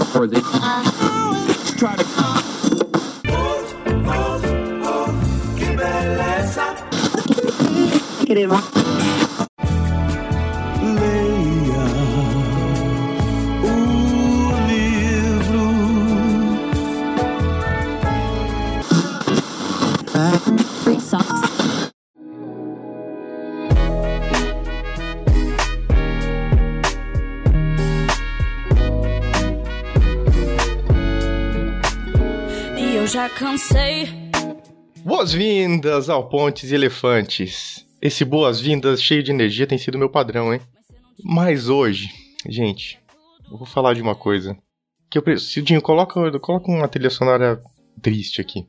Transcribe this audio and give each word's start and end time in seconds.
for 0.00 0.26
the 0.26 0.40
try 1.78 1.96
to 1.96 2.04
queremos 8.24 8.91
já 33.12 33.28
cansei. 33.28 34.08
Boas-vindas 35.04 36.08
ao 36.08 36.30
Pontes 36.30 36.70
e 36.70 36.74
Elefantes. 36.74 37.84
Esse 38.00 38.24
boas-vindas 38.24 39.02
cheio 39.02 39.22
de 39.22 39.30
energia 39.30 39.66
tem 39.66 39.76
sido 39.76 39.98
meu 39.98 40.08
padrão, 40.08 40.54
hein? 40.54 40.62
Mas 41.22 41.68
hoje, 41.68 42.08
gente, 42.48 42.98
eu 43.50 43.58
vou 43.58 43.66
falar 43.66 43.92
de 43.92 44.00
uma 44.00 44.14
coisa. 44.14 44.56
Que 45.10 45.18
eu 45.18 45.22
preciso. 45.22 45.52
Cidinho, 45.52 45.82
coloca, 45.82 46.38
coloca 46.40 46.70
uma 46.70 46.88
trilha 46.88 47.10
sonora 47.10 47.60
triste 48.00 48.40
aqui. 48.40 48.66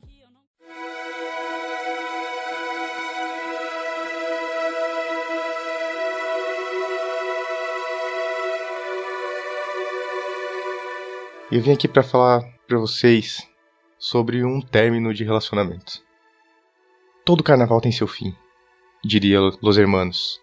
Eu 11.50 11.62
vim 11.62 11.72
aqui 11.72 11.88
pra 11.88 12.02
falar 12.02 12.42
pra 12.68 12.78
vocês 12.78 13.53
sobre 14.04 14.44
um 14.44 14.60
término 14.60 15.14
de 15.14 15.24
relacionamento. 15.24 16.02
Todo 17.24 17.42
carnaval 17.42 17.80
tem 17.80 17.90
seu 17.90 18.06
fim, 18.06 18.36
diria 19.02 19.40
Los 19.62 19.78
Hermanos. 19.78 20.38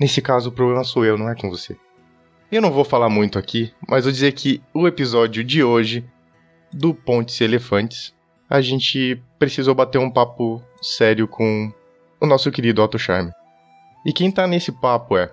Nesse 0.00 0.20
caso, 0.20 0.48
o 0.48 0.52
problema 0.52 0.82
sou 0.82 1.04
eu, 1.04 1.16
não 1.16 1.28
é 1.28 1.36
com 1.36 1.48
você. 1.48 1.76
Eu 2.50 2.60
não 2.60 2.72
vou 2.72 2.84
falar 2.84 3.08
muito 3.08 3.38
aqui, 3.38 3.72
mas 3.88 4.02
vou 4.02 4.10
dizer 4.10 4.32
que 4.32 4.60
o 4.74 4.88
episódio 4.88 5.44
de 5.44 5.62
hoje 5.62 6.04
do 6.72 6.92
Pontes 6.92 7.40
e 7.40 7.44
Elefantes, 7.44 8.12
a 8.50 8.60
gente 8.60 9.22
precisou 9.38 9.76
bater 9.76 9.98
um 9.98 10.10
papo 10.10 10.60
sério 10.82 11.28
com 11.28 11.72
o 12.20 12.26
nosso 12.26 12.50
querido 12.50 12.82
Otto 12.82 12.98
Charme. 12.98 13.30
E 14.04 14.12
quem 14.12 14.28
tá 14.28 14.44
nesse 14.44 14.72
papo 14.72 15.16
é 15.16 15.30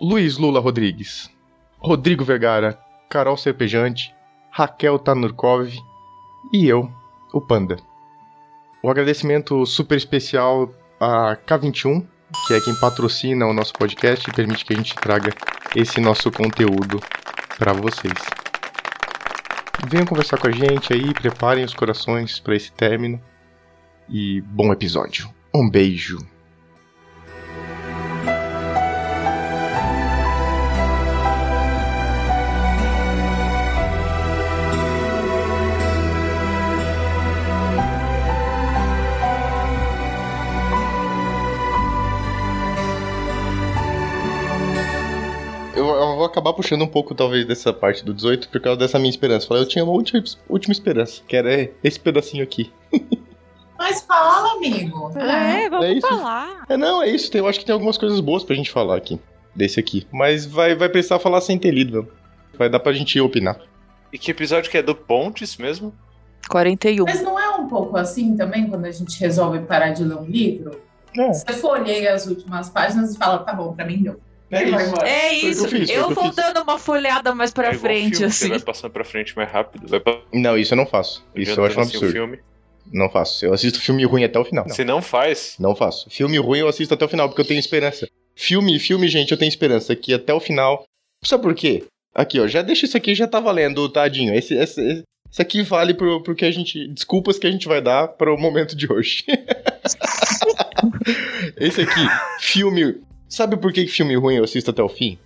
Luiz 0.00 0.38
Lula 0.38 0.58
Rodrigues, 0.58 1.30
Rodrigo 1.78 2.24
Vergara, 2.24 2.80
Carol 3.10 3.36
Serpejante, 3.36 4.14
Raquel 4.50 4.98
Tanurkov 4.98 5.70
e 6.52 6.66
eu, 6.66 6.90
o 7.32 7.40
Panda. 7.40 7.76
O 8.82 8.90
agradecimento 8.90 9.66
super 9.66 9.96
especial 9.96 10.72
a 11.00 11.36
K21, 11.46 12.06
que 12.46 12.54
é 12.54 12.60
quem 12.60 12.74
patrocina 12.74 13.46
o 13.46 13.52
nosso 13.52 13.72
podcast 13.72 14.28
e 14.28 14.32
permite 14.32 14.64
que 14.64 14.72
a 14.72 14.76
gente 14.76 14.94
traga 14.94 15.34
esse 15.74 16.00
nosso 16.00 16.30
conteúdo 16.30 17.00
para 17.58 17.72
vocês. 17.72 18.14
Venham 19.88 20.06
conversar 20.06 20.38
com 20.38 20.48
a 20.48 20.52
gente 20.52 20.92
aí, 20.92 21.12
preparem 21.14 21.64
os 21.64 21.74
corações 21.74 22.40
para 22.40 22.56
esse 22.56 22.72
término 22.72 23.20
e 24.08 24.40
bom 24.40 24.72
episódio. 24.72 25.28
Um 25.54 25.68
beijo. 25.68 26.18
Vou 46.18 46.26
acabar 46.26 46.52
puxando 46.52 46.82
um 46.82 46.86
pouco, 46.88 47.14
talvez, 47.14 47.46
dessa 47.46 47.72
parte 47.72 48.04
do 48.04 48.12
18 48.12 48.48
por 48.48 48.60
causa 48.60 48.78
dessa 48.78 48.98
minha 48.98 49.10
esperança. 49.10 49.46
Falei, 49.46 49.62
eu 49.62 49.68
tinha 49.68 49.82
uma 49.84 49.92
última, 49.92 50.22
última 50.48 50.72
esperança, 50.72 51.22
que 51.26 51.34
era 51.36 51.70
esse 51.82 51.98
pedacinho 51.98 52.42
aqui. 52.44 52.70
Mas 53.78 54.02
fala, 54.02 54.52
amigo. 54.56 55.10
É, 55.18 55.70
vamos 55.70 55.86
É 55.86 55.92
isso. 55.92 56.08
falar. 56.08 56.64
É, 56.68 56.76
não, 56.76 57.02
é 57.02 57.08
isso. 57.08 57.30
tem- 57.30 57.38
eu 57.40 57.46
acho 57.46 57.58
que 57.60 57.64
tem 57.64 57.72
algumas 57.72 57.96
coisas 57.96 58.18
boas 58.20 58.42
pra 58.44 58.56
gente 58.56 58.70
falar 58.70 58.96
aqui. 58.96 59.18
Desse 59.54 59.78
aqui. 59.80 60.06
Mas 60.12 60.44
vai, 60.46 60.74
vai 60.74 60.88
precisar 60.88 61.18
falar 61.18 61.40
sem 61.40 61.58
ter 61.58 61.70
lido, 61.70 61.92
meu. 61.92 62.08
Vai 62.58 62.68
dar 62.68 62.80
pra 62.80 62.92
gente 62.92 63.18
opinar. 63.20 63.58
E 64.12 64.18
que 64.18 64.30
episódio 64.30 64.70
que 64.70 64.78
é 64.78 64.82
do 64.82 64.94
Pontes 64.94 65.56
mesmo? 65.56 65.92
41. 66.48 67.04
Mas 67.04 67.22
não 67.22 67.38
é 67.38 67.48
um 67.56 67.66
pouco 67.68 67.96
assim 67.96 68.36
também 68.36 68.68
quando 68.68 68.84
a 68.84 68.90
gente 68.90 69.18
resolve 69.20 69.60
parar 69.60 69.90
de 69.90 70.02
ler 70.04 70.16
um 70.16 70.24
livro? 70.24 70.80
É, 71.16 71.32
Você 71.32 71.52
folheia 71.54 72.14
as 72.14 72.26
últimas 72.26 72.68
páginas 72.70 73.14
e 73.14 73.18
fala, 73.18 73.38
tá 73.40 73.52
bom, 73.52 73.72
pra 73.72 73.84
mim 73.84 74.02
deu. 74.02 74.20
É 74.50 74.64
isso. 74.64 75.04
É 75.04 75.34
eu 75.66 75.68
fiz, 75.68 75.90
eu 75.90 75.96
eu 76.02 76.10
vou 76.14 76.26
fiz. 76.26 76.36
dando 76.36 76.62
uma 76.62 76.78
folhada 76.78 77.34
mais 77.34 77.52
pra 77.52 77.66
É 77.68 77.70
igual 77.70 77.80
frente, 77.80 78.10
filme, 78.12 78.26
assim. 78.26 78.46
Você 78.46 78.48
vai 78.50 78.60
passando 78.60 78.90
pra 78.90 79.04
frente 79.04 79.36
mais 79.36 79.50
rápido. 79.50 79.86
Vai 79.88 80.00
pa- 80.00 80.20
Não, 80.32 80.56
isso 80.56 80.72
eu 80.72 80.76
não 80.76 80.86
faço. 80.86 81.24
Isso 81.34 81.58
eu 81.58 81.64
acho 81.64 81.78
um 81.78 81.82
assim 81.82 81.96
o 81.96 81.98
absurdo. 81.98 82.12
filme. 82.12 82.38
Não 82.90 83.10
faço. 83.10 83.44
Eu 83.44 83.52
assisto 83.52 83.78
filme 83.80 84.04
ruim 84.06 84.24
até 84.24 84.38
o 84.38 84.44
final. 84.44 84.66
Se 84.70 84.82
não 84.84 85.02
faz, 85.02 85.56
Não 85.58 85.76
faço. 85.76 86.08
Filme 86.08 86.38
ruim 86.38 86.60
eu 86.60 86.68
assisto 86.68 86.94
até 86.94 87.04
o 87.04 87.08
final, 87.08 87.28
porque 87.28 87.42
eu 87.42 87.46
tenho 87.46 87.60
esperança. 87.60 88.08
Filme, 88.34 88.78
filme, 88.78 89.06
gente, 89.08 89.30
eu 89.32 89.36
tenho 89.36 89.48
esperança 89.50 89.94
que 89.94 90.14
até 90.14 90.32
o 90.32 90.40
final. 90.40 90.84
Sabe 91.22 91.42
por 91.42 91.54
quê? 91.54 91.84
Aqui, 92.14 92.40
ó, 92.40 92.46
já 92.46 92.62
deixa 92.62 92.86
isso 92.86 92.96
aqui, 92.96 93.14
já 93.14 93.26
tá 93.26 93.40
valendo, 93.40 93.86
tadinho. 93.90 94.34
Esse, 94.34 94.54
esse, 94.54 94.80
esse- 94.80 95.02
isso 95.30 95.42
aqui 95.42 95.60
vale 95.62 95.92
pro, 95.92 96.22
pro 96.22 96.34
que 96.34 96.46
a 96.46 96.50
gente. 96.50 96.88
Desculpas 96.88 97.38
que 97.38 97.46
a 97.46 97.50
gente 97.50 97.68
vai 97.68 97.82
dar 97.82 98.08
para 98.08 98.32
o 98.32 98.38
momento 98.40 98.74
de 98.74 98.90
hoje. 98.90 99.22
esse 101.58 101.82
aqui, 101.82 102.08
filme. 102.40 102.96
Sabe 103.28 103.56
por 103.56 103.72
que 103.72 103.86
filme 103.86 104.16
ruim 104.16 104.36
eu 104.36 104.44
assisto 104.44 104.70
até 104.70 104.82
o 104.82 104.88
fim? 104.88 105.18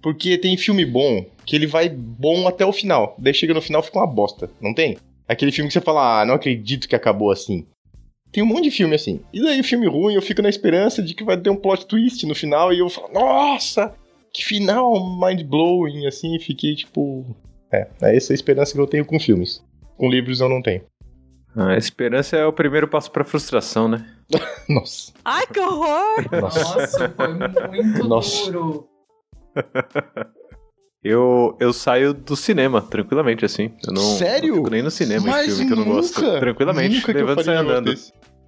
Porque 0.00 0.38
tem 0.38 0.56
filme 0.56 0.84
bom 0.84 1.24
que 1.44 1.56
ele 1.56 1.66
vai 1.66 1.88
bom 1.88 2.46
até 2.46 2.64
o 2.64 2.72
final. 2.72 3.14
Daí 3.18 3.34
chega 3.34 3.54
no 3.54 3.62
final 3.62 3.82
fica 3.82 3.98
uma 3.98 4.06
bosta, 4.06 4.50
não 4.60 4.74
tem? 4.74 4.96
Aquele 5.28 5.52
filme 5.52 5.68
que 5.68 5.72
você 5.72 5.80
fala, 5.80 6.20
ah, 6.20 6.24
não 6.24 6.34
acredito 6.34 6.88
que 6.88 6.96
acabou 6.96 7.30
assim. 7.30 7.66
Tem 8.32 8.42
um 8.42 8.46
monte 8.46 8.64
de 8.64 8.70
filme 8.70 8.94
assim. 8.94 9.20
E 9.32 9.42
daí, 9.42 9.62
filme 9.62 9.86
ruim, 9.86 10.14
eu 10.14 10.22
fico 10.22 10.42
na 10.42 10.48
esperança 10.48 11.02
de 11.02 11.14
que 11.14 11.24
vai 11.24 11.36
ter 11.36 11.50
um 11.50 11.56
plot 11.56 11.86
twist 11.86 12.26
no 12.26 12.34
final 12.34 12.72
e 12.72 12.78
eu 12.78 12.88
falo, 12.88 13.12
nossa, 13.12 13.94
que 14.32 14.42
final 14.42 14.92
mind-blowing, 15.20 16.06
assim, 16.06 16.34
e 16.34 16.40
fiquei 16.40 16.74
tipo. 16.74 17.26
É, 17.70 17.86
é 18.02 18.16
essa 18.16 18.32
a 18.32 18.34
esperança 18.34 18.72
que 18.72 18.80
eu 18.80 18.86
tenho 18.86 19.04
com 19.04 19.20
filmes. 19.20 19.62
Com 19.96 20.08
livros 20.08 20.40
eu 20.40 20.48
não 20.48 20.62
tenho. 20.62 20.82
A 21.54 21.76
esperança 21.76 22.36
é 22.36 22.46
o 22.46 22.52
primeiro 22.52 22.88
passo 22.88 23.10
pra 23.10 23.24
frustração, 23.24 23.86
né? 23.86 24.06
Nossa. 24.68 25.12
Ai, 25.24 25.46
que 25.46 25.60
horror! 25.60 26.24
Nossa, 26.40 27.08
foi 27.10 27.28
muito 27.68 28.04
Nossa. 28.08 28.50
duro. 28.50 28.88
Eu, 31.04 31.56
eu 31.58 31.72
saio 31.72 32.14
do 32.14 32.36
cinema, 32.36 32.80
tranquilamente, 32.80 33.44
assim. 33.44 33.72
Eu 33.84 33.92
não, 33.92 34.02
Sério? 34.02 34.50
Não 34.50 34.56
fico 34.58 34.70
nem 34.70 34.82
no 34.84 34.90
cinema 34.90 35.26
em 35.26 35.30
Mas 35.30 35.46
filme 35.46 35.66
que 35.66 35.72
eu 35.72 35.76
não 35.76 35.84
gosto. 35.94 36.20
Tranquilamente, 36.38 36.94
nunca 36.98 37.12
levando 37.12 37.40
e 37.40 37.44
saio 37.44 37.58
andando. 37.58 37.92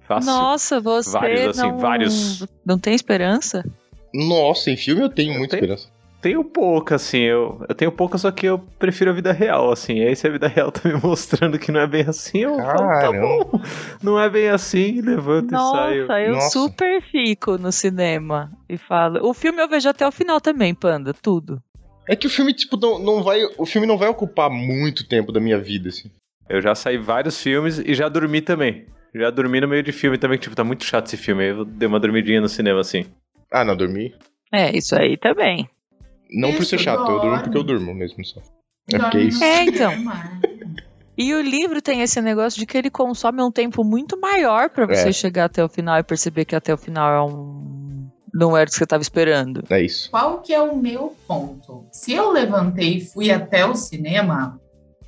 Fácil. 0.07 0.31
Nossa, 0.31 0.79
você 0.79 1.11
Vários, 1.11 1.59
assim, 1.59 1.67
não... 1.69 1.77
vários. 1.79 2.45
não 2.65 2.79
tem 2.79 2.95
esperança? 2.95 3.61
Nossa, 4.13 4.71
em 4.71 4.77
filme 4.77 5.01
eu 5.01 5.09
tenho 5.09 5.33
Eu 5.33 5.37
muita 5.39 5.57
tenho- 5.57 5.73
esperança. 5.73 5.94
Tenho 6.25 6.43
pouca, 6.43 6.95
assim. 6.95 7.19
Eu, 7.19 7.63
eu 7.69 7.75
tenho 7.75 7.91
pouca, 7.91 8.17
só 8.17 8.31
que 8.31 8.47
eu 8.47 8.57
prefiro 8.57 9.11
a 9.11 9.13
vida 9.13 9.31
real, 9.31 9.71
assim. 9.71 9.99
E 9.99 10.07
aí, 10.07 10.15
se 10.15 10.25
a 10.25 10.31
vida 10.31 10.47
real 10.47 10.71
tá 10.71 10.89
me 10.89 10.95
mostrando 10.99 11.59
que 11.59 11.71
não 11.71 11.79
é 11.79 11.85
bem 11.85 12.01
assim, 12.01 12.39
eu 12.39 12.55
falo, 12.55 12.99
tá 12.99 13.11
bom. 13.11 13.61
Não 14.01 14.19
é 14.19 14.27
bem 14.27 14.49
assim, 14.49 15.01
levanto 15.01 15.53
e 15.53 15.55
saio. 15.55 16.07
Nossa, 16.07 16.19
eu 16.19 16.33
Nossa. 16.33 16.49
super 16.49 16.99
fico 17.03 17.59
no 17.59 17.71
cinema 17.71 18.51
e 18.67 18.75
falo. 18.75 19.19
O 19.23 19.35
filme 19.35 19.61
eu 19.61 19.69
vejo 19.69 19.87
até 19.87 20.07
o 20.07 20.11
final 20.11 20.41
também, 20.41 20.73
Panda, 20.73 21.13
tudo. 21.13 21.61
É 22.09 22.15
que 22.15 22.25
o 22.25 22.29
filme, 22.31 22.55
tipo, 22.55 22.75
não, 22.75 22.97
não 22.97 23.21
vai. 23.21 23.41
O 23.59 23.65
filme 23.67 23.85
não 23.85 23.95
vai 23.95 24.09
ocupar 24.09 24.49
muito 24.49 25.07
tempo 25.07 25.31
da 25.31 25.39
minha 25.39 25.59
vida, 25.59 25.89
assim. 25.89 26.09
Eu 26.49 26.59
já 26.59 26.73
saí 26.73 26.97
vários 26.97 27.39
filmes 27.39 27.77
e 27.77 27.93
já 27.93 28.09
dormi 28.09 28.41
também. 28.41 28.87
Já 29.13 29.29
dormi 29.29 29.61
no 29.61 29.67
meio 29.67 29.83
de 29.83 29.91
filme 29.91 30.17
também, 30.17 30.39
que, 30.39 30.45
tipo, 30.45 30.55
tá 30.55 30.63
muito 30.63 30.85
chato 30.85 31.05
esse 31.05 31.17
filme. 31.17 31.43
Aí 31.43 31.49
eu 31.49 31.63
dei 31.63 31.87
uma 31.87 31.99
dormidinha 31.99 32.41
no 32.41 32.49
cinema, 32.49 32.79
assim. 32.79 33.05
Ah, 33.51 33.63
não, 33.63 33.77
dormi. 33.77 34.11
É, 34.51 34.75
isso 34.75 34.95
aí 34.95 35.17
também. 35.17 35.69
Não 36.35 36.51
por 36.51 36.61
Isso, 36.61 36.71
ser 36.71 36.79
chato, 36.79 37.09
eu 37.09 37.19
durmo 37.21 37.41
porque 37.41 37.57
eu 37.57 37.63
durmo 37.63 37.93
mesmo 37.93 38.23
só. 38.25 38.39
É 38.91 38.97
porque 38.99 39.17
Dorme 39.17 39.27
isso. 39.27 39.43
É, 39.43 39.63
então. 39.63 39.91
cinema. 39.91 40.39
E 41.17 41.33
o 41.33 41.41
livro 41.41 41.81
tem 41.81 42.01
esse 42.01 42.21
negócio 42.21 42.59
de 42.59 42.65
que 42.65 42.77
ele 42.77 42.89
consome 42.89 43.41
um 43.41 43.49
tempo 43.51 43.83
muito 43.85 44.19
maior 44.19 44.69
pra 44.69 44.85
você 44.85 45.09
É. 45.09 45.13
chegar 45.13 45.45
até 45.45 45.63
o 45.63 45.69
final 45.69 45.97
e 45.97 46.03
perceber 46.03 46.43
que 46.43 46.55
até 46.55 46.73
o 46.73 46.77
final 46.77 47.09
é 47.13 47.21
um. 47.31 48.09
Não 48.33 48.55
era 48.57 48.67
o 48.67 48.69
que 48.71 48.77
você 48.77 48.85
tava 48.85 49.01
esperando. 49.01 49.63
É 49.69 49.81
isso. 49.81 50.11
Qual 50.11 50.41
que 50.41 50.53
é 50.53 50.61
o 50.61 50.75
meu 50.75 51.15
ponto? 51.25 51.85
Se 51.89 52.11
eu 52.11 52.31
levantei 52.31 52.97
e 52.97 53.01
fui 53.05 53.31
até 53.31 53.65
o 53.65 53.73
cinema, 53.75 54.59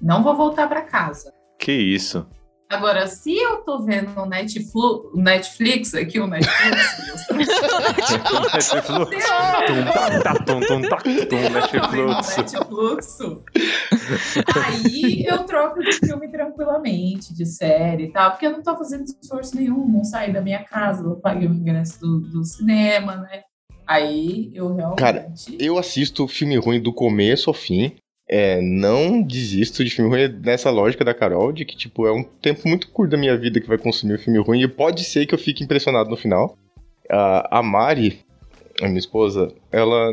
não 0.01 0.23
vou 0.23 0.33
voltar 0.33 0.69
pra 0.69 0.81
casa. 0.83 1.33
Que 1.59 1.73
isso. 1.73 2.25
Agora, 2.69 3.07
se 3.07 3.33
eu 3.33 3.57
tô 3.57 3.79
vendo 3.79 4.11
no 4.13 4.25
Netflix, 4.25 4.73
Netflix 5.15 5.93
aqui, 5.93 6.19
o 6.19 6.27
Netflix, 6.27 6.99
Netflix. 7.31 9.25
Aí 14.65 15.25
eu 15.25 15.45
troco 15.45 15.79
de 15.79 15.93
filme 15.93 16.29
tranquilamente, 16.29 17.33
de 17.33 17.45
série 17.45 18.05
e 18.05 18.11
tal, 18.11 18.31
porque 18.31 18.47
eu 18.47 18.51
não 18.51 18.61
tô 18.61 18.75
fazendo 18.75 19.05
esforço 19.21 19.55
nenhum, 19.55 19.87
não 19.87 20.03
saí 20.03 20.33
da 20.33 20.41
minha 20.41 20.63
casa, 20.63 21.03
eu 21.03 21.15
paguei 21.15 21.47
o 21.47 21.53
ingresso 21.53 21.99
do, 22.01 22.19
do 22.19 22.43
cinema, 22.43 23.15
né? 23.15 23.43
Aí 23.87 24.51
eu 24.53 24.75
realmente. 24.75 24.99
Cara, 24.99 25.33
eu 25.57 25.77
assisto 25.77 26.27
filme 26.27 26.57
ruim 26.57 26.81
do 26.81 26.91
começo 26.91 27.49
ao 27.49 27.53
fim. 27.53 27.95
É, 28.29 28.59
não 28.61 29.21
desisto 29.21 29.83
de 29.85 29.89
filme 29.89 30.09
ruim 30.09 30.27
nessa 30.43 30.69
lógica 30.69 31.05
da 31.05 31.13
Carol, 31.13 31.53
de 31.53 31.63
que, 31.63 31.77
tipo, 31.77 32.05
é 32.05 32.11
um 32.11 32.23
tempo 32.23 32.67
muito 32.67 32.89
curto 32.89 33.11
da 33.11 33.17
minha 33.17 33.37
vida 33.37 33.61
que 33.61 33.67
vai 33.67 33.77
consumir 33.77 34.15
o 34.15 34.19
filme 34.19 34.39
ruim 34.39 34.61
e 34.61 34.67
pode 34.67 35.03
ser 35.05 35.25
que 35.25 35.33
eu 35.33 35.39
fique 35.39 35.63
impressionado 35.63 36.09
no 36.09 36.17
final. 36.17 36.57
A, 37.09 37.59
a 37.59 37.63
Mari, 37.63 38.19
a 38.81 38.87
minha 38.87 38.99
esposa, 38.99 39.53
ela. 39.71 40.11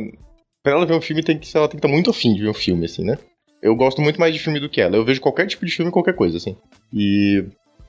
Pra 0.63 0.73
ela 0.73 0.87
ver 0.87 0.95
um 0.95 1.01
filme, 1.01 1.23
tem 1.23 1.39
que, 1.39 1.57
ela 1.57 1.69
tem 1.69 1.79
que 1.79 1.85
estar 1.85 1.95
muito 1.95 2.11
afim 2.11 2.35
de 2.35 2.43
ver 2.43 2.49
um 2.49 2.55
filme, 2.55 2.87
assim, 2.87 3.05
né? 3.05 3.19
Eu 3.61 3.75
gosto 3.75 4.01
muito 4.01 4.21
mais 4.21 4.33
de 4.33 4.39
filme 4.39 4.61
do 4.61 4.69
que 4.69 4.81
ela. 4.81 4.97
Eu 4.97 5.05
vejo 5.05 5.21
qualquer 5.21 5.47
tipo 5.47 5.67
de 5.67 5.73
filme, 5.73 5.91
qualquer 5.91 6.15
coisa, 6.15 6.37
assim. 6.37 6.57
E 6.93 7.45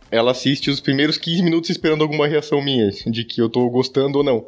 ela 0.09 0.31
assiste 0.31 0.69
os 0.69 0.79
primeiros 0.79 1.17
15 1.17 1.43
minutos 1.43 1.69
esperando 1.69 2.01
alguma 2.01 2.27
reação 2.27 2.61
minha, 2.61 2.89
de 2.89 3.23
que 3.23 3.41
eu 3.41 3.49
tô 3.49 3.69
gostando 3.69 4.17
ou 4.17 4.23
não. 4.23 4.45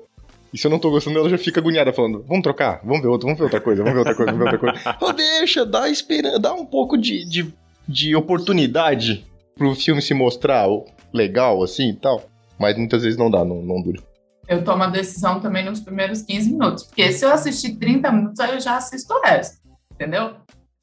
E 0.54 0.58
se 0.58 0.66
eu 0.66 0.72
não 0.72 0.80
tô 0.80 0.90
gostando, 0.90 1.20
ela 1.20 1.30
já 1.30 1.38
fica 1.38 1.60
agoniada, 1.60 1.92
falando: 1.92 2.24
vamos 2.28 2.44
trocar, 2.44 2.82
vamos 2.84 3.02
ver 3.02 3.08
outra, 3.08 3.26
vamos 3.26 3.38
ver 3.38 3.44
outra 3.46 3.62
coisa, 3.62 3.84
vamos 3.84 3.94
ver 3.94 4.00
outra 4.00 4.16
coisa, 4.16 4.32
vamos 4.32 4.50
ver 4.50 4.56
outra 4.56 4.82
coisa. 4.98 5.14
deixa, 5.14 5.66
dá 5.66 5.90
esperança, 5.90 6.40
dá 6.40 6.54
um 6.54 6.66
pouco 6.66 6.98
de, 6.98 7.26
de, 7.26 7.54
de 7.88 8.16
oportunidade 8.16 9.26
pro 9.56 9.76
filme 9.76 10.02
se 10.02 10.14
mostrar 10.14 10.68
legal, 11.14 11.62
assim 11.64 11.90
e 11.90 11.96
tal. 11.96 12.24
Mas 12.60 12.78
muitas 12.78 13.04
vezes 13.04 13.18
não 13.18 13.30
dá, 13.30 13.44
não, 13.44 13.62
não 13.62 13.82
dura. 13.82 14.02
Eu 14.48 14.64
tomo 14.64 14.84
a 14.84 14.88
decisão 14.88 15.40
também 15.42 15.66
nos 15.66 15.82
primeiros 15.82 16.22
15 16.22 16.52
minutos. 16.52 16.84
Porque 16.86 17.12
se 17.12 17.26
eu 17.26 17.32
assistir 17.32 17.76
30 17.76 18.12
minutos, 18.12 18.40
aí 18.40 18.54
eu 18.54 18.60
já 18.60 18.78
assisto 18.78 19.14
o 19.14 19.22
resto. 19.22 19.58
Entendeu? 19.94 20.36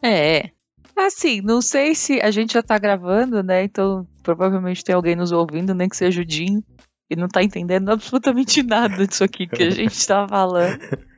É. 0.02 0.50
Assim, 0.96 1.40
não 1.40 1.60
sei 1.60 1.94
se 1.94 2.20
a 2.20 2.30
gente 2.30 2.52
já 2.52 2.62
tá 2.62 2.78
gravando, 2.78 3.42
né? 3.42 3.64
Então 3.64 4.06
provavelmente 4.22 4.84
tem 4.84 4.94
alguém 4.94 5.16
nos 5.16 5.32
ouvindo, 5.32 5.74
nem 5.74 5.88
que 5.88 5.96
seja 5.96 6.20
o 6.20 6.24
Dinho 6.24 6.62
e 7.14 7.20
não 7.20 7.28
tá 7.28 7.42
entendendo 7.42 7.90
absolutamente 7.90 8.62
nada 8.62 9.06
disso 9.06 9.24
aqui 9.24 9.46
que 9.46 9.62
a 9.62 9.70
gente 9.70 10.06
tá 10.06 10.26
falando. 10.28 10.78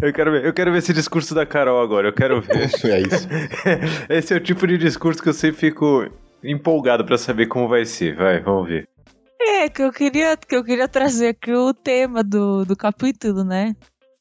Eu 0.00 0.12
quero, 0.14 0.32
ver, 0.32 0.46
eu 0.46 0.52
quero 0.54 0.72
ver 0.72 0.78
esse 0.78 0.94
discurso 0.94 1.34
da 1.34 1.44
Carol 1.44 1.82
agora, 1.82 2.08
eu 2.08 2.12
quero 2.12 2.40
ver. 2.40 2.70
é 2.88 3.00
isso. 3.00 3.28
Esse 4.08 4.32
é 4.32 4.36
o 4.38 4.40
tipo 4.40 4.66
de 4.66 4.78
discurso 4.78 5.22
que 5.22 5.28
eu 5.28 5.34
sempre 5.34 5.58
fico 5.58 6.08
empolgado 6.42 7.04
para 7.04 7.18
saber 7.18 7.46
como 7.46 7.68
vai 7.68 7.84
ser. 7.84 8.16
Vai, 8.16 8.40
vamos 8.40 8.66
ver. 8.66 8.88
É, 9.38 9.68
que 9.68 9.82
eu 9.82 9.92
queria, 9.92 10.36
que 10.36 10.56
eu 10.56 10.64
queria 10.64 10.88
trazer 10.88 11.28
aqui 11.28 11.52
o 11.52 11.74
tema 11.74 12.24
do, 12.24 12.64
do 12.64 12.74
capítulo, 12.74 13.44
né? 13.44 13.76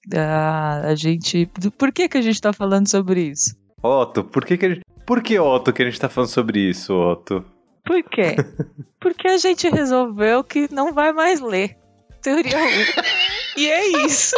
Da, 0.05 0.81
a 0.81 0.95
gente. 0.95 1.49
Do, 1.59 1.71
por 1.71 1.91
que, 1.91 2.09
que 2.09 2.17
a 2.17 2.21
gente 2.21 2.41
tá 2.41 2.51
falando 2.51 2.89
sobre 2.89 3.21
isso? 3.21 3.55
Otto, 3.81 4.23
por 4.23 4.43
que, 4.43 4.57
que 4.57 4.65
a 4.65 4.69
gente. 4.69 4.81
Por 5.05 5.21
que, 5.21 5.39
Otto, 5.39 5.71
que 5.71 5.81
a 5.81 5.85
gente 5.85 5.99
tá 5.99 6.09
falando 6.09 6.29
sobre 6.29 6.59
isso, 6.59 6.93
Otto? 6.93 7.45
Por 7.85 8.03
quê? 8.03 8.35
Porque 8.99 9.27
a 9.27 9.37
gente 9.37 9.69
resolveu 9.69 10.43
que 10.43 10.67
não 10.73 10.93
vai 10.93 11.11
mais 11.13 11.39
ler 11.41 11.77
Teoria 12.21 12.57
1. 12.57 12.61
e 13.59 13.67
é 13.69 14.05
isso. 14.05 14.35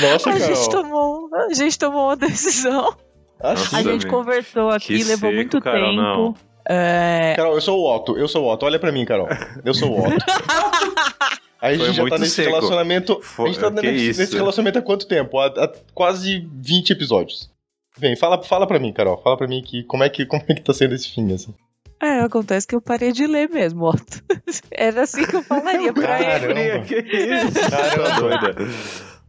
Nossa, 0.00 0.30
a 0.30 0.32
Carol. 0.38 0.54
gente 0.56 0.70
tomou, 0.70 1.28
a 1.34 1.52
gente 1.54 1.78
tomou 1.78 2.04
uma 2.06 2.16
decisão. 2.16 2.96
Assim, 3.40 3.76
a 3.76 3.82
gente 3.82 4.06
conversou 4.06 4.70
aqui, 4.70 4.98
Que 4.98 5.04
levou 5.04 5.30
seco, 5.30 5.34
muito 5.34 5.60
Carol, 5.60 5.90
tempo. 5.90 6.02
não. 6.02 6.34
É, 6.68 7.34
Carol, 7.36 7.54
eu 7.54 7.60
sou 7.60 7.78
o 7.80 7.94
Otto, 7.96 8.16
eu 8.16 8.28
sou 8.28 8.44
o 8.44 8.52
Otto. 8.52 8.64
Olha 8.64 8.78
pra 8.78 8.92
mim, 8.92 9.04
Carol. 9.04 9.28
Eu 9.64 9.74
sou 9.74 9.90
o 9.90 10.00
Otto. 10.06 10.24
Aí 11.60 11.76
a 11.76 11.78
Foi 11.78 11.86
gente 11.86 11.96
já 11.96 12.08
tá 12.08 12.18
nesse 12.18 12.34
seco. 12.36 12.48
relacionamento. 12.50 13.20
Foi- 13.22 13.50
a 13.50 13.52
gente 13.52 13.60
tá 13.60 13.70
que 13.70 13.82
nesse, 13.92 14.10
isso? 14.10 14.20
nesse 14.20 14.34
relacionamento 14.36 14.78
há 14.78 14.82
quanto 14.82 15.06
tempo? 15.06 15.38
Há, 15.38 15.46
há 15.46 15.72
quase 15.94 16.48
20 16.54 16.90
episódios. 16.90 17.48
Vem, 17.98 18.16
fala, 18.16 18.42
fala 18.42 18.66
pra 18.66 18.78
mim, 18.80 18.92
Carol. 18.92 19.20
Fala 19.22 19.36
pra 19.36 19.46
mim 19.46 19.62
que, 19.62 19.84
como, 19.84 20.02
é 20.02 20.08
que, 20.08 20.24
como 20.26 20.42
é 20.48 20.54
que 20.54 20.62
tá 20.62 20.72
sendo 20.74 20.94
esse 20.94 21.08
fim, 21.08 21.32
assim. 21.32 21.54
É, 22.02 22.20
acontece 22.20 22.66
que 22.66 22.74
eu 22.74 22.80
parei 22.80 23.12
de 23.12 23.26
ler 23.26 23.48
mesmo, 23.48 23.84
Otto. 23.86 24.22
Era 24.70 25.02
assim 25.02 25.24
que 25.24 25.36
eu 25.36 25.42
falaria 25.42 25.92
pra 25.92 26.18
Caramba. 26.18 26.60
ele. 26.60 26.84
Que 26.84 26.96
isso? 26.98 27.70
Caramba. 27.70 28.20
doida. 28.20 28.56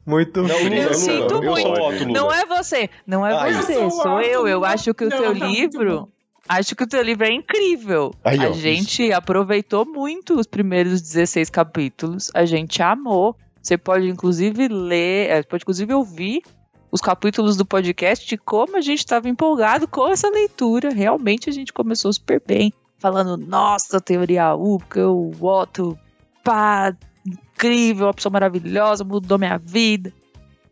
Muito 0.05 0.41
Não, 0.41 0.49
frio. 0.49 0.69
Lula, 0.69 0.75
Eu 0.75 0.83
Lula, 0.83 0.93
sinto 0.95 1.37
o 1.37 1.43
muito. 1.43 1.67
Otto, 1.69 2.03
Lula. 2.03 2.05
Não 2.19 2.33
é 2.33 2.45
você, 2.45 2.89
não 3.07 3.25
é 3.25 3.33
Ah, 3.33 3.49
eu 3.49 3.61
você, 3.61 3.73
sou 3.75 3.87
o 3.87 3.91
sou 3.91 4.11
Otto, 4.17 4.21
eu. 4.25 4.47
Eu 4.47 4.57
Lula. 4.57 4.69
acho 4.69 4.93
que 4.93 5.05
o 5.05 5.09
Não, 5.09 5.17
teu 5.17 5.33
tá 5.39 5.45
muito 5.45 5.55
livro. 5.81 6.09
Acho 6.49 6.75
que 6.75 6.83
o 6.83 6.87
teu 6.87 7.01
livro 7.01 7.25
é 7.25 7.31
incrível. 7.31 8.13
Aí, 8.21 8.37
ó, 8.39 8.49
a 8.49 8.51
gente 8.51 9.13
aproveitou 9.13 9.85
muito 9.85 10.37
os 10.37 10.45
primeiros 10.45 11.01
16 11.01 11.49
capítulos. 11.49 12.29
A 12.33 12.43
gente 12.43 12.81
amou. 12.81 13.37
Você 13.61 13.77
pode, 13.77 14.09
inclusive, 14.09 14.67
ler, 14.67 15.29
é, 15.29 15.41
pode, 15.43 15.63
inclusive, 15.63 15.93
ouvir 15.93 16.41
os 16.93 17.01
capítulos 17.01 17.57
do 17.57 17.65
podcast 17.65 18.23
de 18.27 18.37
como 18.37 18.77
a 18.77 18.81
gente 18.81 18.99
estava 18.99 19.27
empolgado 19.27 19.87
com 19.87 20.07
essa 20.09 20.29
leitura. 20.29 20.93
Realmente 20.93 21.49
a 21.49 21.51
gente 21.51 21.73
começou 21.73 22.13
super 22.13 22.39
bem. 22.45 22.71
Falando, 22.99 23.35
nossa, 23.35 23.99
teoria 23.99 24.53
U, 24.53 24.77
porque 24.77 24.99
o 24.99 25.31
Otto, 25.41 25.97
pá, 26.43 26.95
incrível, 27.25 28.05
uma 28.05 28.13
pessoa 28.13 28.31
maravilhosa, 28.31 29.03
mudou 29.03 29.39
minha 29.39 29.57
vida. 29.57 30.13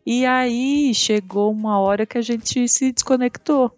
E 0.06 0.24
aí 0.24 0.94
chegou 0.94 1.50
uma 1.50 1.80
hora 1.80 2.06
que 2.06 2.16
a 2.16 2.22
gente 2.22 2.68
se 2.68 2.92
desconectou. 2.92 3.76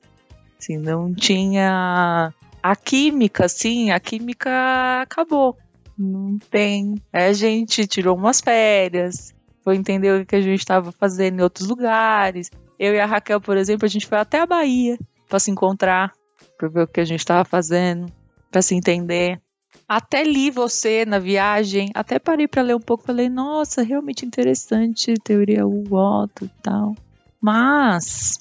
Assim, 0.60 0.76
não 0.76 1.14
tinha 1.14 2.30
a 2.62 2.76
química, 2.76 3.46
assim, 3.46 3.90
a 3.90 3.98
química 3.98 5.00
acabou. 5.00 5.56
Não 5.98 6.38
tem. 6.50 6.96
A 7.10 7.32
gente 7.32 7.86
tirou 7.86 8.14
umas 8.14 8.42
férias, 8.42 9.33
foi 9.64 9.76
entender 9.76 10.20
o 10.20 10.26
que 10.26 10.36
a 10.36 10.40
gente 10.40 10.60
estava 10.60 10.92
fazendo 10.92 11.40
em 11.40 11.42
outros 11.42 11.66
lugares. 11.66 12.50
Eu 12.78 12.94
e 12.94 13.00
a 13.00 13.06
Raquel, 13.06 13.40
por 13.40 13.56
exemplo, 13.56 13.86
a 13.86 13.88
gente 13.88 14.06
foi 14.06 14.18
até 14.18 14.40
a 14.40 14.46
Bahia 14.46 14.98
para 15.28 15.38
se 15.38 15.50
encontrar, 15.50 16.12
para 16.58 16.68
ver 16.68 16.82
o 16.82 16.86
que 16.86 17.00
a 17.00 17.04
gente 17.04 17.20
estava 17.20 17.44
fazendo, 17.44 18.12
para 18.50 18.60
se 18.60 18.74
entender. 18.74 19.40
Até 19.88 20.22
li 20.22 20.50
você 20.50 21.04
na 21.04 21.18
viagem, 21.18 21.90
até 21.94 22.18
parei 22.18 22.46
para 22.46 22.62
ler 22.62 22.76
um 22.76 22.80
pouco, 22.80 23.04
falei, 23.04 23.28
nossa, 23.28 23.82
realmente 23.82 24.24
interessante, 24.24 25.14
teoria 25.24 25.66
U, 25.66 25.84
Otto 25.90 26.44
e 26.44 26.50
tal. 26.62 26.94
Mas 27.40 28.38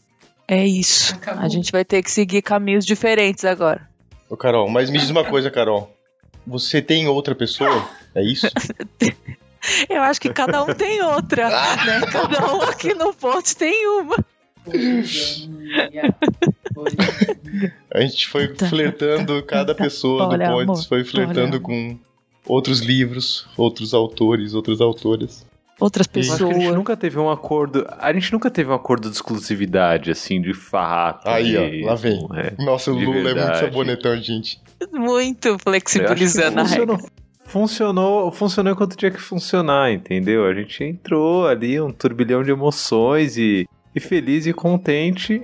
é 0.47 0.65
isso. 0.65 1.15
Acabou. 1.15 1.43
A 1.43 1.47
gente 1.47 1.71
vai 1.71 1.85
ter 1.85 2.03
que 2.03 2.11
seguir 2.11 2.41
caminhos 2.41 2.85
diferentes 2.85 3.45
agora. 3.45 3.89
Ô, 4.29 4.37
Carol, 4.37 4.69
mas 4.69 4.89
me 4.89 4.97
diz 4.97 5.09
uma 5.09 5.23
coisa, 5.23 5.49
Carol. 5.49 5.91
Você 6.45 6.81
tem 6.81 7.07
outra 7.07 7.33
pessoa? 7.33 7.87
É 8.13 8.23
isso? 8.23 8.47
Eu 9.89 10.01
acho 10.01 10.19
que 10.19 10.29
cada 10.33 10.63
um 10.63 10.73
tem 10.73 11.01
outra, 11.01 11.49
né? 11.49 12.01
Cada 12.11 12.53
um 12.53 12.61
aqui 12.63 12.93
no 12.93 13.13
ponto 13.13 13.55
tem 13.55 13.87
uma. 13.87 14.17
A 17.93 18.01
gente 18.01 18.27
foi 18.27 18.47
Tá. 18.49 18.67
flertando, 18.67 19.41
cada 19.43 19.73
pessoa 19.75 20.27
Olha, 20.27 20.49
do 20.49 20.65
Pontes 20.65 20.85
foi 20.85 21.03
flertando 21.03 21.53
olha. 21.53 21.59
com 21.59 21.97
outros 22.47 22.79
livros, 22.79 23.47
outros 23.57 23.93
autores, 23.93 24.53
outras 24.53 24.81
autoras. 24.81 25.45
Outras 25.79 26.07
que 26.07 26.19
a 26.19 26.21
gente 26.21 26.31
pessoas. 26.31 26.75
nunca 26.75 26.95
teve 26.95 27.17
um 27.19 27.29
acordo. 27.29 27.85
A 27.99 28.13
gente 28.13 28.31
nunca 28.31 28.49
teve 28.49 28.69
um 28.69 28.73
acordo 28.73 29.09
de 29.09 29.15
exclusividade, 29.15 30.11
assim, 30.11 30.41
de 30.41 30.53
farrapo. 30.53 31.27
Aí, 31.27 31.57
ó, 31.57 31.61
mesmo, 31.61 31.85
lá 31.87 31.95
vem. 31.95 32.27
é. 32.35 32.63
Nossa, 32.63 32.91
o 32.91 32.93
Lula 32.93 33.05
é 33.07 33.13
muito 33.13 33.23
verdade. 33.35 33.59
sabonetão, 33.59 34.15
gente. 34.21 34.61
Muito 34.91 35.57
flexibilizando 35.59 36.59
a 36.61 36.63
regra. 36.63 36.97
funcionou, 37.53 38.31
funcionou, 38.31 38.73
enquanto 38.73 38.97
tinha 38.97 39.11
que 39.11 39.21
funcionar, 39.21 39.91
entendeu? 39.91 40.43
A 40.43 40.55
gente 40.55 40.83
entrou 40.83 41.45
ali, 41.45 41.79
um 41.79 41.91
turbilhão 41.91 42.41
de 42.41 42.49
emoções 42.49 43.37
e, 43.37 43.69
e 43.93 43.99
feliz 43.99 44.47
e 44.47 44.53
contente 44.53 45.39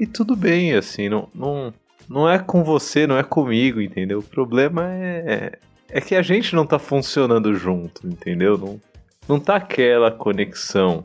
e 0.00 0.06
tudo 0.06 0.34
bem, 0.34 0.72
assim, 0.72 1.10
não, 1.10 1.28
não, 1.34 1.74
não 2.08 2.30
é 2.30 2.38
com 2.38 2.64
você, 2.64 3.06
não 3.06 3.18
é 3.18 3.22
comigo, 3.22 3.82
entendeu? 3.82 4.20
O 4.20 4.22
problema 4.22 4.88
é, 4.94 5.58
é 5.90 6.00
que 6.00 6.14
a 6.14 6.22
gente 6.22 6.56
não 6.56 6.64
tá 6.64 6.78
funcionando 6.78 7.54
junto, 7.54 8.08
entendeu? 8.08 8.56
Não, 8.56 8.80
não 9.28 9.38
tá 9.38 9.56
aquela 9.56 10.10
conexão. 10.10 11.04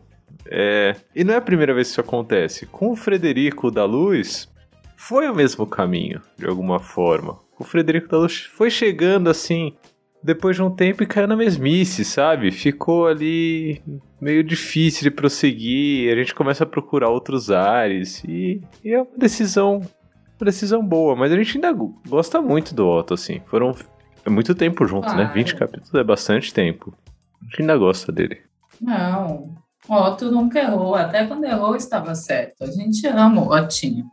É, 0.49 0.95
e 1.13 1.25
não 1.25 1.33
é 1.33 1.37
a 1.37 1.41
primeira 1.41 1.73
vez 1.73 1.87
que 1.87 1.91
isso 1.91 1.99
acontece. 1.99 2.65
Com 2.65 2.91
o 2.91 2.95
Frederico 2.95 3.69
da 3.69 3.83
Luz, 3.83 4.47
foi 4.95 5.27
o 5.27 5.35
mesmo 5.35 5.67
caminho, 5.67 6.21
de 6.37 6.45
alguma 6.45 6.79
forma. 6.79 7.37
O 7.59 7.65
Frederico 7.65 8.07
da 8.07 8.19
Luz 8.19 8.43
foi 8.43 8.69
chegando 8.69 9.29
assim, 9.29 9.75
depois 10.27 10.55
de 10.55 10.61
um 10.61 10.69
tempo 10.69 11.01
e 11.01 11.07
caiu 11.07 11.27
na 11.27 11.35
mesmice, 11.35 12.03
sabe? 12.05 12.51
Ficou 12.51 13.07
ali 13.07 13.81
meio 14.21 14.43
difícil 14.43 15.03
de 15.03 15.09
prosseguir, 15.11 16.11
a 16.11 16.15
gente 16.15 16.35
começa 16.35 16.63
a 16.63 16.67
procurar 16.67 17.09
outros 17.09 17.49
ares 17.49 18.23
e, 18.25 18.61
e 18.83 18.93
é 18.93 19.01
uma 19.01 19.17
decisão, 19.17 19.77
uma 19.77 20.45
decisão 20.45 20.85
boa, 20.85 21.15
mas 21.15 21.31
a 21.31 21.35
gente 21.35 21.55
ainda 21.57 21.71
go- 21.71 21.99
gosta 22.07 22.41
muito 22.41 22.75
do 22.75 22.87
Otto, 22.87 23.13
assim. 23.13 23.41
Foram 23.47 23.73
é 24.25 24.29
muito 24.29 24.53
tempo 24.53 24.85
juntos, 24.85 25.11
né? 25.13 25.19
Claro. 25.23 25.33
20 25.33 25.55
capítulos 25.55 25.93
é 25.93 26.03
bastante 26.03 26.53
tempo. 26.53 26.93
A 27.41 27.45
gente 27.45 27.61
ainda 27.61 27.77
gosta 27.77 28.11
dele. 28.11 28.39
Não, 28.81 29.55
Otto 29.87 30.29
nunca 30.29 30.59
errou. 30.59 30.93
Até 30.95 31.25
quando 31.25 31.45
errou, 31.45 31.75
estava 31.75 32.13
certo. 32.13 32.63
A 32.63 32.67
gente 32.67 33.07
ama 33.07 33.41
o 33.41 33.49
Otinho. 33.53 34.05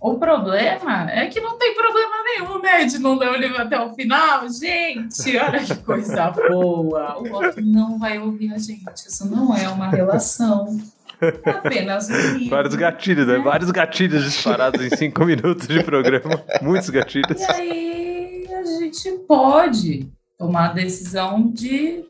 O 0.00 0.18
problema 0.18 1.10
é 1.10 1.26
que 1.26 1.40
não 1.40 1.56
tem 1.56 1.74
problema 1.74 2.16
nenhum, 2.24 2.60
né, 2.60 2.84
de 2.84 2.98
não 2.98 3.16
ler 3.16 3.30
o 3.30 3.36
livro 3.36 3.60
até 3.60 3.80
o 3.80 3.94
final. 3.94 4.48
Gente, 4.48 5.36
olha 5.38 5.64
que 5.64 5.74
coisa 5.76 6.30
boa. 6.30 7.18
O 7.18 7.32
outro 7.32 7.64
não 7.64 7.98
vai 7.98 8.18
ouvir 8.18 8.52
a 8.52 8.58
gente. 8.58 8.84
Isso 8.94 9.28
não 9.30 9.56
é 9.56 9.68
uma 9.68 9.88
relação. 9.88 10.78
É 11.20 11.50
apenas 11.50 12.10
um 12.10 12.36
livro. 12.36 12.50
Vários 12.50 12.74
gatilhos, 12.74 13.26
né? 13.26 13.38
Vários 13.38 13.70
gatilhos 13.70 14.22
disparados 14.22 14.84
em 14.84 14.94
cinco 14.94 15.24
minutos 15.24 15.66
de 15.66 15.82
programa. 15.82 16.42
Muitos 16.60 16.90
gatilhos. 16.90 17.40
E 17.40 17.44
aí 17.52 18.48
a 18.52 18.64
gente 18.64 19.10
pode 19.26 20.12
tomar 20.38 20.70
a 20.70 20.72
decisão 20.74 21.50
de. 21.50 22.04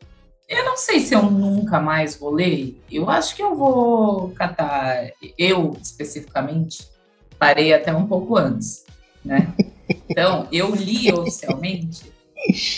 Eu 0.49 0.65
não 0.65 0.75
sei 0.75 0.99
se 0.99 1.13
eu 1.13 1.23
nunca 1.23 1.79
mais 1.79 2.17
vou 2.17 2.31
ler. 2.31 2.81
Eu 2.91 3.09
acho 3.09 3.33
que 3.33 3.41
eu 3.41 3.55
vou 3.55 4.31
catar. 4.31 5.09
Eu, 5.37 5.77
especificamente, 5.81 6.85
parei 7.39 7.73
até 7.73 7.93
um 7.93 8.07
pouco 8.07 8.37
antes, 8.37 8.85
né? 9.23 9.53
Então, 10.09 10.47
eu 10.51 10.73
li 10.75 11.11
oficialmente 11.11 12.11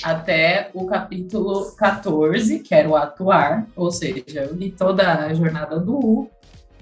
até 0.04 0.70
o 0.74 0.86
capítulo 0.86 1.72
14, 1.76 2.60
que 2.60 2.74
era 2.74 2.88
o 2.88 2.96
atuar, 2.96 3.68
ou 3.76 3.92
seja, 3.92 4.42
eu 4.42 4.56
li 4.56 4.72
toda 4.72 5.26
a 5.26 5.34
jornada 5.34 5.80
do 5.80 5.96
U. 5.96 6.30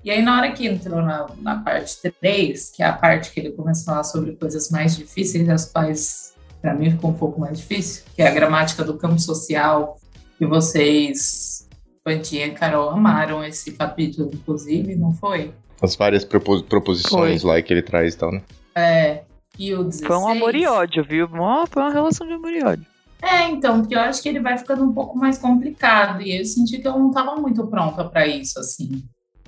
E 0.03 0.11
aí, 0.11 0.21
na 0.21 0.37
hora 0.37 0.51
que 0.51 0.67
entrou 0.67 1.01
na, 1.01 1.27
na 1.41 1.59
parte 1.59 1.97
3, 2.21 2.69
que 2.69 2.83
é 2.83 2.85
a 2.85 2.93
parte 2.93 3.31
que 3.31 3.39
ele 3.39 3.51
começa 3.51 3.81
a 3.81 3.85
falar 3.85 4.03
sobre 4.03 4.33
coisas 4.33 4.69
mais 4.69 4.95
difíceis, 4.95 5.49
as 5.49 5.65
quais 5.71 6.33
para 6.61 6.73
mim 6.73 6.91
ficou 6.91 7.11
um 7.11 7.15
pouco 7.15 7.39
mais 7.39 7.59
difícil, 7.59 8.03
que 8.15 8.21
é 8.21 8.27
a 8.27 8.33
gramática 8.33 8.83
do 8.83 8.97
campo 8.97 9.19
social, 9.19 9.97
que 10.37 10.45
vocês, 10.45 11.67
Pantinha 12.03 12.47
e 12.47 12.51
Carol, 12.51 12.89
amaram 12.89 13.43
esse 13.43 13.71
capítulo, 13.73 14.29
inclusive, 14.33 14.95
não 14.95 15.13
foi? 15.13 15.53
As 15.81 15.95
várias 15.95 16.25
propo- 16.25 16.63
proposições 16.63 17.43
lá 17.43 17.61
que 17.61 17.71
ele 17.73 17.81
traz 17.81 18.13
e 18.13 18.17
tal, 18.17 18.31
né? 18.31 18.41
É, 18.75 19.21
e 19.57 19.73
o 19.73 19.83
16. 19.83 20.07
Foi 20.07 20.17
um 20.17 20.27
amor 20.27 20.55
e 20.55 20.65
ódio, 20.65 21.03
viu? 21.03 21.27
Foi 21.27 21.81
uma 21.83 21.91
relação 21.91 22.25
de 22.27 22.33
amor 22.33 22.51
e 22.51 22.63
ódio. 22.63 22.85
É, 23.21 23.49
então, 23.49 23.79
porque 23.79 23.95
eu 23.95 23.99
acho 23.99 24.21
que 24.21 24.29
ele 24.29 24.39
vai 24.39 24.57
ficando 24.57 24.83
um 24.83 24.93
pouco 24.93 25.17
mais 25.17 25.37
complicado. 25.37 26.21
E 26.21 26.37
eu 26.37 26.45
senti 26.45 26.79
que 26.79 26.87
eu 26.87 26.97
não 26.97 27.09
estava 27.09 27.35
muito 27.35 27.65
pronta 27.67 28.05
para 28.05 28.27
isso, 28.27 28.59
assim. 28.59 29.03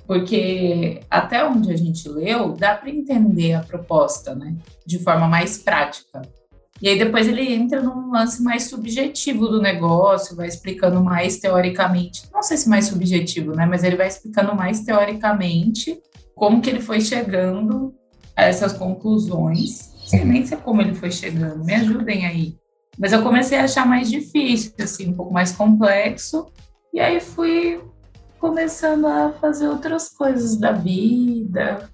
Porque 0.07 1.01
até 1.09 1.45
onde 1.45 1.71
a 1.71 1.77
gente 1.77 2.09
leu, 2.09 2.53
dá 2.53 2.73
para 2.73 2.89
entender 2.89 3.53
a 3.53 3.61
proposta, 3.61 4.33
né? 4.33 4.55
De 4.85 4.97
forma 4.97 5.27
mais 5.27 5.59
prática. 5.59 6.23
E 6.81 6.87
aí 6.89 6.97
depois 6.97 7.27
ele 7.27 7.53
entra 7.53 7.81
num 7.81 8.09
lance 8.11 8.41
mais 8.41 8.63
subjetivo 8.63 9.47
do 9.47 9.61
negócio, 9.61 10.35
vai 10.35 10.47
explicando 10.47 11.03
mais 11.03 11.37
teoricamente, 11.37 12.23
não 12.33 12.41
sei 12.41 12.55
se 12.55 12.69
mais 12.69 12.85
subjetivo, 12.85 13.53
né? 13.53 13.65
Mas 13.65 13.83
ele 13.83 13.97
vai 13.97 14.07
explicando 14.07 14.55
mais 14.55 14.79
teoricamente 14.79 15.99
como 16.39 16.61
que 16.61 16.69
ele 16.69 16.79
foi 16.79 17.01
chegando 17.01 17.93
a 18.33 18.45
essas 18.45 18.71
conclusões. 18.71 19.91
Não 19.99 20.07
sei 20.07 20.23
nem 20.25 20.45
se 20.45 20.53
é 20.53 20.57
como 20.57 20.81
ele 20.81 20.95
foi 20.95 21.11
chegando, 21.11 21.65
me 21.65 21.75
ajudem 21.75 22.25
aí. 22.25 22.55
Mas 22.97 23.11
eu 23.11 23.21
comecei 23.21 23.57
a 23.57 23.65
achar 23.65 23.85
mais 23.85 24.09
difícil, 24.09 24.73
assim, 24.79 25.09
um 25.09 25.13
pouco 25.13 25.33
mais 25.33 25.51
complexo. 25.51 26.47
E 26.93 26.99
aí 26.99 27.19
fui 27.19 27.81
começando 28.39 29.05
a 29.05 29.33
fazer 29.33 29.67
outras 29.67 30.09
coisas 30.09 30.57
da 30.57 30.71
vida. 30.71 31.89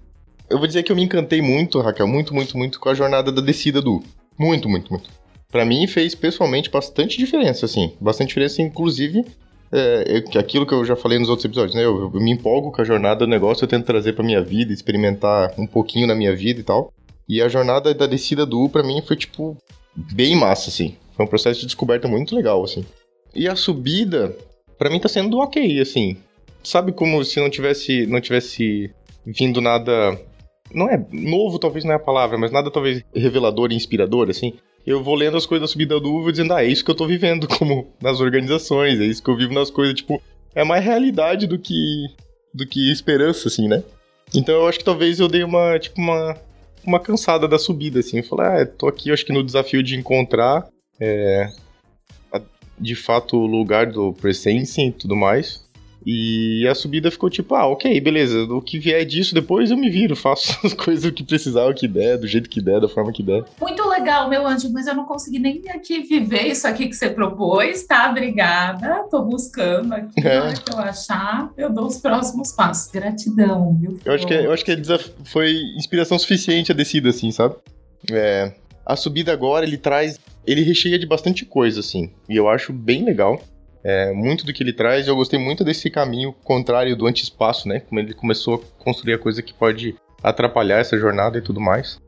Eu 0.48 0.58
vou 0.58 0.66
dizer 0.68 0.84
que 0.84 0.92
eu 0.92 0.96
me 0.96 1.02
encantei 1.02 1.42
muito, 1.42 1.80
Raquel, 1.80 2.06
muito, 2.06 2.32
muito, 2.32 2.56
muito 2.56 2.78
com 2.78 2.88
a 2.88 2.94
jornada 2.94 3.32
da 3.32 3.42
descida 3.42 3.82
do. 3.82 4.00
Muito, 4.38 4.68
muito, 4.68 4.92
muito. 4.92 5.10
Pra 5.50 5.64
mim 5.64 5.88
fez 5.88 6.14
pessoalmente 6.14 6.70
bastante 6.70 7.18
diferença, 7.18 7.66
assim. 7.66 7.94
Bastante 8.00 8.28
diferença, 8.28 8.62
inclusive, 8.62 9.24
é, 9.72 10.04
eu- 10.34 10.40
aquilo 10.40 10.66
que 10.66 10.72
eu 10.74 10.84
já 10.84 10.96
falei 10.96 11.18
nos 11.18 11.28
outros 11.28 11.44
episódios, 11.44 11.74
né? 11.74 11.84
Eu, 11.84 12.10
eu 12.14 12.20
me 12.20 12.30
empolgo 12.30 12.70
com 12.72 12.80
a 12.80 12.84
jornada 12.84 13.20
do 13.20 13.26
negócio, 13.26 13.64
eu 13.64 13.68
tento 13.68 13.84
trazer 13.86 14.12
pra 14.12 14.24
minha 14.24 14.42
vida, 14.42 14.72
experimentar 14.72 15.52
um 15.58 15.66
pouquinho 15.66 16.06
na 16.06 16.14
minha 16.14 16.34
vida 16.34 16.60
e 16.60 16.62
tal. 16.64 16.92
E 17.28 17.42
a 17.42 17.48
jornada 17.48 17.92
da 17.92 18.06
descida 18.06 18.46
do 18.46 18.62
U, 18.62 18.68
pra 18.68 18.82
mim, 18.82 19.02
foi, 19.02 19.16
tipo, 19.16 19.56
bem 19.94 20.36
massa, 20.36 20.70
assim. 20.70 20.96
Foi 21.16 21.24
um 21.24 21.28
processo 21.28 21.60
de 21.60 21.66
descoberta 21.66 22.06
muito 22.06 22.34
legal, 22.34 22.62
assim. 22.62 22.84
E 23.34 23.48
a 23.48 23.56
subida, 23.56 24.36
pra 24.78 24.88
mim, 24.90 25.00
tá 25.00 25.08
sendo 25.08 25.38
ok, 25.38 25.80
assim. 25.80 26.16
Sabe 26.62 26.92
como 26.92 27.24
se 27.24 27.40
não 27.40 27.50
tivesse, 27.50 28.06
não 28.06 28.20
tivesse 28.20 28.90
vindo 29.24 29.60
nada. 29.60 30.18
Não 30.72 30.88
é 30.88 31.04
novo, 31.12 31.58
talvez 31.58 31.84
não 31.84 31.92
é 31.92 31.96
a 31.96 32.00
palavra, 32.00 32.36
mas 32.38 32.50
nada 32.52 32.70
talvez 32.70 33.02
revelador 33.14 33.72
e 33.72 33.74
inspirador, 33.76 34.28
assim. 34.30 34.54
Eu 34.86 35.02
vou 35.02 35.14
lendo 35.14 35.36
as 35.36 35.44
coisas 35.44 35.68
da 35.68 35.72
subida 35.72 35.98
do 35.98 36.14
U 36.14 36.22
vou 36.22 36.30
dizendo, 36.30 36.54
ah, 36.54 36.62
é 36.62 36.68
isso 36.68 36.84
que 36.84 36.90
eu 36.90 36.94
tô 36.94 37.06
vivendo, 37.06 37.48
como 37.58 37.92
nas 38.00 38.20
organizações, 38.20 39.00
é 39.00 39.04
isso 39.04 39.22
que 39.22 39.28
eu 39.28 39.36
vivo 39.36 39.52
nas 39.52 39.70
coisas, 39.70 39.94
tipo, 39.94 40.22
é 40.54 40.62
mais 40.64 40.84
realidade 40.84 41.46
do 41.46 41.58
que 41.58 42.06
do 42.54 42.66
que 42.66 42.90
esperança, 42.90 43.48
assim, 43.48 43.68
né? 43.68 43.84
Então 44.34 44.54
eu 44.54 44.66
acho 44.66 44.78
que 44.78 44.84
talvez 44.84 45.20
eu 45.20 45.28
dei 45.28 45.44
uma, 45.44 45.78
tipo, 45.78 46.00
uma, 46.00 46.34
uma 46.84 46.98
cansada 46.98 47.46
da 47.46 47.58
subida, 47.58 48.00
assim. 48.00 48.18
Eu 48.18 48.24
falei, 48.24 48.62
ah, 48.62 48.66
tô 48.66 48.88
aqui, 48.88 49.12
acho 49.12 49.26
que 49.26 49.32
no 49.32 49.44
desafio 49.44 49.82
de 49.82 49.94
encontrar, 49.94 50.66
é, 50.98 51.50
de 52.78 52.94
fato, 52.94 53.36
o 53.36 53.46
lugar 53.46 53.86
do 53.86 54.12
presença 54.12 54.80
e 54.80 54.90
tudo 54.92 55.16
mais. 55.16 55.65
E 56.06 56.64
a 56.68 56.74
subida 56.74 57.10
ficou 57.10 57.28
tipo, 57.28 57.52
ah, 57.56 57.66
ok, 57.66 58.00
beleza. 58.00 58.44
O 58.44 58.62
que 58.62 58.78
vier 58.78 59.04
disso 59.04 59.34
depois 59.34 59.72
eu 59.72 59.76
me 59.76 59.90
viro, 59.90 60.14
faço 60.16 60.56
as 60.64 60.72
coisas 60.72 61.10
que 61.10 61.24
precisar, 61.24 61.66
o 61.66 61.74
que 61.74 61.88
der, 61.88 62.16
do 62.16 62.28
jeito 62.28 62.48
que 62.48 62.60
der, 62.60 62.80
da 62.80 62.88
forma 62.88 63.12
que 63.12 63.24
der. 63.24 63.44
Muito 63.60 63.88
legal, 63.88 64.30
meu 64.30 64.46
anjo, 64.46 64.72
mas 64.72 64.86
eu 64.86 64.94
não 64.94 65.04
consegui 65.04 65.40
nem 65.40 65.60
aqui 65.68 66.02
viver 66.02 66.46
isso 66.46 66.68
aqui 66.68 66.86
que 66.86 66.94
você 66.94 67.10
propôs, 67.10 67.84
tá? 67.84 68.08
Obrigada. 68.08 69.04
Tô 69.10 69.22
buscando 69.22 69.94
aqui. 69.94 70.24
É. 70.24 70.40
Hora 70.40 70.54
que 70.54 70.72
eu 70.72 70.78
achar, 70.78 71.50
eu 71.56 71.70
dou 71.70 71.86
os 71.86 71.98
próximos 71.98 72.52
passos. 72.52 72.92
Gratidão, 72.92 73.76
viu? 73.76 73.98
Eu 74.04 74.12
acho 74.12 74.26
que, 74.28 74.34
eu 74.34 74.52
acho 74.52 74.64
que 74.64 74.70
é 74.70 74.76
foi 75.24 75.56
inspiração 75.76 76.16
suficiente 76.16 76.70
a 76.70 76.74
descida, 76.74 77.08
assim, 77.08 77.32
sabe? 77.32 77.56
É, 78.12 78.52
a 78.84 78.94
subida 78.94 79.32
agora, 79.32 79.66
ele 79.66 79.76
traz. 79.76 80.20
Ele 80.46 80.62
recheia 80.62 80.96
de 80.96 81.06
bastante 81.06 81.44
coisa, 81.44 81.80
assim. 81.80 82.10
E 82.28 82.36
eu 82.36 82.48
acho 82.48 82.72
bem 82.72 83.04
legal. 83.04 83.42
É, 83.88 84.12
muito 84.12 84.44
do 84.44 84.52
que 84.52 84.64
ele 84.64 84.72
traz. 84.72 85.06
Eu 85.06 85.14
gostei 85.14 85.38
muito 85.38 85.62
desse 85.62 85.88
caminho 85.88 86.32
contrário 86.42 86.96
do 86.96 87.06
anti-espaço, 87.06 87.68
né? 87.68 87.78
Como 87.78 88.00
ele 88.00 88.12
começou 88.12 88.56
a 88.56 88.82
construir 88.82 89.14
a 89.14 89.18
coisa 89.18 89.40
que 89.42 89.54
pode 89.54 89.94
atrapalhar 90.20 90.78
essa 90.80 90.98
jornada 90.98 91.38
e 91.38 91.40
tudo 91.40 91.60
mais. 91.60 92.00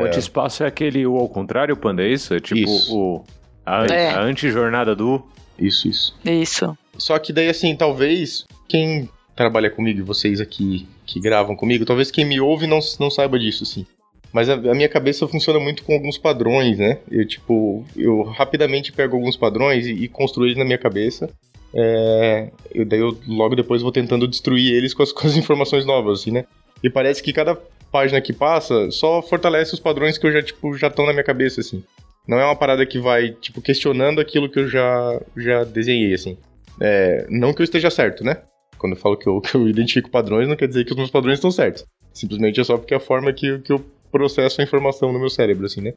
O 0.00 0.04
anti-espaço 0.06 0.64
é 0.64 0.66
aquele 0.66 1.06
o 1.06 1.16
ao 1.16 1.28
contrário, 1.28 1.76
Panda, 1.76 2.02
é 2.02 2.08
isso? 2.08 2.34
É 2.34 2.40
tipo 2.40 2.68
Isso. 2.68 2.98
o. 2.98 3.24
A, 3.64 3.86
É. 3.86 4.10
a 4.10 4.20
anti-jornada 4.22 4.96
do. 4.96 5.24
Isso, 5.56 5.86
isso. 5.86 6.12
Isso. 6.24 6.76
Só 6.98 7.16
que 7.20 7.32
daí, 7.32 7.48
assim, 7.48 7.76
talvez 7.76 8.44
quem 8.68 9.08
trabalha 9.36 9.70
comigo 9.70 10.00
e 10.00 10.02
vocês 10.02 10.40
aqui 10.40 10.88
que 11.06 11.20
gravam 11.20 11.54
comigo, 11.54 11.84
talvez 11.84 12.10
quem 12.10 12.24
me 12.24 12.40
ouve 12.40 12.66
não, 12.66 12.80
não 12.98 13.10
saiba 13.10 13.38
disso, 13.38 13.62
assim. 13.62 13.86
Mas 14.32 14.48
a, 14.48 14.54
a 14.54 14.74
minha 14.74 14.88
cabeça 14.88 15.28
funciona 15.28 15.60
muito 15.60 15.84
com 15.84 15.92
alguns 15.92 16.16
padrões, 16.16 16.78
né? 16.78 16.98
Eu, 17.10 17.26
tipo, 17.26 17.84
eu 17.94 18.22
rapidamente 18.22 18.92
pego 18.92 19.16
alguns 19.16 19.36
padrões 19.36 19.86
e, 19.86 19.92
e 19.92 20.08
construo 20.08 20.46
eles 20.46 20.56
na 20.56 20.64
minha 20.64 20.78
cabeça. 20.78 21.28
É, 21.74 22.50
eu, 22.74 22.84
daí 22.84 23.00
eu 23.00 23.16
logo 23.26 23.54
depois 23.54 23.82
vou 23.82 23.92
tentando 23.92 24.28
destruir 24.28 24.72
eles 24.72 24.94
com 24.94 25.02
as, 25.02 25.12
com 25.12 25.26
as 25.26 25.36
informações 25.36 25.84
novas, 25.84 26.20
assim, 26.20 26.30
né? 26.30 26.44
E 26.82 26.88
parece 26.88 27.22
que 27.22 27.32
cada 27.32 27.54
página 27.90 28.20
que 28.20 28.32
passa 28.32 28.90
só 28.90 29.20
fortalece 29.20 29.74
os 29.74 29.80
padrões 29.80 30.16
que 30.16 30.26
eu 30.26 30.32
já, 30.32 30.42
tipo, 30.42 30.74
já 30.76 30.88
estão 30.88 31.04
na 31.04 31.12
minha 31.12 31.24
cabeça, 31.24 31.60
assim. 31.60 31.84
Não 32.26 32.38
é 32.38 32.44
uma 32.44 32.56
parada 32.56 32.86
que 32.86 32.98
vai, 32.98 33.32
tipo, 33.32 33.60
questionando 33.60 34.20
aquilo 34.20 34.48
que 34.48 34.58
eu 34.58 34.68
já, 34.68 35.20
já 35.36 35.64
desenhei, 35.64 36.14
assim. 36.14 36.38
É, 36.80 37.26
não 37.28 37.52
que 37.52 37.60
eu 37.60 37.64
esteja 37.64 37.90
certo, 37.90 38.24
né? 38.24 38.38
Quando 38.78 38.94
eu 38.94 38.98
falo 38.98 39.16
que 39.16 39.28
eu, 39.28 39.40
que 39.42 39.54
eu 39.54 39.68
identifico 39.68 40.10
padrões, 40.10 40.48
não 40.48 40.56
quer 40.56 40.68
dizer 40.68 40.84
que 40.84 40.92
os 40.92 40.96
meus 40.96 41.10
padrões 41.10 41.38
estão 41.38 41.50
certos. 41.50 41.84
Simplesmente 42.14 42.60
é 42.60 42.64
só 42.64 42.76
porque 42.76 42.94
a 42.94 43.00
forma 43.00 43.32
que, 43.32 43.58
que 43.60 43.72
eu 43.72 43.84
processo 44.12 44.60
a 44.60 44.64
informação 44.64 45.12
no 45.12 45.18
meu 45.18 45.28
cérebro, 45.28 45.66
assim, 45.66 45.80
né? 45.80 45.94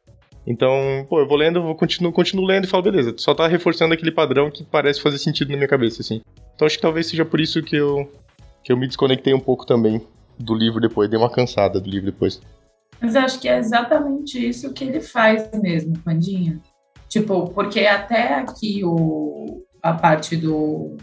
Então, 0.48 1.06
pô, 1.10 1.20
eu 1.20 1.28
vou 1.28 1.38
lendo, 1.38 1.62
vou 1.62 1.76
continuo, 1.76 2.12
continuo 2.12 2.46
lendo 2.46 2.66
e 2.66 2.68
falo, 2.68 2.84
beleza, 2.84 3.14
só 3.18 3.34
tá 3.34 3.48
reforçando 3.48 3.94
aquele 3.94 4.12
padrão 4.12 4.50
que 4.50 4.64
parece 4.64 5.02
fazer 5.02 5.20
sentido 5.20 5.50
na 5.50 5.58
minha 5.58 5.68
cabeça, 5.68 6.02
assim. 6.02 6.22
Então 6.56 6.66
acho 6.66 6.78
que 6.78 6.82
talvez 6.82 7.08
seja 7.08 7.26
por 7.26 7.40
isso 7.40 7.62
que 7.62 7.76
eu, 7.76 8.12
que 8.64 8.72
eu 8.72 8.78
me 8.78 8.88
desconectei 8.88 9.34
um 9.34 9.40
pouco 9.40 9.66
também 9.66 10.02
do 10.40 10.54
livro 10.56 10.80
depois, 10.80 11.10
dei 11.10 11.20
uma 11.20 11.30
cansada 11.30 11.80
do 11.80 11.90
livro 11.90 12.06
depois. 12.12 12.42
Mas 13.02 13.16
acho 13.16 13.40
que 13.40 13.48
é 13.48 13.58
exatamente 13.58 14.48
isso 14.48 14.72
que 14.74 14.84
ele 14.84 15.02
faz 15.02 15.50
mesmo, 15.54 15.98
Pandinha. 16.00 16.62
Tipo, 17.10 17.50
porque 17.50 17.82
até 17.82 18.36
aqui 18.36 18.82
o, 18.84 19.64
a 19.82 19.94
parte 19.94 20.36
do. 20.36 20.98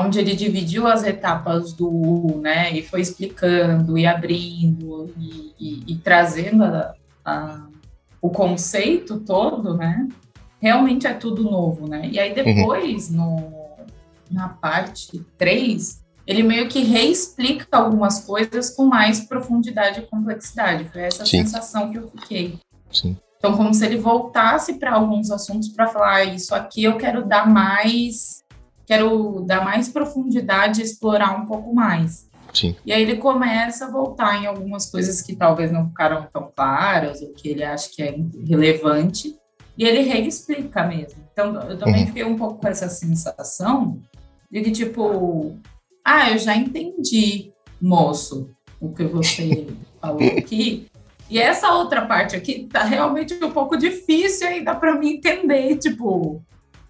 Onde 0.00 0.18
ele 0.18 0.34
dividiu 0.34 0.86
as 0.86 1.02
etapas 1.04 1.72
do 1.72 1.88
U, 1.88 2.40
né? 2.40 2.72
E 2.72 2.82
foi 2.82 3.00
explicando 3.00 3.98
e 3.98 4.06
abrindo 4.06 5.12
e, 5.18 5.54
e- 5.58 5.82
e 5.88 5.96
trazendo 5.96 6.64
a- 6.64 6.94
a- 7.24 7.66
o 8.20 8.30
conceito 8.30 9.20
todo, 9.20 9.74
né? 9.76 10.08
Realmente 10.60 11.06
é 11.06 11.12
tudo 11.12 11.42
novo, 11.42 11.88
né? 11.88 12.08
E 12.10 12.18
aí 12.18 12.32
depois, 12.34 13.10
no, 13.10 13.52
na 14.30 14.48
parte 14.48 15.20
3, 15.36 16.00
ele 16.26 16.42
meio 16.42 16.68
que 16.68 16.82
reexplica 16.84 17.66
algumas 17.76 18.24
coisas 18.24 18.70
com 18.70 18.84
mais 18.86 19.20
profundidade 19.20 20.00
e 20.00 20.06
complexidade. 20.06 20.84
Foi 20.84 21.02
essa 21.02 21.26
Sim. 21.26 21.38
sensação 21.44 21.90
que 21.90 21.98
eu 21.98 22.08
fiquei. 22.08 22.58
Sim. 22.92 23.16
Então, 23.38 23.56
como 23.56 23.74
se 23.74 23.84
ele 23.84 23.96
voltasse 23.98 24.74
para 24.74 24.92
alguns 24.94 25.28
assuntos 25.32 25.68
para 25.70 25.88
falar, 25.88 26.14
ah, 26.14 26.24
isso 26.24 26.54
aqui 26.54 26.84
eu 26.84 26.96
quero 26.96 27.26
dar 27.26 27.48
mais, 27.50 28.41
quero 28.92 29.40
dar 29.46 29.64
mais 29.64 29.88
profundidade, 29.88 30.82
explorar 30.82 31.40
um 31.40 31.46
pouco 31.46 31.74
mais. 31.74 32.28
Sim. 32.52 32.76
E 32.84 32.92
aí 32.92 33.00
ele 33.02 33.16
começa 33.16 33.86
a 33.86 33.90
voltar 33.90 34.42
em 34.42 34.46
algumas 34.46 34.90
coisas 34.90 35.22
que 35.22 35.34
talvez 35.34 35.72
não 35.72 35.88
ficaram 35.88 36.26
tão 36.30 36.52
claras, 36.54 37.22
ou 37.22 37.32
que 37.32 37.48
ele 37.48 37.64
acha 37.64 37.88
que 37.90 38.02
é 38.02 38.14
relevante, 38.46 39.34
e 39.78 39.84
ele 39.84 40.02
reexplica 40.02 40.84
mesmo. 40.84 41.22
Então, 41.32 41.54
eu 41.62 41.78
também 41.78 42.02
Uhum. 42.02 42.06
fiquei 42.08 42.24
um 42.24 42.36
pouco 42.36 42.60
com 42.60 42.68
essa 42.68 42.88
sensação 42.90 43.98
de 44.50 44.60
que, 44.60 44.70
tipo, 44.70 45.56
ah, 46.04 46.30
eu 46.30 46.36
já 46.36 46.54
entendi, 46.54 47.50
moço, 47.80 48.50
o 48.78 48.92
que 48.92 49.04
você 49.04 49.66
falou 49.98 50.20
aqui. 50.36 50.88
E 51.30 51.38
essa 51.38 51.72
outra 51.72 52.04
parte 52.04 52.36
aqui 52.36 52.68
tá 52.70 52.82
realmente 52.84 53.32
um 53.42 53.50
pouco 53.50 53.78
difícil 53.78 54.46
ainda 54.46 54.74
para 54.74 54.94
mim 54.98 55.14
entender, 55.14 55.78
tipo, 55.78 56.42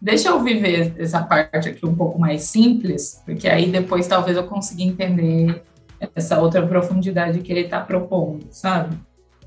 deixa 0.03 0.29
eu 0.31 0.43
viver 0.43 0.95
essa 0.99 1.23
parte 1.23 1.69
aqui 1.69 1.87
um 1.87 1.95
pouco 1.95 2.19
mais 2.19 2.43
simples, 2.43 3.23
porque 3.25 3.49
aí 3.49 3.71
depois 3.71 4.07
talvez 4.09 4.37
eu 4.37 4.43
consiga 4.45 4.83
entender 4.83 5.63
essa 6.17 6.41
outra 6.41 6.67
profundidade 6.67 7.39
que 7.41 7.53
ele 7.53 7.65
tá 7.69 7.81
propondo, 7.81 8.45
sabe? 8.51 8.97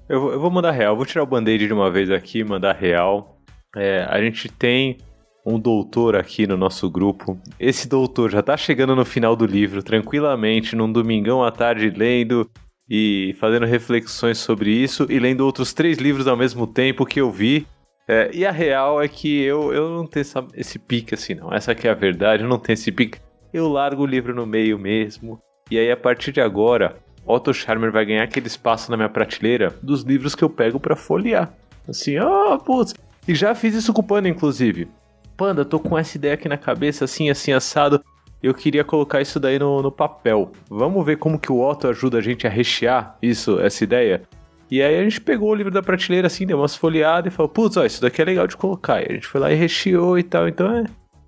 Eu, 0.07 0.21
vou- 0.21 0.31
eu 0.31 0.39
vou 0.39 0.49
mandar 0.49 0.71
real, 0.71 0.95
vou 0.95 1.05
tirar 1.05 1.23
o 1.23 1.27
band-aid 1.27 1.67
de 1.67 1.73
uma 1.73 1.91
vez 1.91 2.09
aqui, 2.09 2.43
mandar 2.43 2.73
real. 2.73 3.37
É, 3.75 4.05
a 4.09 4.21
gente 4.21 4.47
tem 4.47 4.97
um 5.45 5.59
doutor 5.59 6.15
aqui 6.15 6.47
no 6.47 6.55
nosso 6.55 6.89
grupo. 6.89 7.37
Esse 7.59 7.87
doutor 7.89 8.31
já 8.31 8.41
tá 8.41 8.55
chegando 8.55 8.95
no 8.95 9.03
final 9.03 9.35
do 9.35 9.45
livro, 9.45 9.83
tranquilamente, 9.83 10.75
num 10.75 10.91
domingão 10.91 11.43
à 11.43 11.51
tarde, 11.51 11.89
lendo 11.89 12.49
e 12.89 13.35
fazendo 13.39 13.65
reflexões 13.65 14.37
sobre 14.37 14.71
isso 14.71 15.05
e 15.09 15.19
lendo 15.19 15.41
outros 15.41 15.73
três 15.73 15.97
livros 15.97 16.27
ao 16.27 16.37
mesmo 16.37 16.65
tempo 16.65 17.05
que 17.05 17.19
eu 17.19 17.29
vi. 17.31 17.67
É, 18.07 18.29
e 18.33 18.45
a 18.45 18.51
real 18.51 19.01
é 19.01 19.07
que 19.07 19.41
eu, 19.41 19.73
eu 19.73 19.89
não 19.89 20.05
tenho 20.05 20.21
essa- 20.21 20.45
esse 20.55 20.77
pique 20.77 21.15
assim, 21.15 21.33
não. 21.33 21.51
Essa 21.53 21.73
que 21.73 21.87
é 21.87 21.91
a 21.91 21.95
verdade, 21.95 22.43
eu 22.43 22.49
não 22.49 22.59
tenho 22.59 22.75
esse 22.75 22.91
pique. 22.91 23.19
Eu 23.53 23.67
largo 23.67 24.03
o 24.03 24.05
livro 24.05 24.33
no 24.35 24.45
meio 24.45 24.77
mesmo. 24.77 25.39
E 25.71 25.79
aí, 25.79 25.89
a 25.91 25.97
partir 25.97 26.31
de 26.31 26.39
agora, 26.41 26.97
Otto 27.25 27.51
Charmer 27.53 27.91
vai 27.91 28.05
ganhar 28.05 28.23
aquele 28.23 28.45
espaço 28.47 28.91
na 28.91 28.97
minha 28.97 29.09
prateleira 29.09 29.73
dos 29.81 30.03
livros 30.03 30.35
que 30.35 30.43
eu 30.43 30.49
pego 30.49 30.79
pra 30.79 30.95
folhear. 30.95 31.51
Assim, 31.87 32.19
ó, 32.19 32.57
putz. 32.57 32.93
E 33.27 33.33
já 33.33 33.55
fiz 33.55 33.73
isso 33.73 33.91
com 33.91 34.01
o 34.01 34.05
Panda, 34.05 34.29
inclusive. 34.29 34.87
Panda, 35.35 35.65
tô 35.65 35.79
com 35.79 35.97
essa 35.97 36.17
ideia 36.17 36.35
aqui 36.35 36.47
na 36.47 36.57
cabeça, 36.57 37.05
assim, 37.05 37.29
assim, 37.31 37.51
assado. 37.51 38.03
Eu 38.43 38.53
queria 38.53 38.83
colocar 38.83 39.21
isso 39.21 39.39
daí 39.39 39.57
no, 39.57 39.81
no 39.81 39.91
papel. 39.91 40.51
Vamos 40.69 41.03
ver 41.03 41.17
como 41.17 41.39
que 41.39 41.51
o 41.51 41.59
Otto 41.59 41.87
ajuda 41.87 42.19
a 42.19 42.21
gente 42.21 42.45
a 42.45 42.49
rechear 42.49 43.17
isso, 43.21 43.59
essa 43.59 43.83
ideia? 43.83 44.21
E 44.69 44.81
aí 44.81 44.97
a 44.97 45.03
gente 45.03 45.21
pegou 45.21 45.51
o 45.51 45.55
livro 45.55 45.71
da 45.71 45.83
prateleira, 45.83 46.27
assim, 46.27 46.45
deu 46.45 46.57
umas 46.57 46.75
folheadas 46.75 47.31
e 47.31 47.35
falou, 47.35 47.49
putz, 47.49 47.75
isso 47.77 48.01
daqui 48.01 48.21
é 48.21 48.25
legal 48.25 48.47
de 48.47 48.57
colocar. 48.57 49.01
E 49.01 49.07
a 49.09 49.13
gente 49.13 49.27
foi 49.27 49.39
lá 49.39 49.51
e 49.51 49.55
recheou 49.55 50.17
e 50.17 50.23
tal. 50.23 50.47
Então 50.47 50.71
é, 50.71 50.85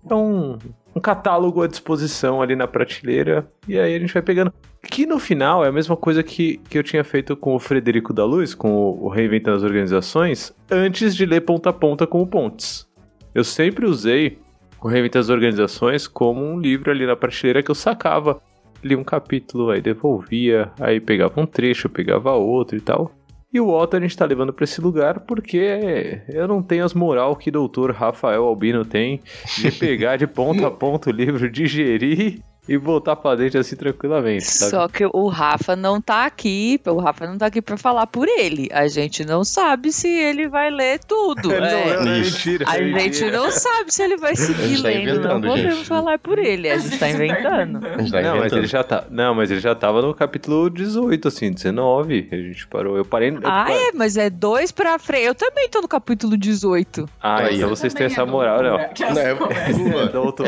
é 0.10 0.16
um, 0.16 0.58
um 0.96 1.00
catálogo 1.00 1.62
à 1.62 1.68
disposição 1.68 2.42
ali 2.42 2.56
na 2.56 2.68
prateleira. 2.68 3.48
E 3.68 3.80
aí 3.80 3.96
a 3.96 4.00
gente 4.00 4.14
vai 4.14 4.24
pegando. 4.24 4.52
Que 4.82 5.06
no 5.06 5.20
final 5.20 5.64
é 5.64 5.68
a 5.68 5.72
mesma 5.72 5.96
coisa 5.96 6.24
que, 6.24 6.58
que 6.70 6.78
eu 6.78 6.84
tinha 6.84 7.04
feito 7.04 7.36
com 7.36 7.56
o 7.56 7.60
Frederico 7.60 8.14
da 8.14 8.26
Luz, 8.26 8.56
com 8.56 8.72
o, 8.72 9.06
o 9.06 9.10
Reinventando 9.10 9.58
as 9.58 9.64
Organizações, 9.64 10.54
antes 10.72 11.16
de 11.16 11.26
ler 11.26 11.42
ponta 11.42 11.70
a 11.70 11.74
ponta 11.74 12.08
com 12.08 12.22
o 12.22 12.28
Pontes. 12.28 12.88
Eu 13.36 13.44
sempre 13.44 13.86
usei 13.86 14.40
o 14.82 14.88
Reinventando 14.88 15.24
as 15.24 15.30
Organizações 15.30 16.08
como 16.08 16.44
um 16.44 16.60
livro 16.60 16.90
ali 16.90 17.06
na 17.06 17.16
prateleira 17.16 17.62
que 17.62 17.70
eu 17.70 17.76
sacava. 17.76 18.42
Lia 18.84 18.98
um 18.98 19.04
capítulo, 19.04 19.72
aí 19.72 19.82
devolvia, 19.82 20.72
aí 20.80 21.00
pegava 21.00 21.42
um 21.42 21.46
trecho, 21.46 21.90
pegava 21.90 22.32
outro 22.34 22.78
e 22.78 22.82
tal. 22.82 23.12
E 23.54 23.60
o 23.62 23.70
Otto 23.70 23.96
a 23.96 24.00
gente 24.00 24.16
tá 24.16 24.26
levando 24.26 24.52
pra 24.52 24.66
esse 24.66 24.82
lugar 24.82 25.22
porque 25.22 26.22
eu 26.28 26.48
não 26.48 26.62
tenho 26.62 26.84
as 26.84 26.94
moral 26.94 27.36
que 27.36 27.50
o 27.50 27.54
doutor 27.54 27.92
Rafael 27.92 28.44
Albino 28.44 28.84
tem 28.84 29.22
de 29.58 29.72
pegar 29.80 30.18
de 30.18 30.28
ponta 30.28 30.68
a 30.68 30.72
ponta 30.72 31.10
o 31.10 31.14
livro, 31.14 31.50
digerir 31.50 32.42
e 32.68 32.78
voltar 32.78 33.16
pra 33.16 33.36
dentro 33.36 33.60
assim 33.60 33.76
tranquilamente, 33.76 34.46
sabe? 34.46 34.72
Só 34.72 34.88
que 34.88 35.06
o 35.06 35.28
Rafa 35.28 35.76
não 35.76 36.02
tá 36.02 36.26
aqui, 36.26 36.80
o 36.86 37.00
Rafa 37.00 37.26
não 37.28 37.38
tá 37.38 37.46
aqui 37.48 37.62
pra 37.62 37.78
falar 37.78 38.08
por 38.08 38.28
ele. 38.28 38.70
A 38.72 38.88
gente 38.88 39.26
não 39.26 39.44
sabe 39.44 39.92
se 39.92 40.08
ele 40.08 40.48
vai 40.48 40.70
ler 40.70 41.00
tudo. 41.08 41.50
Não, 41.50 41.56
é. 41.66 42.00
não, 42.04 42.14
é 42.14 42.20
Isso. 42.20 42.36
mentira. 42.48 42.66
A 42.68 42.76
é 42.78 42.84
gente 42.84 42.94
mentira. 42.94 43.32
não 43.38 43.52
sabe 43.52 43.94
se 43.94 44.04
ele 44.04 44.18
vai 44.18 44.36
seguir 44.36 44.68
gente 44.68 44.82
tá 44.82 44.88
lendo. 44.90 45.06
Não 45.06 45.14
inventando, 45.14 45.48
podemos 45.48 45.76
gente. 45.78 45.88
falar 45.88 46.20
por 46.20 46.38
ele. 46.40 46.70
A 46.70 46.78
gente 46.78 46.98
tá 47.00 47.10
inventando. 47.10 47.86
A 47.86 47.98
gente 47.98 48.12
tá 48.12 48.22
Não, 48.22 48.30
mas 48.30 48.38
inventando. 48.40 48.58
ele 48.60 48.68
já 48.68 48.84
tá. 48.84 49.04
Não, 49.10 49.34
mas 49.36 49.52
ele 49.52 49.60
já 49.60 49.74
tava 49.76 50.02
no 50.02 50.14
capítulo 50.14 50.70
18, 50.70 51.28
assim, 51.28 51.52
19. 51.52 52.28
A 52.32 52.36
gente 52.36 52.68
parou. 52.68 52.98
Eu 52.98 53.06
parei. 53.06 53.30
eu 53.30 53.38
Ah, 53.44 53.64
parei- 53.66 53.76
é, 53.78 53.92
mas 53.94 54.18
é 54.18 54.30
dois 54.30 54.72
pra 54.72 54.98
frente. 55.00 55.26
Eu 55.26 55.36
também 55.36 55.70
tô 55.70 55.82
no 55.82 55.88
capítulo 55.88 56.36
18. 56.38 57.08
Ah, 57.22 57.44
Aí, 57.44 57.58
então 57.58 57.70
vocês 57.70 57.94
têm 57.94 58.08
essa 58.08 58.22
é 58.22 58.26
moral, 58.26 58.62
Não, 58.64 58.78
é- 58.80 58.92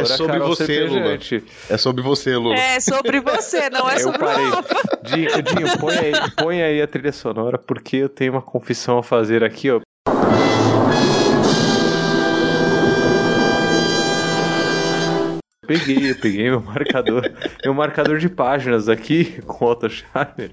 é 0.01 0.05
sobre 0.05 0.33
Carol 0.33 0.47
você, 0.49 0.81
Lula. 0.83 1.17
É 1.69 1.77
sobre 1.77 2.01
você, 2.01 2.08
Lula. 2.37 2.55
É 2.55 2.79
sobre 2.79 3.19
você, 3.19 3.69
não 3.69 3.89
é 3.89 3.95
Eu 3.95 3.99
sobre 3.99 4.17
o 4.17 4.25
parei. 4.25 4.45
Dinho, 5.03 5.43
Dinho, 5.43 5.77
põe 5.79 5.97
aí, 5.97 6.11
põe 6.37 6.61
aí 6.61 6.81
a 6.81 6.87
trilha 6.87 7.11
sonora, 7.11 7.57
porque 7.57 7.97
eu 7.97 8.09
tenho 8.09 8.33
uma 8.33 8.41
confissão 8.41 8.97
a 8.97 9.03
fazer 9.03 9.43
aqui, 9.43 9.71
ó. 9.71 9.79
Peguei, 15.69 16.09
eu 16.09 16.15
peguei 16.15 16.49
meu 16.49 16.61
marcador, 16.61 17.31
meu 17.63 17.73
marcador 17.75 18.17
de 18.17 18.27
páginas 18.27 18.89
aqui 18.89 19.39
com 19.45 19.65
o 19.65 19.69
Otto 19.69 19.87
Scharmer. 19.87 20.51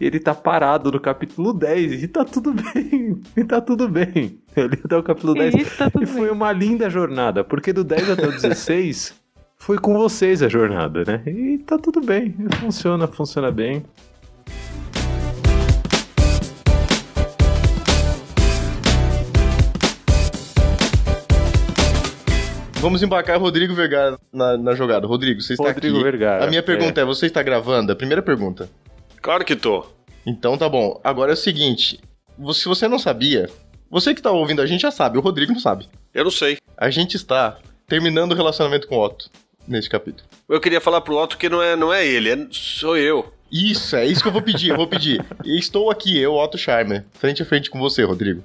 E 0.00 0.06
ele 0.06 0.18
tá 0.18 0.34
parado 0.34 0.90
no 0.90 0.98
capítulo 0.98 1.52
10 1.52 2.02
e 2.02 2.08
tá 2.08 2.24
tudo 2.24 2.52
bem. 2.52 3.20
E 3.36 3.44
tá 3.44 3.60
tudo 3.60 3.88
bem. 3.88 4.40
Ele 4.56 4.80
até 4.84 4.96
o 4.96 5.02
capítulo 5.02 5.34
10. 5.34 5.54
Ih, 5.54 5.64
tá 5.64 5.90
E 6.00 6.06
foi 6.06 6.30
uma 6.30 6.50
linda 6.50 6.88
jornada, 6.88 7.44
porque 7.44 7.72
do 7.72 7.84
10 7.84 8.10
até 8.10 8.26
o 8.26 8.32
16 8.32 9.23
foi 9.64 9.78
com 9.78 9.96
vocês 9.96 10.42
a 10.42 10.48
jornada, 10.48 11.04
né? 11.06 11.22
E 11.26 11.56
tá 11.56 11.78
tudo 11.78 12.02
bem, 12.02 12.34
funciona, 12.60 13.08
funciona 13.08 13.50
bem. 13.50 13.82
Vamos 22.74 23.02
embarcar 23.02 23.40
Rodrigo 23.40 23.74
Vergara 23.74 24.18
na, 24.30 24.58
na 24.58 24.74
jogada. 24.74 25.06
Rodrigo, 25.06 25.40
você 25.40 25.54
está 25.54 25.68
Rodrigo 25.68 25.96
aqui. 25.96 26.04
Vergara. 26.04 26.44
A 26.44 26.46
minha 26.46 26.62
pergunta 26.62 27.00
é. 27.00 27.04
você 27.06 27.24
está 27.24 27.42
gravando? 27.42 27.90
A 27.90 27.96
primeira 27.96 28.20
pergunta. 28.20 28.68
Claro 29.22 29.46
que 29.46 29.56
tô. 29.56 29.86
Então 30.26 30.58
tá 30.58 30.68
bom. 30.68 31.00
Agora 31.02 31.32
é 31.32 31.34
o 31.34 31.38
seguinte, 31.38 31.98
se 32.52 32.66
você 32.66 32.86
não 32.86 32.98
sabia, 32.98 33.48
você 33.90 34.14
que 34.14 34.20
tá 34.20 34.30
ouvindo 34.30 34.60
a 34.60 34.66
gente 34.66 34.82
já 34.82 34.90
sabe, 34.90 35.16
o 35.16 35.22
Rodrigo 35.22 35.54
não 35.54 35.58
sabe. 35.58 35.88
Eu 36.12 36.24
não 36.24 36.30
sei. 36.30 36.58
A 36.76 36.90
gente 36.90 37.16
está 37.16 37.56
terminando 37.86 38.32
o 38.32 38.34
relacionamento 38.34 38.86
com 38.86 38.96
o 38.96 39.02
Otto 39.02 39.30
neste 39.66 39.90
capítulo. 39.90 40.28
Eu 40.48 40.60
queria 40.60 40.80
falar 40.80 41.00
pro 41.00 41.16
Otto 41.16 41.38
que 41.38 41.48
não 41.48 41.62
é, 41.62 41.76
não 41.76 41.92
é 41.92 42.06
ele, 42.06 42.30
é, 42.30 42.46
sou 42.50 42.96
eu. 42.96 43.32
Isso, 43.50 43.94
é 43.94 44.06
isso 44.06 44.22
que 44.22 44.28
eu 44.28 44.32
vou 44.32 44.42
pedir, 44.42 44.70
eu 44.70 44.76
vou 44.76 44.88
pedir. 44.88 45.24
Estou 45.44 45.90
aqui, 45.90 46.18
eu, 46.18 46.34
Otto 46.34 46.58
Charmer, 46.58 47.04
frente 47.12 47.42
a 47.42 47.46
frente 47.46 47.70
com 47.70 47.78
você, 47.78 48.02
Rodrigo. 48.02 48.42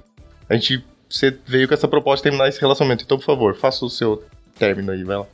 A 0.48 0.54
gente, 0.54 0.84
você 1.08 1.36
veio 1.46 1.66
com 1.66 1.74
essa 1.74 1.88
proposta 1.88 2.22
de 2.22 2.30
terminar 2.30 2.48
esse 2.48 2.60
relacionamento, 2.60 3.04
então 3.04 3.18
por 3.18 3.24
favor, 3.24 3.56
faça 3.56 3.84
o 3.84 3.90
seu 3.90 4.24
término 4.58 4.92
aí, 4.92 5.02
vai 5.02 5.16
lá. 5.16 5.26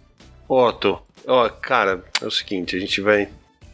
Otto, 0.49 1.01
ó, 1.27 1.49
cara, 1.49 2.03
é 2.23 2.27
o 2.27 2.31
seguinte, 2.31 2.77
a 2.77 2.79
gente 2.79 3.01
vai. 3.01 3.29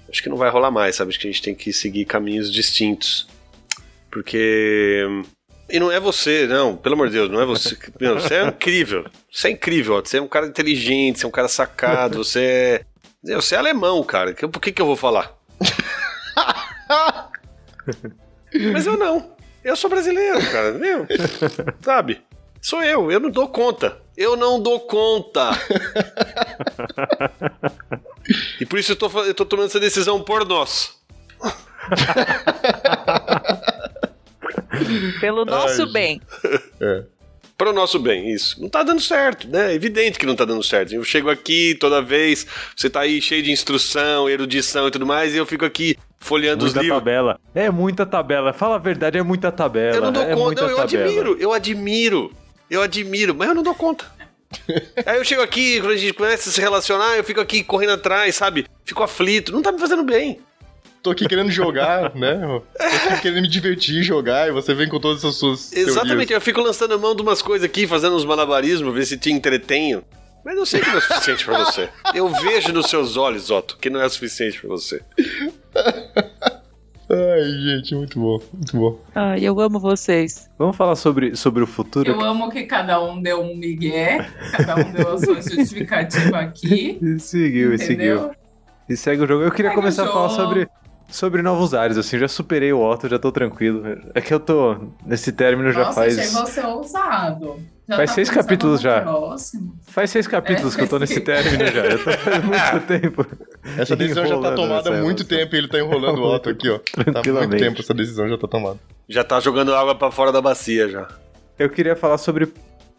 Acho 0.09 0.22
que 0.22 0.29
não 0.29 0.37
vai 0.37 0.51
rolar 0.51 0.70
mais, 0.70 0.96
sabe? 0.96 1.11
Acho 1.11 1.20
que 1.20 1.29
a 1.29 1.31
gente 1.31 1.42
tem 1.42 1.55
que 1.55 1.72
seguir 1.72 2.05
caminhos 2.05 2.53
distintos. 2.53 3.27
Porque. 4.11 5.05
E 5.73 5.81
não 5.81 5.91
é 5.91 5.99
você, 5.99 6.47
não, 6.47 6.77
pelo 6.77 6.95
amor 6.95 7.09
de 7.09 7.15
Deus, 7.15 7.31
não 7.31 7.41
é 7.41 7.47
você. 7.47 7.79
Meu, 7.99 8.21
você 8.21 8.35
é 8.35 8.45
incrível. 8.45 9.07
Você 9.33 9.49
é 9.49 9.53
incrível, 9.53 9.95
Otto. 9.95 10.11
Você 10.11 10.19
é 10.19 10.23
um 10.23 10.29
cara 10.29 10.47
inteligente, 10.47 11.19
você 11.19 11.25
é 11.25 11.29
um 11.29 11.33
cara 11.33 11.49
sacado, 11.49 12.19
você 12.19 12.85
é. 13.25 13.35
Você 13.37 13.55
é 13.55 13.59
alemão, 13.59 14.05
cara. 14.05 14.35
Por 14.35 14.61
que, 14.61 14.71
que 14.71 14.83
eu 14.83 14.87
vou 14.87 14.97
falar? 14.97 15.33
Mas 18.71 18.85
eu 18.85 18.99
não. 18.99 19.35
Eu 19.65 19.75
sou 19.75 19.89
brasileiro, 19.89 20.39
cara. 20.51 20.73
Meu, 20.73 21.07
sabe? 21.81 22.21
Sou 22.61 22.83
eu, 22.83 23.11
eu 23.11 23.19
não 23.19 23.31
dou 23.31 23.49
conta. 23.49 23.99
Eu 24.15 24.37
não 24.37 24.61
dou 24.61 24.81
conta. 24.81 25.53
E 28.61 28.65
por 28.65 28.79
isso 28.79 28.93
eu 28.93 28.97
tô, 28.97 29.09
eu 29.25 29.35
tô 29.35 29.45
tomando 29.45 29.67
essa 29.67 29.81
decisão 29.81 30.23
por 30.23 30.47
nós. 30.47 30.97
Pelo 35.21 35.45
nosso 35.45 35.83
gente. 35.83 35.93
bem. 35.93 36.21
Para 37.57 37.71
o 37.71 37.73
nosso 37.73 37.99
bem, 37.99 38.31
isso. 38.33 38.61
Não 38.61 38.69
tá 38.69 38.83
dando 38.83 39.01
certo, 39.01 39.47
né? 39.47 39.73
É 39.73 39.75
evidente 39.75 40.19
que 40.19 40.27
não 40.27 40.35
tá 40.35 40.45
dando 40.45 40.63
certo. 40.65 40.93
Eu 40.95 41.05
chego 41.05 41.31
aqui 41.31 41.77
toda 41.79 42.03
vez, 42.03 42.47
você 42.75 42.91
tá 42.91 43.01
aí 43.01 43.21
cheio 43.23 43.43
de 43.43 43.53
instrução, 43.53 44.29
erudição 44.29 44.89
e 44.89 44.91
tudo 44.91 45.07
mais, 45.07 45.35
e 45.35 45.37
eu 45.37 45.47
fico 45.47 45.65
aqui 45.65 45.97
folheando 46.19 46.65
os 46.65 46.73
Muita 46.73 46.81
livros. 46.83 46.99
tabela. 46.99 47.41
É 47.55 47.71
muita 47.71 48.05
tabela. 48.05 48.53
Fala 48.53 48.77
a 48.77 48.79
verdade, 48.79 49.19
é 49.19 49.23
muita 49.23 49.53
tabela. 49.53 49.97
Eu 49.97 50.03
não 50.03 50.13
dou 50.13 50.23
é 50.25 50.35
conta, 50.35 50.63
não, 50.63 50.71
eu 50.71 50.77
tabela. 50.77 51.05
admiro, 51.05 51.37
eu 51.39 51.53
admiro, 51.53 52.33
eu 52.69 52.83
admiro, 52.83 53.35
mas 53.35 53.49
eu 53.49 53.55
não 53.55 53.63
dou 53.63 53.75
conta. 53.75 54.07
Aí 55.07 55.19
eu 55.19 55.25
chego 55.25 55.43
aqui, 55.43 55.81
quando 55.81 55.93
a 55.93 55.97
gente 55.97 56.15
começa 56.15 56.49
a 56.49 56.53
se 56.53 56.61
relacionar, 56.61 57.17
eu 57.17 57.25
fico 57.25 57.41
aqui 57.41 57.63
correndo 57.63 57.93
atrás, 57.93 58.35
sabe? 58.35 58.67
Fico 58.85 59.03
aflito, 59.03 59.53
não 59.53 59.63
tá 59.63 59.71
me 59.71 59.79
fazendo 59.79 60.03
bem. 60.03 60.41
Tô 61.03 61.11
aqui 61.11 61.27
querendo 61.27 61.51
jogar, 61.51 62.15
né? 62.17 62.41
Tô 62.79 63.09
aqui 63.11 63.23
querendo 63.23 63.43
me 63.43 63.49
divertir, 63.49 64.03
jogar, 64.03 64.49
e 64.49 64.53
você 64.53 64.73
vem 64.73 64.88
com 64.88 65.01
todas 65.01 65.25
as 65.25 65.35
suas 65.35 65.73
Exatamente, 65.73 66.33
eu 66.33 66.41
fico 66.41 66.61
lançando 66.61 66.95
a 66.95 66.99
mão 66.99 67.15
de 67.15 67.23
umas 67.23 67.43
coisas 67.43 67.65
aqui, 67.65 67.87
fazendo 67.87 68.15
uns 68.15 68.25
malabarismos, 68.25 68.95
ver 68.95 69.05
se 69.05 69.19
te 69.19 69.31
entretenho. 69.33 70.05
Mas 70.45 70.57
eu 70.57 70.67
sei 70.67 70.81
que 70.81 70.88
não 70.88 70.99
é 70.99 71.01
suficiente 71.01 71.45
pra 71.45 71.65
você. 71.65 71.88
Eu 72.15 72.29
vejo 72.29 72.73
nos 72.73 72.87
seus 72.87 73.17
olhos, 73.17 73.51
Otto, 73.51 73.77
que 73.79 73.88
não 73.88 74.01
é 74.01 74.09
suficiente 74.09 74.61
pra 74.61 74.71
você. 74.71 75.01
Ai, 77.11 77.43
gente, 77.43 77.95
muito 77.95 78.19
bom, 78.19 78.41
muito 78.53 78.77
bom. 78.77 78.99
Ai, 79.15 79.45
eu 79.45 79.61
amo 79.61 79.79
vocês. 79.79 80.49
Vamos 80.59 80.77
falar 80.77 80.97
sobre, 80.97 81.37
sobre 81.37 81.62
o 81.62 81.67
futuro? 81.67 82.11
Eu 82.11 82.21
amo 82.23 82.51
que 82.51 82.62
cada 82.62 83.03
um 83.03 83.21
deu 83.21 83.43
um 83.43 83.55
migué, 83.55 84.31
cada 84.53 84.77
um 84.77 84.93
deu 84.93 85.12
a 85.12 85.19
sua 85.19 85.43
justificativa 85.43 86.38
aqui. 86.38 86.99
E 87.03 87.19
seguiu, 87.19 87.75
e 87.75 87.79
seguiu. 87.79 88.17
Entendeu? 88.17 88.37
E 88.88 88.97
segue 88.97 89.23
o 89.23 89.27
jogo. 89.27 89.45
Eu 89.45 89.51
queria 89.51 89.71
Segue 89.71 89.81
começar 89.81 90.05
a 90.05 90.09
falar 90.09 90.31
sobre, 90.31 90.67
sobre 91.12 91.42
novos 91.42 91.75
ares, 91.75 91.96
assim, 91.96 92.18
já 92.18 92.27
superei 92.27 92.72
o 92.72 92.81
Otto, 92.81 93.09
já 93.09 93.18
tô 93.18 93.31
tranquilo. 93.31 93.83
É 94.14 94.20
que 94.20 94.33
eu 94.35 94.40
tô 94.40 94.77
nesse 95.07 95.31
término 95.33 95.70
já 95.72 95.81
Nossa, 95.85 95.92
faz. 95.92 96.18
achei 96.18 96.31
você 96.31 96.61
ousado. 96.62 97.57
Já 97.88 97.96
Faz 97.96 98.11
tá 98.11 98.14
seis 98.14 98.31
capítulos 98.31 98.81
já. 98.81 99.01
próximo. 99.03 99.75
Faz 99.88 100.09
seis 100.11 100.27
capítulos 100.27 100.75
É, 100.75 100.79
que 100.79 100.85
eu 100.85 100.88
tô 100.88 100.98
nesse 100.98 101.14
seis. 101.14 101.25
término 101.27 101.66
já. 101.66 101.85
Eu 101.85 101.98
tô 102.05 102.11
faz 102.12 102.44
muito 102.44 102.87
tempo. 102.87 103.27
Essa 103.77 103.96
decisão 103.96 104.25
já 104.27 104.38
tá 104.40 104.55
tomada 104.55 104.90
há 104.90 105.03
muito 105.03 105.25
tempo 105.25 105.55
e 105.55 105.59
ele 105.59 105.68
tá 105.68 105.79
enrolando 105.79 106.18
o 106.20 106.35
Otto 106.35 106.48
aqui, 106.48 106.70
ó. 106.70 106.79
Tá 106.79 106.85
há 106.92 106.96
muito 106.96 107.12
Tranquilamente. 107.12 107.62
tempo 107.62 107.81
essa 107.81 107.92
decisão 107.92 108.29
já 108.29 108.38
tá 108.38 108.48
tomada. 108.48 108.79
Já 109.09 109.22
tá 109.25 109.40
jogando 109.40 109.75
água 109.75 109.94
pra 109.96 110.11
fora 110.11 110.31
da 110.33 110.40
bacia 110.40 110.88
já. 110.88 111.09
Eu 111.59 111.68
queria 111.68 111.94
falar 111.96 112.18
sobre 112.18 112.53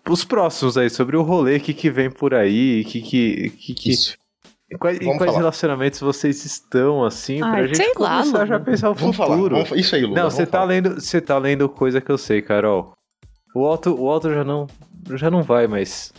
os 0.08 0.24
próximos 0.26 0.78
aí, 0.78 0.90
sobre 0.90 1.16
o 1.16 1.22
rolê 1.24 1.60
que, 1.60 1.74
que 1.74 1.90
vem 1.90 2.12
por 2.12 2.34
aí, 2.34 2.84
que 2.84 3.02
que. 3.02 3.50
que, 3.52 3.74
que 3.74 3.92
Isso. 3.92 4.16
Em 4.74 4.78
quais, 4.78 5.00
em 5.02 5.18
quais 5.18 5.36
relacionamentos 5.36 6.00
vocês 6.00 6.44
estão, 6.46 7.04
assim, 7.04 7.40
pra 7.40 7.50
Ai, 7.50 7.68
gente 7.68 7.78
sei 7.78 7.94
lá, 7.98 8.18
começar 8.20 8.32
Lula. 8.34 8.46
já 8.48 8.56
a 8.56 8.60
pensar 8.60 8.90
o 8.90 8.94
Vamos 8.94 9.16
falar. 9.16 9.36
futuro. 9.36 9.56
vamos 9.56 9.72
Isso 9.72 9.96
aí, 9.96 10.02
Lula. 10.04 10.22
Não, 10.24 10.30
você 10.30 10.46
tá 10.46 10.64
lendo, 10.64 10.96
você 11.02 11.22
tá 11.22 11.38
lendo 11.38 11.68
coisa 11.70 12.02
que 12.02 12.12
eu 12.12 12.18
sei, 12.18 12.42
Carol. 12.42 12.94
O 13.56 13.62
Otto, 13.64 13.92
o 13.94 14.08
Otto 14.10 14.34
já 14.34 14.44
não, 14.44 14.68
já 15.16 15.30
não 15.30 15.44
vai 15.44 15.68
mais 15.68 16.12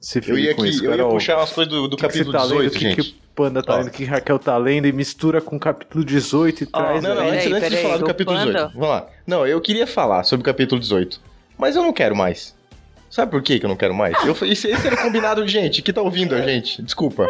se 0.00 0.18
Eu 0.18 0.22
ferir 0.22 0.44
ia, 0.46 0.54
com 0.54 0.62
aqui, 0.62 0.70
isso, 0.70 0.84
eu 0.84 0.94
ia 0.96 1.04
puxar 1.06 1.36
umas 1.38 1.52
coisas 1.52 1.72
do, 1.72 1.88
do 1.88 1.96
que, 1.96 2.06
que 2.06 2.12
você 2.12 2.18
capítulo 2.24 2.32
tá 2.32 2.44
lendo, 2.44 2.68
18, 2.70 2.70
o 2.74 2.78
que, 2.78 2.80
gente. 2.80 3.02
que 3.02 3.10
o 3.10 3.34
Panda 3.34 3.62
tá 3.62 3.76
lendo, 3.76 3.86
o 3.86 3.90
que 3.90 4.04
Raquel 4.04 4.38
tá 4.38 4.58
lendo 4.58 4.86
e 4.86 4.92
mistura 4.92 5.40
com 5.40 5.56
o 5.56 5.60
capítulo 5.60 6.04
18 6.04 6.64
e 6.64 6.66
traz 6.66 7.02
Não, 7.02 7.14
não, 7.14 7.22
aí. 7.22 7.30
antes, 7.30 7.44
Peraí, 7.44 7.58
antes 7.64 7.70
de 7.70 7.76
falar 7.82 7.96
do 7.98 8.04
capítulo 8.04 8.36
Panda- 8.36 8.52
18. 8.52 8.72
Vamos 8.74 8.88
lá. 8.88 9.06
Não, 9.26 9.46
eu 9.46 9.60
queria 9.60 9.86
falar 9.86 10.24
sobre 10.24 10.42
o 10.42 10.44
capítulo 10.44 10.78
18. 10.80 11.18
Mas 11.56 11.76
eu 11.76 11.82
não 11.82 11.92
quero 11.92 12.14
mais. 12.16 12.54
Sabe 13.08 13.30
por 13.30 13.42
que 13.42 13.58
que 13.60 13.64
eu 13.64 13.68
não 13.68 13.76
quero 13.76 13.94
mais? 13.94 14.16
Eu, 14.24 14.32
esse, 14.46 14.68
esse 14.68 14.86
era 14.86 14.96
combinado, 14.96 15.46
gente, 15.48 15.80
que 15.82 15.92
tá 15.92 16.02
ouvindo 16.02 16.34
a 16.34 16.42
gente. 16.42 16.82
Desculpa. 16.82 17.28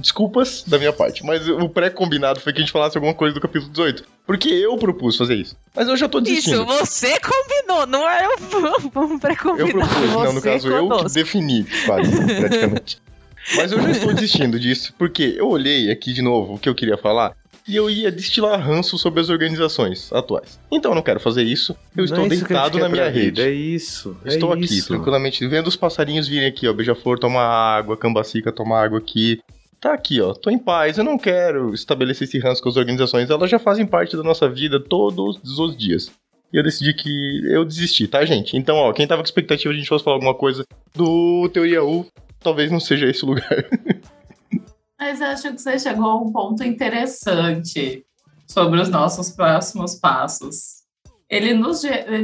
Desculpas 0.00 0.64
da 0.66 0.78
minha 0.78 0.92
parte, 0.92 1.24
mas 1.24 1.48
o 1.48 1.68
pré-combinado 1.68 2.40
foi 2.40 2.52
que 2.52 2.58
a 2.58 2.62
gente 2.62 2.72
falasse 2.72 2.96
alguma 2.96 3.14
coisa 3.14 3.34
do 3.34 3.40
capítulo 3.40 3.70
18. 3.70 4.04
Porque 4.26 4.48
eu 4.48 4.76
propus 4.78 5.16
fazer 5.16 5.34
isso. 5.34 5.56
Mas 5.74 5.88
eu 5.88 5.96
já 5.96 6.08
tô 6.08 6.20
desistindo. 6.20 6.62
Isso, 6.62 6.66
você 6.86 7.18
combinou, 7.20 7.86
não 7.86 8.08
é 8.08 8.28
um, 8.28 9.12
Eu 9.12 9.18
pré-combinado. 9.20 9.72
propus, 9.72 10.10
não, 10.12 10.32
no 10.32 10.42
caso 10.42 10.68
eu 10.68 10.82
que 10.82 10.88
conosco. 10.88 11.08
defini, 11.10 11.66
quase, 11.86 12.10
praticamente. 12.40 12.98
Mas 13.56 13.72
eu 13.72 13.82
já 13.82 13.90
estou 13.90 14.14
desistindo 14.14 14.58
disso, 14.58 14.94
porque 14.96 15.34
eu 15.36 15.48
olhei 15.50 15.90
aqui 15.90 16.14
de 16.14 16.22
novo 16.22 16.54
o 16.54 16.58
que 16.58 16.66
eu 16.66 16.74
queria 16.74 16.96
falar 16.96 17.36
e 17.66 17.76
eu 17.76 17.88
ia 17.88 18.12
destilar 18.12 18.60
ranço 18.60 18.98
sobre 18.98 19.20
as 19.20 19.30
organizações 19.30 20.12
atuais. 20.12 20.58
Então 20.70 20.90
eu 20.90 20.94
não 20.94 21.02
quero 21.02 21.18
fazer 21.18 21.42
isso, 21.42 21.74
eu 21.96 22.04
estou 22.04 22.18
Não 22.18 22.26
é 22.26 22.34
isso 22.34 22.44
deitado 22.46 22.78
na 22.78 22.88
minha 22.88 23.08
rede. 23.08 23.40
É 23.40 23.50
isso. 23.50 24.16
é 24.24 24.28
Estou 24.28 24.52
aqui, 24.52 24.64
isso. 24.64 24.88
tranquilamente, 24.88 25.46
vendo 25.46 25.66
os 25.68 25.76
passarinhos 25.76 26.28
virem 26.28 26.48
aqui, 26.48 26.68
ó. 26.68 26.72
Beija-flor 26.72 27.18
tomar 27.18 27.44
água, 27.46 27.96
Cambacica 27.96 28.52
tomar 28.52 28.84
água 28.84 28.98
aqui. 28.98 29.40
Tá 29.84 29.92
aqui, 29.92 30.18
ó. 30.18 30.32
Tô 30.32 30.48
em 30.48 30.56
paz. 30.56 30.96
Eu 30.96 31.04
não 31.04 31.18
quero 31.18 31.74
estabelecer 31.74 32.26
esse 32.26 32.38
ranço 32.38 32.62
com 32.62 32.70
as 32.70 32.76
organizações. 32.78 33.28
Elas 33.28 33.50
já 33.50 33.58
fazem 33.58 33.86
parte 33.86 34.16
da 34.16 34.22
nossa 34.22 34.48
vida 34.48 34.80
todos 34.80 35.58
os 35.58 35.76
dias. 35.76 36.10
E 36.50 36.56
eu 36.56 36.62
decidi 36.62 36.94
que 36.94 37.42
eu 37.52 37.66
desisti, 37.66 38.08
tá, 38.08 38.24
gente? 38.24 38.56
Então, 38.56 38.76
ó, 38.76 38.94
quem 38.94 39.06
tava 39.06 39.20
com 39.20 39.26
expectativa 39.26 39.74
de 39.74 39.76
a 39.76 39.80
gente 39.80 39.88
fosse 39.90 40.02
falar 40.02 40.16
alguma 40.16 40.34
coisa 40.34 40.64
do 40.94 41.50
Teoria 41.50 41.84
U, 41.84 42.06
talvez 42.40 42.70
não 42.70 42.80
seja 42.80 43.10
esse 43.10 43.26
lugar. 43.26 43.44
Mas 44.98 45.20
eu 45.20 45.26
acho 45.26 45.52
que 45.52 45.60
você 45.60 45.78
chegou 45.78 46.06
a 46.06 46.16
um 46.16 46.32
ponto 46.32 46.64
interessante 46.64 48.06
sobre 48.46 48.80
os 48.80 48.88
nossos 48.88 49.32
próximos 49.32 49.96
passos. 49.96 50.82
Ele, 51.28 51.52
no, 51.52 51.72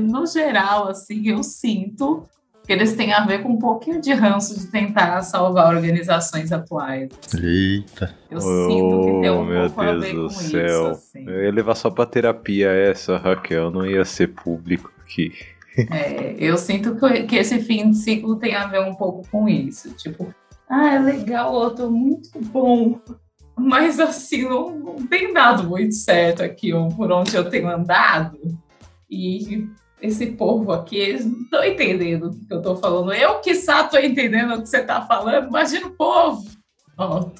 no 0.08 0.26
geral, 0.26 0.88
assim, 0.88 1.28
eu 1.28 1.42
sinto 1.42 2.26
que 2.70 2.74
eles 2.74 2.94
têm 2.94 3.12
a 3.12 3.26
ver 3.26 3.42
com 3.42 3.48
um 3.54 3.58
pouquinho 3.58 4.00
de 4.00 4.12
ranço 4.12 4.56
de 4.56 4.68
tentar 4.68 5.20
salvar 5.22 5.74
organizações 5.74 6.52
atuais. 6.52 7.08
Eita. 7.34 8.14
Eu 8.30 8.40
sinto 8.40 9.00
que 9.00 9.20
tem 9.22 9.30
Oh, 9.30 9.40
um 9.40 9.44
meu 9.44 9.62
pouco 9.70 9.80
a 9.80 9.90
Deus 9.90 10.04
ver 10.04 10.14
do 10.14 10.22
com 10.22 10.30
céu. 10.30 10.62
isso, 10.62 10.86
assim. 10.92 11.24
Eu 11.28 11.42
ia 11.46 11.50
levar 11.50 11.74
só 11.74 11.90
pra 11.90 12.06
terapia 12.06 12.68
essa, 12.70 13.18
Raquel. 13.18 13.72
Não 13.72 13.84
ia 13.84 14.04
ser 14.04 14.28
público 14.28 14.92
aqui. 15.02 15.32
É, 15.90 16.36
eu 16.38 16.56
sinto 16.56 16.94
que, 16.94 17.24
que 17.24 17.34
esse 17.34 17.58
fim 17.58 17.90
de 17.90 17.96
ciclo 17.96 18.36
tem 18.36 18.54
a 18.54 18.68
ver 18.68 18.82
um 18.82 18.94
pouco 18.94 19.26
com 19.32 19.48
isso. 19.48 19.92
Tipo, 19.96 20.32
ah, 20.68 20.94
é 20.94 20.98
legal, 21.00 21.60
eu 21.64 21.70
tô 21.74 21.90
muito 21.90 22.30
bom. 22.52 23.00
Mas 23.58 23.98
assim, 23.98 24.48
não, 24.48 24.70
não 24.78 25.06
tem 25.08 25.34
dado 25.34 25.64
muito 25.64 25.96
certo 25.96 26.40
aqui 26.44 26.72
ó, 26.72 26.86
por 26.88 27.10
onde 27.10 27.34
eu 27.34 27.50
tenho 27.50 27.68
andado. 27.68 28.38
E 29.10 29.66
esse 30.02 30.26
povo 30.32 30.72
aqui, 30.72 30.96
eles 30.96 31.24
não 31.26 31.40
estão 31.42 31.64
entendendo 31.64 32.26
o 32.30 32.46
que 32.46 32.52
eu 32.54 32.62
tô 32.62 32.76
falando. 32.76 33.12
Eu, 33.12 33.40
que 33.40 33.52
tô 33.90 33.98
entendendo 33.98 34.54
o 34.54 34.62
que 34.62 34.68
você 34.68 34.82
tá 34.82 35.02
falando, 35.06 35.48
imagina 35.48 35.86
o 35.86 35.90
povo. 35.92 36.44
Ó, 36.96 37.30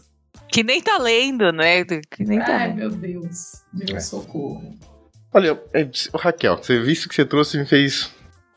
Que 0.49 0.63
nem 0.63 0.81
tá 0.83 0.99
lendo, 0.99 1.53
né? 1.53 1.85
Que 1.85 2.25
nem 2.25 2.39
tá 2.41 2.57
ai, 2.57 2.69
lendo. 2.69 2.77
meu 2.77 2.91
Deus, 2.91 3.63
Deus 3.73 3.91
É. 3.93 4.01
socorro. 4.01 4.75
Olha, 5.33 5.61
é, 5.73 5.89
Raquel, 6.15 6.57
você 6.57 6.81
visto 6.81 7.09
que 7.09 7.15
você 7.15 7.25
trouxe 7.25 7.57
me 7.57 7.65
fez. 7.65 8.11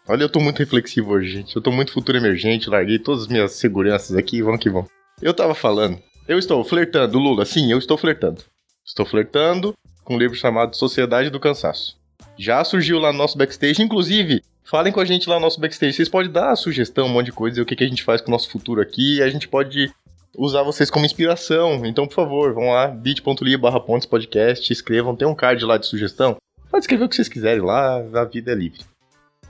Olha, 0.07 0.23
eu 0.23 0.29
tô 0.29 0.39
muito 0.39 0.57
reflexivo 0.59 1.11
hoje, 1.11 1.29
gente. 1.31 1.55
Eu 1.55 1.61
tô 1.61 1.71
muito 1.71 1.93
futuro 1.93 2.17
emergente, 2.17 2.69
larguei 2.69 2.97
todas 2.99 3.21
as 3.23 3.27
minhas 3.27 3.51
seguranças 3.53 4.17
aqui, 4.17 4.41
vamos 4.41 4.59
que 4.59 4.69
vamos. 4.69 4.89
Eu 5.21 5.33
tava 5.33 5.53
falando, 5.53 5.97
eu 6.27 6.37
estou 6.39 6.63
flertando, 6.63 7.19
Lula, 7.19 7.45
sim, 7.45 7.71
eu 7.71 7.77
estou 7.77 7.97
flertando. 7.97 8.41
Estou 8.85 9.05
flertando 9.05 9.73
com 10.03 10.15
um 10.15 10.17
livro 10.17 10.35
chamado 10.35 10.75
Sociedade 10.75 11.29
do 11.29 11.39
Cansaço. 11.39 11.95
Já 12.37 12.63
surgiu 12.63 12.99
lá 12.99 13.11
no 13.11 13.17
nosso 13.17 13.37
backstage, 13.37 13.81
inclusive, 13.81 14.41
falem 14.63 14.91
com 14.91 14.99
a 14.99 15.05
gente 15.05 15.29
lá 15.29 15.35
no 15.35 15.41
nosso 15.41 15.59
backstage. 15.59 15.93
Vocês 15.93 16.09
podem 16.09 16.31
dar 16.31 16.51
a 16.51 16.55
sugestão, 16.55 17.05
um 17.05 17.09
monte 17.09 17.27
de 17.27 17.31
coisa, 17.31 17.61
o 17.61 17.65
que, 17.65 17.75
que 17.75 17.83
a 17.83 17.87
gente 17.87 18.03
faz 18.03 18.21
com 18.21 18.29
o 18.29 18.31
nosso 18.31 18.49
futuro 18.49 18.81
aqui, 18.81 19.21
a 19.21 19.29
gente 19.29 19.47
pode 19.47 19.91
usar 20.35 20.63
vocês 20.63 20.89
como 20.89 21.05
inspiração. 21.05 21.85
Então, 21.85 22.07
por 22.07 22.15
favor, 22.15 22.53
vão 22.53 22.71
lá, 22.71 22.87
bit.ly 22.87 23.55
barra 23.57 23.79
pontes 23.79 24.07
podcast, 24.07 24.71
escrevam, 24.73 25.15
tem 25.15 25.27
um 25.27 25.35
card 25.35 25.63
lá 25.63 25.77
de 25.77 25.85
sugestão. 25.85 26.37
Pode 26.71 26.83
escrever 26.83 27.03
o 27.05 27.09
que 27.09 27.15
vocês 27.15 27.29
quiserem 27.29 27.61
lá, 27.61 27.97
a 27.97 28.25
vida 28.25 28.51
é 28.51 28.55
livre. 28.55 28.79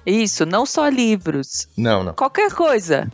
Isso, 0.06 0.46
não 0.46 0.66
só 0.66 0.90
livros. 0.90 1.70
Não, 1.78 2.04
não. 2.04 2.14
Qualquer 2.14 2.52
coisa. 2.52 3.10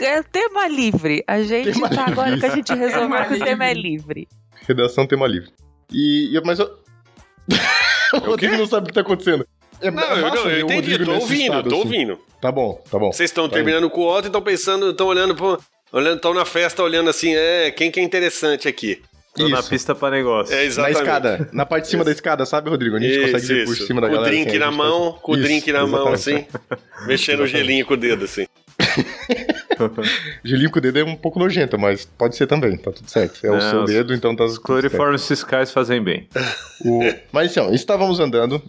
É 0.00 0.20
tema 0.24 0.66
livre. 0.66 1.22
A 1.28 1.42
gente 1.42 1.70
Tema 1.72 1.88
tá 1.88 2.06
livre, 2.06 2.12
agora 2.12 2.38
que 2.40 2.46
a 2.46 2.56
gente 2.56 2.74
resolveu 2.74 3.08
Tema 3.10 3.26
que 3.26 3.34
o 3.34 3.38
tema 3.44 3.64
é 3.66 3.74
livre. 3.74 3.92
livre. 3.92 4.28
Redação 4.66 5.06
tema 5.06 5.28
livre. 5.28 5.52
E. 5.92 6.36
e- 6.36 6.40
mas 6.44 6.58
eu. 6.58 6.68
o 8.12 8.18
Rodrigo 8.18 8.56
não 8.56 8.66
sabe 8.66 8.84
o 8.84 8.88
que 8.88 8.94
tá 8.94 9.00
acontecendo. 9.00 9.46
É, 9.80 9.90
Não, 9.90 10.02
é 10.02 10.18
eu, 10.18 10.22
massa 10.22 10.36
não, 10.36 10.44
ver 10.44 10.60
eu 10.60 10.66
o 10.66 10.72
entendi, 10.72 10.90
Rodrigo 10.92 11.04
tô 11.04 11.12
ouvindo, 11.18 11.40
estado, 11.42 11.68
tô 11.68 11.74
assim. 11.76 11.84
ouvindo. 11.84 12.18
Tá 12.40 12.52
bom, 12.52 12.80
tá 12.90 12.98
bom. 12.98 13.12
Vocês 13.12 13.30
estão 13.30 13.44
Vai. 13.44 13.52
terminando 13.54 13.90
com 13.90 14.00
o 14.02 14.08
Otto 14.08 14.26
e 14.26 14.28
estão 14.28 14.42
pensando, 14.42 14.90
estão 14.90 15.06
olhando 15.08 15.34
pro. 15.34 15.58
Olhando, 15.92 16.16
estão 16.16 16.32
na 16.32 16.44
festa 16.44 16.82
olhando 16.82 17.10
assim, 17.10 17.34
é, 17.34 17.70
quem 17.70 17.90
que 17.90 18.00
é 18.00 18.02
interessante 18.02 18.66
aqui? 18.68 19.02
Tô 19.34 19.48
na 19.48 19.60
Isso. 19.60 19.68
pista 19.70 19.94
pra 19.94 20.10
negócio. 20.10 20.52
É 20.54 20.58
Na 20.58 20.62
exatamente. 20.64 20.98
escada, 21.00 21.48
na 21.52 21.66
parte 21.66 21.84
de 21.84 21.90
cima 21.90 22.04
da 22.04 22.12
escada, 22.12 22.46
sabe, 22.46 22.70
Rodrigo? 22.70 22.96
A 22.96 23.00
gente 23.00 23.18
consegue 23.18 23.36
Isso, 23.38 23.46
ver 23.54 23.64
por 23.66 23.72
isso. 23.74 23.86
cima 23.86 24.00
da 24.00 24.06
com 24.08 24.12
o 24.12 24.16
galera. 24.16 24.34
drink 24.34 24.48
assim, 24.48 24.56
a 24.56 24.60
na 24.60 24.66
gente 24.66 24.76
mão, 24.78 25.00
consegue- 25.00 25.20
com 25.22 25.32
o 25.32 25.36
drink 25.36 25.72
na 25.72 25.86
mão, 25.86 26.08
assim, 26.08 26.46
mexendo 27.06 27.40
o 27.42 27.46
gelinho 27.46 27.84
com 27.84 27.94
o 27.94 27.96
dedo, 27.96 28.24
assim. 28.24 28.46
Gelinho 30.44 30.70
com 30.70 30.78
o 30.78 30.82
dedo 30.82 30.98
é 30.98 31.04
um 31.04 31.16
pouco 31.16 31.38
nojento, 31.38 31.78
mas 31.78 32.04
pode 32.04 32.36
ser 32.36 32.46
também, 32.46 32.76
tá 32.76 32.90
tudo 32.92 33.08
certo. 33.10 33.44
É 33.46 33.50
o 33.50 33.54
Não, 33.54 33.60
seu 33.60 33.82
os- 33.84 33.90
dedo, 33.90 34.14
então 34.14 34.34
tá 34.36 34.44
Os 34.44 34.58
cloriformes 34.58 35.26
fiscais 35.26 35.70
fazem 35.70 36.02
bem. 36.02 36.28
O- 36.84 37.00
Mas 37.32 37.50
então, 37.52 37.72
estávamos 37.72 38.20
andando, 38.20 38.62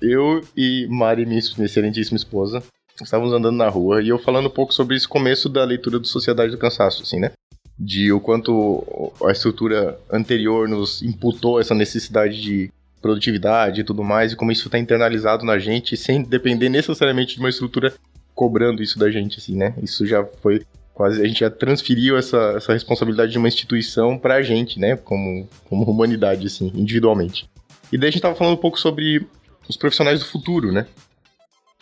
eu 0.00 0.42
e 0.56 0.86
Mari, 0.90 1.24
minha 1.26 1.40
minha 1.56 1.66
excelentíssima 1.66 2.16
esposa, 2.16 2.62
estávamos 3.02 3.32
andando 3.32 3.56
na 3.56 3.68
rua 3.68 4.02
e 4.02 4.08
eu 4.08 4.18
falando 4.18 4.46
um 4.46 4.50
pouco 4.50 4.72
sobre 4.72 4.96
esse 4.96 5.06
começo 5.08 5.48
da 5.48 5.64
leitura 5.64 5.98
do 5.98 6.06
Sociedade 6.06 6.50
do 6.52 6.58
Cansaço, 6.58 7.02
assim, 7.02 7.18
né? 7.20 7.30
De 7.78 8.10
o 8.10 8.18
quanto 8.20 9.12
a 9.22 9.32
estrutura 9.32 9.98
anterior 10.10 10.66
nos 10.68 11.02
imputou 11.02 11.60
essa 11.60 11.74
necessidade 11.74 12.40
de 12.40 12.70
produtividade 13.02 13.82
e 13.82 13.84
tudo 13.84 14.02
mais, 14.02 14.32
e 14.32 14.36
como 14.36 14.50
isso 14.50 14.66
está 14.68 14.78
internalizado 14.78 15.44
na 15.44 15.58
gente 15.58 15.96
sem 15.96 16.22
depender 16.22 16.68
necessariamente 16.70 17.34
de 17.34 17.40
uma 17.40 17.50
estrutura 17.50 17.92
cobrando 18.36 18.82
isso 18.82 18.98
da 18.98 19.10
gente, 19.10 19.38
assim, 19.38 19.56
né? 19.56 19.74
Isso 19.82 20.06
já 20.06 20.22
foi 20.42 20.64
quase. 20.94 21.20
A 21.22 21.26
gente 21.26 21.40
já 21.40 21.50
transferiu 21.50 22.16
essa, 22.16 22.54
essa 22.56 22.72
responsabilidade 22.74 23.32
de 23.32 23.38
uma 23.38 23.48
instituição 23.48 24.18
pra 24.18 24.42
gente, 24.42 24.78
né? 24.78 24.94
Como, 24.96 25.48
como 25.68 25.84
humanidade, 25.84 26.46
assim, 26.46 26.70
individualmente. 26.74 27.48
E 27.90 27.96
daí 27.96 28.10
a 28.10 28.12
gente 28.12 28.20
tava 28.20 28.34
falando 28.34 28.54
um 28.54 28.60
pouco 28.60 28.78
sobre 28.78 29.26
os 29.66 29.76
profissionais 29.76 30.20
do 30.20 30.26
futuro, 30.26 30.70
né? 30.70 30.86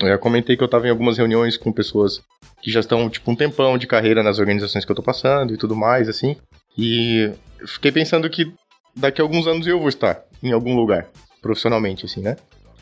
Eu 0.01 0.09
já 0.09 0.19
comentei 0.19 0.57
que 0.57 0.63
eu 0.63 0.69
tava 0.69 0.87
em 0.87 0.91
algumas 0.91 1.19
reuniões 1.19 1.57
com 1.57 1.73
pessoas 1.73 2.23
que 2.63 2.71
já 2.71 2.81
estão, 2.81 3.11
tipo, 3.11 3.31
um 3.31 3.37
tempão 3.37 3.77
de 3.77 3.87
carreira 3.87 4.23
nas 4.23 4.39
organizações 4.39 4.85
que 4.85 4.91
eu 4.91 4.97
tô 4.97 5.03
passando 5.03 5.53
e 5.53 5.57
tudo 5.57 5.75
mais, 5.75 6.09
assim. 6.09 6.37
E 6.79 7.33
fiquei 7.67 7.91
pensando 7.91 8.29
que 8.31 8.53
daqui 8.97 9.21
a 9.21 9.25
alguns 9.25 9.47
anos 9.47 9.67
eu 9.67 9.79
vou 9.79 9.89
estar 9.89 10.25
em 10.43 10.53
algum 10.53 10.77
lugar, 10.77 11.09
profissionalmente, 11.43 12.07
assim, 12.07 12.21
né? 12.21 12.37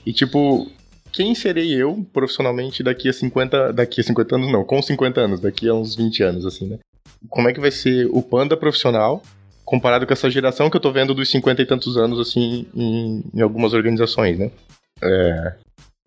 E, 0.04 0.12
tipo, 0.12 0.70
quem 1.12 1.34
serei 1.34 1.72
eu 1.74 2.04
profissionalmente 2.12 2.82
daqui 2.82 3.08
a 3.08 3.12
50. 3.12 3.72
Daqui 3.72 4.00
a 4.00 4.04
50 4.04 4.36
anos, 4.36 4.50
não, 4.50 4.64
com 4.64 4.80
50 4.80 5.20
anos, 5.20 5.40
daqui 5.40 5.68
a 5.68 5.74
uns 5.74 5.94
20 5.94 6.22
anos, 6.22 6.46
assim, 6.46 6.66
né? 6.66 6.78
Como 7.28 7.48
é 7.48 7.52
que 7.52 7.60
vai 7.60 7.70
ser 7.70 8.08
o 8.10 8.22
panda 8.22 8.56
profissional 8.56 9.22
comparado 9.64 10.06
com 10.06 10.12
essa 10.12 10.30
geração 10.30 10.68
que 10.68 10.76
eu 10.76 10.80
tô 10.80 10.90
vendo 10.90 11.14
dos 11.14 11.30
50 11.30 11.62
e 11.62 11.66
tantos 11.66 11.96
anos, 11.96 12.18
assim, 12.18 12.66
em, 12.74 13.22
em 13.32 13.40
algumas 13.40 13.72
organizações, 13.72 14.38
né? 14.38 14.50
É... 15.02 15.54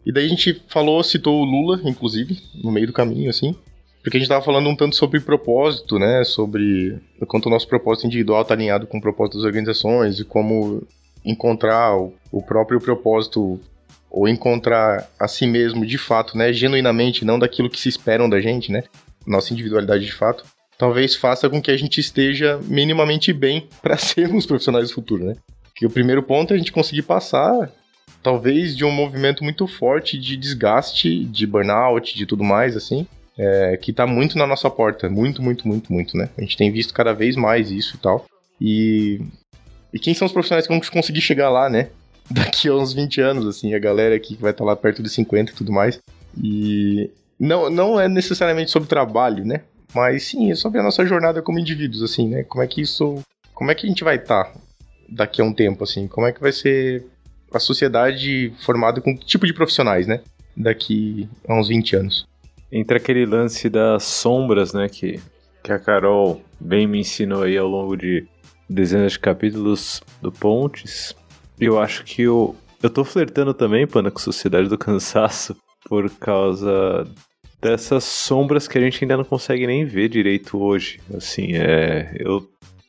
E 0.05 0.11
daí 0.11 0.25
a 0.25 0.29
gente 0.29 0.61
falou, 0.67 1.01
citou 1.03 1.41
o 1.41 1.45
Lula, 1.45 1.79
inclusive, 1.83 2.39
no 2.63 2.71
meio 2.71 2.87
do 2.87 2.93
caminho, 2.93 3.29
assim, 3.29 3.55
porque 4.03 4.17
a 4.17 4.19
gente 4.19 4.29
tava 4.29 4.45
falando 4.45 4.69
um 4.69 4.75
tanto 4.75 4.95
sobre 4.95 5.19
propósito, 5.19 5.97
né? 5.97 6.23
Sobre 6.23 6.99
quanto 7.27 7.47
o 7.47 7.49
nosso 7.49 7.67
propósito 7.67 8.05
individual 8.05 8.45
tá 8.45 8.53
alinhado 8.53 8.85
com 8.85 8.99
o 8.99 9.01
propósito 9.01 9.37
das 9.37 9.45
organizações 9.45 10.19
e 10.19 10.23
como 10.23 10.83
encontrar 11.25 11.97
o, 11.97 12.13
o 12.31 12.43
próprio 12.43 12.79
propósito 12.79 13.59
ou 14.15 14.27
encontrar 14.27 15.07
a 15.19 15.27
si 15.27 15.45
mesmo 15.45 15.85
de 15.85 15.97
fato, 15.97 16.37
né? 16.37 16.53
Genuinamente, 16.53 17.25
não 17.25 17.37
daquilo 17.37 17.69
que 17.69 17.79
se 17.79 17.89
esperam 17.89 18.29
da 18.29 18.39
gente, 18.39 18.71
né? 18.71 18.83
Nossa 19.27 19.53
individualidade 19.53 20.05
de 20.05 20.13
fato 20.13 20.45
talvez 20.77 21.15
faça 21.15 21.49
com 21.49 21.61
que 21.61 21.71
a 21.71 21.77
gente 21.77 21.99
esteja 21.99 22.59
minimamente 22.63 23.31
bem 23.33 23.67
para 23.81 23.97
sermos 23.97 24.45
profissionais 24.45 24.89
do 24.89 24.93
futuro, 24.93 25.25
né? 25.25 25.35
Que 25.75 25.85
o 25.85 25.89
primeiro 25.89 26.23
ponto 26.23 26.53
é 26.53 26.55
a 26.55 26.57
gente 26.57 26.71
conseguir 26.71 27.01
passar, 27.01 27.69
talvez, 28.23 28.75
de 28.75 28.85
um 28.85 28.91
movimento 28.91 29.43
muito 29.43 29.67
forte 29.67 30.17
de 30.17 30.37
desgaste, 30.37 31.25
de 31.25 31.45
burnout, 31.45 32.15
de 32.15 32.25
tudo 32.25 32.43
mais, 32.43 32.77
assim, 32.77 33.05
é, 33.37 33.77
que 33.77 33.91
tá 33.91 34.07
muito 34.07 34.37
na 34.37 34.47
nossa 34.47 34.69
porta. 34.69 35.09
Muito, 35.09 35.41
muito, 35.41 35.67
muito, 35.67 35.91
muito, 35.91 36.17
né? 36.17 36.29
A 36.37 36.41
gente 36.41 36.55
tem 36.55 36.71
visto 36.71 36.93
cada 36.93 37.13
vez 37.13 37.35
mais 37.35 37.71
isso 37.71 37.95
e 37.95 37.99
tal. 37.99 38.25
E. 38.59 39.21
E 39.93 39.99
quem 39.99 40.13
são 40.13 40.25
os 40.25 40.33
profissionais 40.33 40.67
que 40.67 40.73
vão 40.73 40.81
conseguir 40.91 41.21
chegar 41.21 41.49
lá, 41.49 41.69
né? 41.69 41.89
Daqui 42.29 42.67
a 42.67 42.73
uns 42.73 42.93
20 42.93 43.21
anos, 43.21 43.47
assim, 43.47 43.73
a 43.73 43.79
galera 43.79 44.15
aqui 44.15 44.35
que 44.35 44.41
vai 44.41 44.51
estar 44.51 44.63
tá 44.63 44.69
lá 44.69 44.75
perto 44.75 45.03
de 45.03 45.09
50 45.09 45.51
e 45.51 45.55
tudo 45.55 45.71
mais. 45.71 45.99
E. 46.41 47.11
Não, 47.39 47.69
não 47.69 47.99
é 47.99 48.07
necessariamente 48.07 48.71
sobre 48.71 48.87
trabalho, 48.87 49.45
né? 49.45 49.61
Mas 49.93 50.23
sim, 50.23 50.51
é 50.51 50.55
sobre 50.55 50.79
a 50.79 50.83
nossa 50.83 51.05
jornada 51.05 51.41
como 51.41 51.59
indivíduos, 51.59 52.01
assim, 52.01 52.27
né? 52.27 52.43
Como 52.43 52.63
é 52.63 52.67
que 52.67 52.81
isso. 52.81 53.23
Como 53.53 53.71
é 53.71 53.75
que 53.75 53.85
a 53.85 53.89
gente 53.89 54.03
vai 54.03 54.15
estar 54.15 54.45
tá 54.45 54.59
daqui 55.07 55.41
a 55.41 55.45
um 55.45 55.53
tempo, 55.53 55.83
assim? 55.83 56.07
Como 56.07 56.25
é 56.27 56.31
que 56.31 56.41
vai 56.41 56.51
ser 56.51 57.05
a 57.53 57.59
sociedade 57.59 58.53
formada 58.65 58.99
com 58.99 59.17
que 59.17 59.25
tipo 59.25 59.45
de 59.45 59.53
profissionais, 59.53 60.07
né? 60.07 60.21
Daqui 60.55 61.29
a 61.47 61.53
uns 61.57 61.67
20 61.67 61.95
anos. 61.95 62.27
Entre 62.71 62.97
aquele 62.97 63.25
lance 63.25 63.69
das 63.69 64.03
sombras, 64.03 64.73
né? 64.73 64.89
Que, 64.89 65.19
que 65.63 65.71
a 65.71 65.79
Carol 65.79 66.41
bem 66.59 66.87
me 66.87 66.99
ensinou 66.99 67.43
aí 67.43 67.57
ao 67.57 67.67
longo 67.67 67.95
de 67.95 68.27
dezenas 68.69 69.13
de 69.13 69.19
capítulos 69.19 70.01
do 70.21 70.31
Pontes. 70.31 71.15
Eu 71.59 71.79
acho 71.79 72.03
que 72.03 72.23
eu, 72.23 72.55
eu 72.83 72.89
tô 72.89 73.03
flertando 73.03 73.53
também, 73.53 73.87
Pana, 73.87 74.11
com 74.11 74.19
Sociedade 74.19 74.67
do 74.67 74.77
Cansaço 74.77 75.55
por 75.87 76.09
causa 76.09 77.07
dessas 77.61 78.03
sombras 78.03 78.67
que 78.67 78.77
a 78.77 78.81
gente 78.81 79.03
ainda 79.03 79.17
não 79.17 79.23
consegue 79.23 79.65
nem 79.65 79.85
ver 79.85 80.09
direito 80.09 80.61
hoje. 80.61 80.99
Assim, 81.15 81.53
é, 81.53 82.15
eu, 82.19 82.47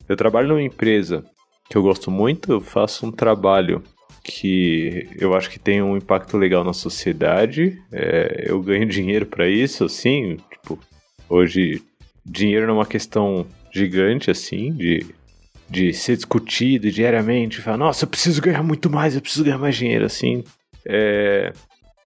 eu 0.08 0.16
trabalho 0.16 0.48
numa 0.48 0.62
empresa 0.62 1.24
que 1.68 1.76
eu 1.76 1.82
gosto 1.82 2.10
muito, 2.10 2.52
eu 2.52 2.60
faço 2.60 3.06
um 3.06 3.12
trabalho 3.12 3.82
que 4.22 5.08
eu 5.18 5.34
acho 5.34 5.48
que 5.48 5.58
tem 5.58 5.80
um 5.82 5.96
impacto 5.96 6.36
legal 6.36 6.64
na 6.64 6.72
sociedade, 6.72 7.80
é, 7.92 8.44
eu 8.46 8.60
ganho 8.60 8.86
dinheiro 8.86 9.26
para 9.26 9.48
isso, 9.48 9.84
assim, 9.84 10.36
tipo, 10.50 10.78
hoje 11.28 11.82
dinheiro 12.24 12.66
não 12.66 12.74
é 12.74 12.78
uma 12.78 12.86
questão 12.86 13.46
gigante, 13.72 14.30
assim, 14.30 14.72
de, 14.72 15.06
de 15.68 15.92
ser 15.92 16.16
discutido 16.16 16.90
diariamente, 16.90 17.60
falar, 17.60 17.76
nossa, 17.76 18.04
eu 18.04 18.08
preciso 18.08 18.40
ganhar 18.40 18.62
muito 18.62 18.88
mais, 18.88 19.14
eu 19.14 19.20
preciso 19.20 19.44
ganhar 19.44 19.58
mais 19.58 19.76
dinheiro, 19.76 20.04
assim. 20.04 20.44
É, 20.84 21.52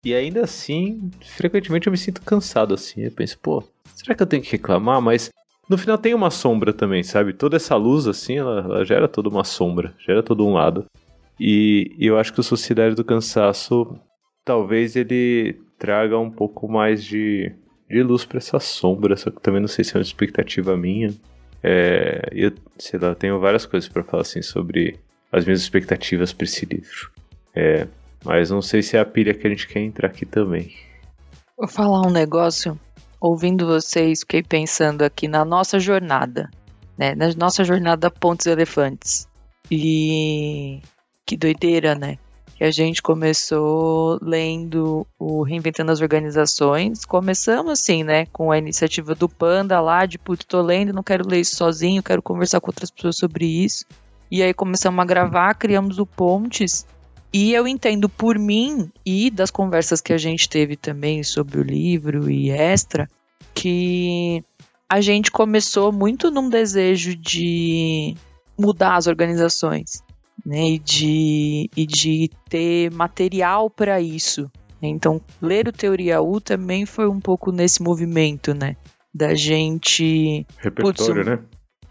e 0.04 0.14
ainda 0.14 0.42
assim, 0.42 1.10
frequentemente 1.36 1.86
eu 1.86 1.90
me 1.90 1.98
sinto 1.98 2.22
cansado 2.22 2.72
assim. 2.72 3.02
Eu 3.02 3.12
penso, 3.12 3.38
pô, 3.38 3.62
será 3.94 4.14
que 4.14 4.22
eu 4.22 4.26
tenho 4.26 4.42
que 4.42 4.52
reclamar? 4.52 5.00
Mas 5.00 5.30
no 5.68 5.76
final 5.76 5.98
tem 5.98 6.14
uma 6.14 6.30
sombra 6.30 6.72
também, 6.72 7.02
sabe? 7.02 7.34
Toda 7.34 7.56
essa 7.56 7.76
luz 7.76 8.06
assim, 8.06 8.38
ela, 8.38 8.60
ela 8.60 8.84
gera 8.84 9.06
toda 9.06 9.28
uma 9.28 9.44
sombra, 9.44 9.94
gera 9.98 10.22
todo 10.22 10.46
um 10.46 10.54
lado. 10.54 10.86
E, 11.38 11.94
e 11.98 12.06
eu 12.06 12.18
acho 12.18 12.32
que 12.32 12.40
o 12.40 12.44
Sociedade 12.44 12.94
do 12.94 13.04
Cansaço 13.04 13.98
talvez 14.44 14.96
ele 14.96 15.60
traga 15.78 16.18
um 16.18 16.30
pouco 16.30 16.66
mais 16.66 17.04
de, 17.04 17.52
de 17.88 18.02
luz 18.02 18.24
para 18.24 18.38
essa 18.38 18.58
sombra, 18.58 19.16
só 19.16 19.30
que 19.30 19.40
também 19.40 19.60
não 19.60 19.68
sei 19.68 19.84
se 19.84 19.94
é 19.94 19.98
uma 19.98 20.02
expectativa 20.02 20.76
minha. 20.76 21.14
É, 21.62 22.28
eu, 22.32 22.52
sei 22.78 22.98
lá, 22.98 23.14
tenho 23.14 23.38
várias 23.38 23.66
coisas 23.66 23.88
para 23.88 24.02
falar 24.02 24.22
assim 24.22 24.42
sobre 24.42 24.98
as 25.30 25.44
minhas 25.44 25.60
expectativas 25.60 26.32
para 26.32 26.44
esse 26.44 26.64
livro. 26.66 27.10
É, 27.54 27.86
mas 28.24 28.50
não 28.50 28.62
sei 28.62 28.82
se 28.82 28.96
é 28.96 29.00
a 29.00 29.04
pilha 29.04 29.34
que 29.34 29.46
a 29.46 29.50
gente 29.50 29.68
quer 29.68 29.80
entrar 29.80 30.08
aqui 30.08 30.26
também. 30.26 30.74
Vou 31.56 31.68
falar 31.68 32.06
um 32.06 32.10
negócio. 32.10 32.78
Ouvindo 33.20 33.66
vocês, 33.66 34.20
fiquei 34.20 34.42
pensando 34.42 35.02
aqui 35.02 35.28
na 35.28 35.44
nossa 35.44 35.78
jornada, 35.78 36.50
né? 36.96 37.14
Na 37.14 37.32
nossa 37.34 37.62
jornada 37.64 38.10
Pontos 38.10 38.46
Elefantes. 38.46 39.28
E 39.70 40.80
que 41.26 41.36
doideira, 41.36 41.94
né? 41.94 42.18
Que 42.60 42.64
a 42.64 42.70
gente 42.70 43.00
começou 43.00 44.18
lendo 44.20 45.06
o 45.18 45.42
Reinventando 45.42 45.92
as 45.92 46.02
Organizações. 46.02 47.06
Começamos 47.06 47.72
assim, 47.72 48.04
né? 48.04 48.26
Com 48.26 48.52
a 48.52 48.58
iniciativa 48.58 49.14
do 49.14 49.30
Panda 49.30 49.80
lá, 49.80 50.04
de 50.04 50.18
putz, 50.18 50.44
tô 50.44 50.60
lendo, 50.60 50.92
não 50.92 51.02
quero 51.02 51.26
ler 51.26 51.40
isso 51.40 51.56
sozinho, 51.56 52.02
quero 52.02 52.20
conversar 52.20 52.60
com 52.60 52.68
outras 52.68 52.90
pessoas 52.90 53.16
sobre 53.16 53.46
isso. 53.46 53.86
E 54.30 54.42
aí 54.42 54.52
começamos 54.52 55.00
a 55.00 55.06
gravar, 55.06 55.54
criamos 55.54 55.98
o 55.98 56.04
Pontes. 56.04 56.84
E 57.32 57.54
eu 57.54 57.66
entendo 57.66 58.10
por 58.10 58.38
mim 58.38 58.92
e 59.06 59.30
das 59.30 59.50
conversas 59.50 60.02
que 60.02 60.12
a 60.12 60.18
gente 60.18 60.46
teve 60.46 60.76
também 60.76 61.22
sobre 61.22 61.60
o 61.60 61.62
livro 61.62 62.30
e 62.30 62.50
extra, 62.50 63.08
que 63.54 64.44
a 64.86 65.00
gente 65.00 65.30
começou 65.30 65.90
muito 65.90 66.30
num 66.30 66.50
desejo 66.50 67.16
de 67.16 68.14
mudar 68.58 68.96
as 68.96 69.06
organizações, 69.06 70.02
né, 70.44 70.70
e 70.70 70.78
de, 70.78 71.70
e 71.76 71.86
de 71.86 72.30
ter 72.48 72.90
material 72.92 73.68
para 73.70 74.00
isso. 74.00 74.50
Então, 74.82 75.20
ler 75.42 75.68
o 75.68 75.72
Teoria 75.72 76.22
U 76.22 76.40
também 76.40 76.86
foi 76.86 77.08
um 77.08 77.20
pouco 77.20 77.52
nesse 77.52 77.82
movimento, 77.82 78.54
né, 78.54 78.76
da 79.12 79.34
gente... 79.34 80.46
Repertório, 80.58 81.14
putz, 81.14 81.26
né? 81.26 81.38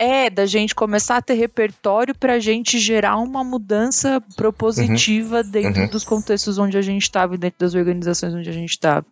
É, 0.02 0.30
da 0.30 0.46
gente 0.46 0.74
começar 0.74 1.18
a 1.18 1.22
ter 1.22 1.34
repertório 1.34 2.16
para 2.16 2.36
a 2.36 2.40
gente 2.40 2.80
gerar 2.80 3.18
uma 3.18 3.44
mudança 3.44 4.24
propositiva 4.38 5.42
uhum. 5.42 5.52
dentro 5.52 5.82
uhum. 5.82 5.90
dos 5.90 6.06
contextos 6.06 6.58
onde 6.58 6.78
a 6.78 6.82
gente 6.82 7.02
estava 7.02 7.36
e 7.36 7.38
dentro 7.38 7.60
das 7.60 7.76
organizações 7.76 8.34
onde 8.34 8.50
a 8.50 8.54
gente 8.54 8.70
estava. 8.70 9.06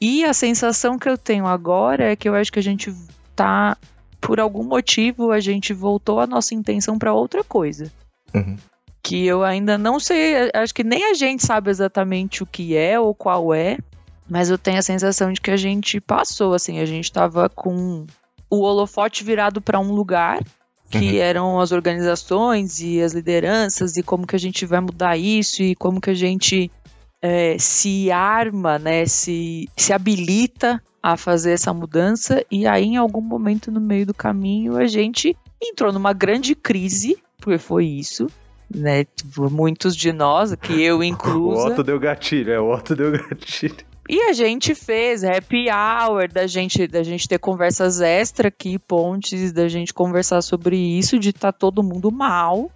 E 0.00 0.24
a 0.24 0.32
sensação 0.32 0.98
que 0.98 1.08
eu 1.08 1.18
tenho 1.18 1.46
agora 1.46 2.10
é 2.10 2.16
que 2.16 2.26
eu 2.26 2.34
acho 2.34 2.50
que 2.50 2.58
a 2.58 2.62
gente 2.62 2.90
tá, 3.36 3.76
por 4.18 4.40
algum 4.40 4.64
motivo, 4.64 5.30
a 5.30 5.40
gente 5.40 5.74
voltou 5.74 6.18
a 6.20 6.26
nossa 6.26 6.54
intenção 6.54 6.98
para 6.98 7.12
outra 7.12 7.44
coisa. 7.44 7.92
Uhum. 8.34 8.56
Que 9.02 9.26
eu 9.26 9.44
ainda 9.44 9.76
não 9.76 10.00
sei, 10.00 10.50
acho 10.54 10.74
que 10.74 10.82
nem 10.82 11.10
a 11.10 11.14
gente 11.14 11.44
sabe 11.44 11.70
exatamente 11.70 12.42
o 12.42 12.46
que 12.46 12.76
é 12.76 12.98
ou 12.98 13.14
qual 13.14 13.52
é, 13.52 13.78
mas 14.28 14.48
eu 14.48 14.56
tenho 14.56 14.78
a 14.78 14.82
sensação 14.82 15.32
de 15.32 15.40
que 15.40 15.50
a 15.50 15.56
gente 15.56 16.00
passou, 16.00 16.54
assim, 16.54 16.80
a 16.80 16.86
gente 16.86 17.04
estava 17.04 17.48
com 17.48 18.06
o 18.48 18.60
holofote 18.60 19.22
virado 19.22 19.60
para 19.60 19.78
um 19.78 19.92
lugar 19.92 20.40
que 20.90 21.12
uhum. 21.12 21.16
eram 21.16 21.60
as 21.60 21.72
organizações 21.72 22.80
e 22.80 23.00
as 23.00 23.12
lideranças 23.12 23.96
e 23.96 24.02
como 24.02 24.26
que 24.26 24.36
a 24.36 24.38
gente 24.38 24.64
vai 24.64 24.80
mudar 24.80 25.16
isso 25.16 25.62
e 25.62 25.74
como 25.74 26.00
que 26.00 26.10
a 26.10 26.14
gente 26.14 26.70
é, 27.20 27.56
se 27.58 28.10
arma, 28.10 28.78
né, 28.78 29.06
se, 29.06 29.68
se 29.76 29.92
habilita 29.92 30.80
a 31.02 31.16
fazer 31.16 31.52
essa 31.52 31.72
mudança 31.74 32.44
e 32.50 32.66
aí 32.66 32.84
em 32.84 32.96
algum 32.96 33.20
momento 33.20 33.70
no 33.70 33.80
meio 33.80 34.06
do 34.06 34.14
caminho 34.14 34.76
a 34.76 34.86
gente 34.86 35.36
entrou 35.62 35.92
numa 35.92 36.12
grande 36.12 36.54
crise, 36.54 37.18
porque 37.44 37.58
foi 37.58 37.84
isso, 37.84 38.26
né, 38.74 39.04
muitos 39.50 39.94
de 39.94 40.12
nós, 40.12 40.54
que 40.56 40.82
eu 40.82 41.04
incluso. 41.04 41.60
O 41.68 41.72
Otto 41.72 41.84
deu 41.84 42.00
gatilho, 42.00 42.50
é, 42.50 42.58
o 42.58 42.72
Otto 42.72 42.96
deu 42.96 43.12
gatilho. 43.12 43.76
E 44.08 44.20
a 44.22 44.32
gente 44.32 44.74
fez 44.74 45.22
happy 45.22 45.66
hour, 45.70 46.30
da 46.30 46.46
gente, 46.46 46.86
da 46.86 47.02
gente 47.02 47.28
ter 47.28 47.38
conversas 47.38 48.00
extra 48.00 48.48
aqui, 48.48 48.78
pontes, 48.78 49.52
da 49.52 49.68
gente 49.68 49.92
conversar 49.94 50.42
sobre 50.42 50.76
isso, 50.76 51.18
de 51.18 51.30
estar 51.30 51.52
tá 51.52 51.58
todo 51.58 51.82
mundo 51.82 52.10
mal. 52.10 52.70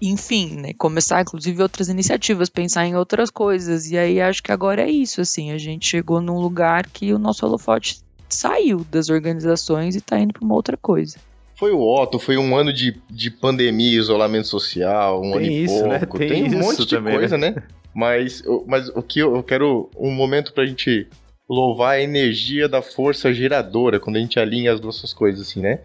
Enfim, 0.00 0.54
né? 0.54 0.72
Começar, 0.74 1.20
inclusive, 1.20 1.60
outras 1.60 1.88
iniciativas, 1.88 2.48
pensar 2.48 2.86
em 2.86 2.94
outras 2.94 3.30
coisas. 3.30 3.90
E 3.90 3.98
aí 3.98 4.20
acho 4.20 4.40
que 4.40 4.52
agora 4.52 4.82
é 4.82 4.90
isso, 4.90 5.20
assim. 5.20 5.50
A 5.50 5.58
gente 5.58 5.88
chegou 5.88 6.20
num 6.20 6.38
lugar 6.38 6.86
que 6.86 7.12
o 7.12 7.18
nosso 7.18 7.44
holofote 7.44 8.00
saiu 8.28 8.86
das 8.88 9.08
organizações 9.08 9.96
e 9.96 9.98
está 9.98 10.18
indo 10.18 10.32
para 10.32 10.44
uma 10.44 10.54
outra 10.54 10.76
coisa. 10.76 11.18
Foi 11.58 11.72
o 11.72 11.80
Otto, 11.80 12.20
foi 12.20 12.38
um 12.38 12.56
ano 12.56 12.72
de, 12.72 12.96
de 13.10 13.32
pandemia, 13.32 13.98
isolamento 13.98 14.46
social, 14.46 15.18
um 15.18 15.32
Tem 15.32 15.34
ano 15.34 15.46
e 15.46 15.64
isso, 15.64 15.86
né? 15.88 15.98
pouco. 15.98 16.18
Tem 16.18 16.28
Tem, 16.28 16.44
um 16.44 16.58
monte 16.60 16.86
de 16.86 16.94
também, 16.94 17.18
coisa, 17.18 17.36
né? 17.36 17.50
né? 17.50 17.62
Mas, 17.92 18.44
mas 18.64 18.88
o 18.90 19.02
que 19.02 19.18
eu, 19.18 19.34
eu 19.34 19.42
quero 19.42 19.90
um 19.98 20.12
momento 20.12 20.52
pra 20.52 20.64
gente 20.64 21.08
louvar 21.48 21.94
a 21.94 22.00
energia 22.00 22.68
da 22.68 22.80
força 22.80 23.34
geradora 23.34 23.98
quando 23.98 24.16
a 24.16 24.20
gente 24.20 24.38
alinha 24.38 24.72
as 24.72 24.78
duas 24.78 25.12
coisas, 25.12 25.48
assim, 25.48 25.60
né? 25.60 25.80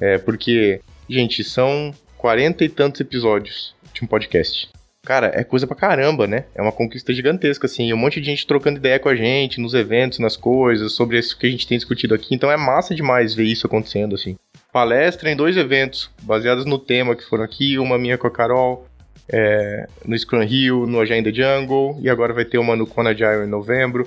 É, 0.00 0.16
porque, 0.16 0.80
gente, 1.08 1.42
são 1.42 1.92
quarenta 2.16 2.64
e 2.64 2.68
tantos 2.68 3.00
episódios 3.00 3.74
de 3.92 4.04
um 4.04 4.06
podcast. 4.06 4.68
Cara, 5.06 5.30
é 5.34 5.44
coisa 5.44 5.66
pra 5.66 5.76
caramba, 5.76 6.26
né? 6.26 6.46
É 6.54 6.60
uma 6.60 6.72
conquista 6.72 7.12
gigantesca, 7.14 7.66
assim. 7.66 7.92
Um 7.92 7.96
monte 7.96 8.20
de 8.20 8.26
gente 8.26 8.46
trocando 8.46 8.78
ideia 8.78 8.98
com 8.98 9.08
a 9.08 9.14
gente, 9.14 9.60
nos 9.60 9.72
eventos, 9.72 10.18
nas 10.18 10.36
coisas, 10.36 10.92
sobre 10.92 11.18
isso 11.18 11.38
que 11.38 11.46
a 11.46 11.50
gente 11.50 11.66
tem 11.66 11.78
discutido 11.78 12.12
aqui. 12.12 12.34
Então 12.34 12.50
é 12.50 12.56
massa 12.56 12.92
demais 12.92 13.32
ver 13.32 13.44
isso 13.44 13.66
acontecendo, 13.66 14.16
assim. 14.16 14.36
Palestra 14.72 15.30
em 15.30 15.36
dois 15.36 15.56
eventos 15.56 16.10
baseados 16.22 16.64
no 16.64 16.78
tema 16.78 17.16
que 17.16 17.24
foram 17.24 17.44
aqui, 17.44 17.78
uma 17.78 17.98
minha 17.98 18.18
com 18.18 18.26
a 18.26 18.30
Carol, 18.30 18.86
é, 19.28 19.88
no 20.04 20.16
Scrum 20.18 20.44
Rio, 20.44 20.86
no 20.86 21.00
Agenda 21.00 21.32
Jungle, 21.32 21.98
e 22.00 22.08
agora 22.08 22.32
vai 22.32 22.44
ter 22.44 22.58
uma 22.58 22.76
no 22.76 22.86
Kona 22.86 23.10
Agile 23.10 23.44
em 23.44 23.50
novembro, 23.50 24.06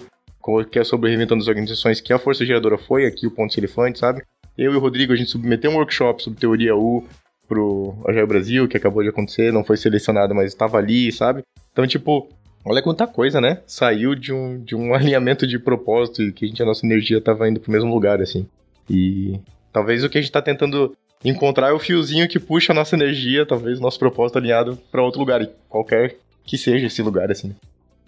que 0.71 0.79
é 0.79 0.83
sobre 0.83 1.09
reinventando 1.09 1.41
as 1.41 1.47
organizações, 1.47 2.01
que 2.01 2.13
a 2.13 2.19
Força 2.19 2.45
Geradora 2.45 2.77
foi 2.77 3.05
aqui, 3.05 3.27
o 3.27 3.31
Ponto 3.31 3.57
Elefante, 3.57 3.99
sabe? 3.99 4.23
Eu 4.57 4.73
e 4.73 4.75
o 4.75 4.79
Rodrigo, 4.79 5.13
a 5.13 5.15
gente 5.15 5.29
submeteu 5.29 5.71
um 5.71 5.75
workshop 5.75 6.23
sobre 6.23 6.39
teoria 6.39 6.75
U 6.75 7.05
pro 7.47 7.95
Agile 8.07 8.27
Brasil, 8.27 8.67
que 8.67 8.77
acabou 8.77 9.03
de 9.03 9.09
acontecer, 9.09 9.51
não 9.53 9.63
foi 9.63 9.77
selecionado, 9.77 10.35
mas 10.35 10.47
estava 10.47 10.77
ali, 10.77 11.11
sabe? 11.11 11.43
Então, 11.71 11.85
tipo, 11.87 12.29
olha 12.65 12.81
quanta 12.81 13.07
coisa, 13.07 13.39
né? 13.39 13.61
Saiu 13.65 14.15
de 14.15 14.33
um, 14.33 14.61
de 14.61 14.75
um 14.75 14.93
alinhamento 14.95 15.47
de 15.47 15.57
propósito 15.57 16.21
e 16.21 16.31
que 16.31 16.45
a, 16.45 16.47
gente, 16.47 16.61
a 16.61 16.65
nossa 16.65 16.85
energia 16.85 17.17
estava 17.17 17.47
indo 17.47 17.59
pro 17.59 17.71
mesmo 17.71 17.93
lugar, 17.93 18.21
assim. 18.21 18.47
E 18.89 19.39
talvez 19.71 20.03
o 20.03 20.09
que 20.09 20.17
a 20.17 20.21
gente 20.21 20.29
está 20.29 20.41
tentando 20.41 20.95
encontrar 21.23 21.69
é 21.69 21.73
o 21.73 21.79
fiozinho 21.79 22.27
que 22.27 22.39
puxa 22.39 22.71
a 22.71 22.75
nossa 22.75 22.95
energia, 22.95 23.45
talvez 23.45 23.79
nosso 23.79 23.99
propósito 23.99 24.37
alinhado 24.37 24.77
para 24.91 25.03
outro 25.03 25.19
lugar, 25.19 25.45
qualquer 25.67 26.17
que 26.43 26.57
seja 26.57 26.87
esse 26.87 27.01
lugar, 27.01 27.29
assim. 27.29 27.55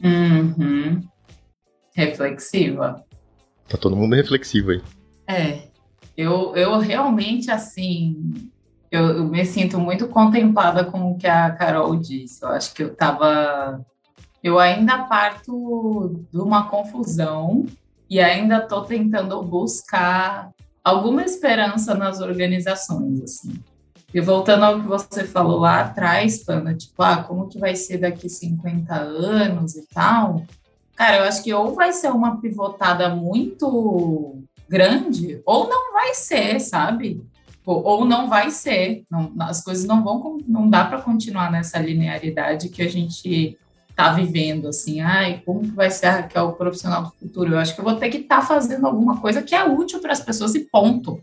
Uhum. 0.04 1.02
Reflexiva. 1.93 3.04
Tá 3.67 3.78
todo 3.78 3.95
mundo 3.95 4.15
reflexivo 4.15 4.71
aí. 4.71 4.82
É. 5.28 5.62
Eu, 6.17 6.56
eu 6.56 6.80
realmente, 6.80 7.50
assim, 7.52 8.34
eu, 8.89 9.06
eu, 9.10 9.26
me 9.26 9.45
sinto 9.45 9.80
muito 9.80 10.08
contemplada 10.08 10.84
com 10.84 11.12
o 11.12 11.17
que 11.17 11.28
a 11.28 11.52
Carol 11.52 11.95
disse. 11.95 12.43
Eu 12.43 12.50
acho 12.50 12.74
que 12.74 12.84
eu 12.84 12.93
tava. 12.93 13.84
Eu 14.43 14.60
ainda 14.60 15.04
parto 15.04 16.26
de 16.32 16.39
uma 16.39 16.67
confusão 16.67 17.65
e 18.10 18.19
ainda 18.19 18.58
estou 18.58 18.82
tentando 18.82 19.41
buscar 19.43 20.52
alguma 20.83 21.23
esperança 21.23 21.93
nas 21.93 22.19
organizações, 22.19 23.21
assim. 23.21 23.53
E 24.13 24.19
voltando 24.19 24.65
ao 24.65 24.81
que 24.81 24.87
você 24.87 25.23
falou 25.23 25.59
lá 25.59 25.81
atrás, 25.81 26.43
Pana, 26.43 26.75
tipo, 26.75 27.01
ah, 27.01 27.23
como 27.23 27.47
que 27.47 27.57
vai 27.57 27.75
ser 27.75 27.99
daqui 27.99 28.27
50 28.27 28.93
anos 28.93 29.75
e 29.75 29.87
tal? 29.87 30.45
Cara, 30.95 31.17
eu 31.17 31.23
acho 31.23 31.43
que 31.43 31.53
ou 31.53 31.73
vai 31.73 31.93
ser 31.93 32.11
uma 32.11 32.39
pivotada 32.41 33.09
muito 33.09 34.43
grande, 34.67 35.41
ou 35.45 35.67
não 35.67 35.93
vai 35.93 36.13
ser, 36.13 36.59
sabe? 36.59 37.21
ou 37.63 38.05
não 38.05 38.27
vai 38.27 38.51
ser. 38.51 39.03
Não, 39.09 39.33
as 39.39 39.63
coisas 39.63 39.85
não 39.85 40.03
vão, 40.03 40.39
não 40.47 40.69
dá 40.69 40.85
para 40.85 41.01
continuar 41.01 41.51
nessa 41.51 41.79
linearidade 41.79 42.69
que 42.69 42.81
a 42.81 42.87
gente 42.87 43.57
está 44.01 44.13
vivendo, 44.13 44.67
assim, 44.67 44.99
ai, 44.99 45.41
como 45.45 45.61
que 45.61 45.71
vai 45.71 45.91
ser 45.91 46.07
a 46.07 46.11
Raquel 46.17 46.47
o 46.47 46.53
profissional 46.53 47.03
do 47.03 47.11
futuro? 47.11 47.53
Eu 47.53 47.59
acho 47.59 47.75
que 47.75 47.79
eu 47.79 47.85
vou 47.85 47.95
ter 47.95 48.09
que 48.09 48.17
estar 48.17 48.41
tá 48.41 48.45
fazendo 48.45 48.87
alguma 48.87 49.21
coisa 49.21 49.43
que 49.43 49.53
é 49.53 49.63
útil 49.63 49.99
para 49.99 50.11
as 50.11 50.19
pessoas 50.19 50.55
e 50.55 50.61
ponto. 50.61 51.21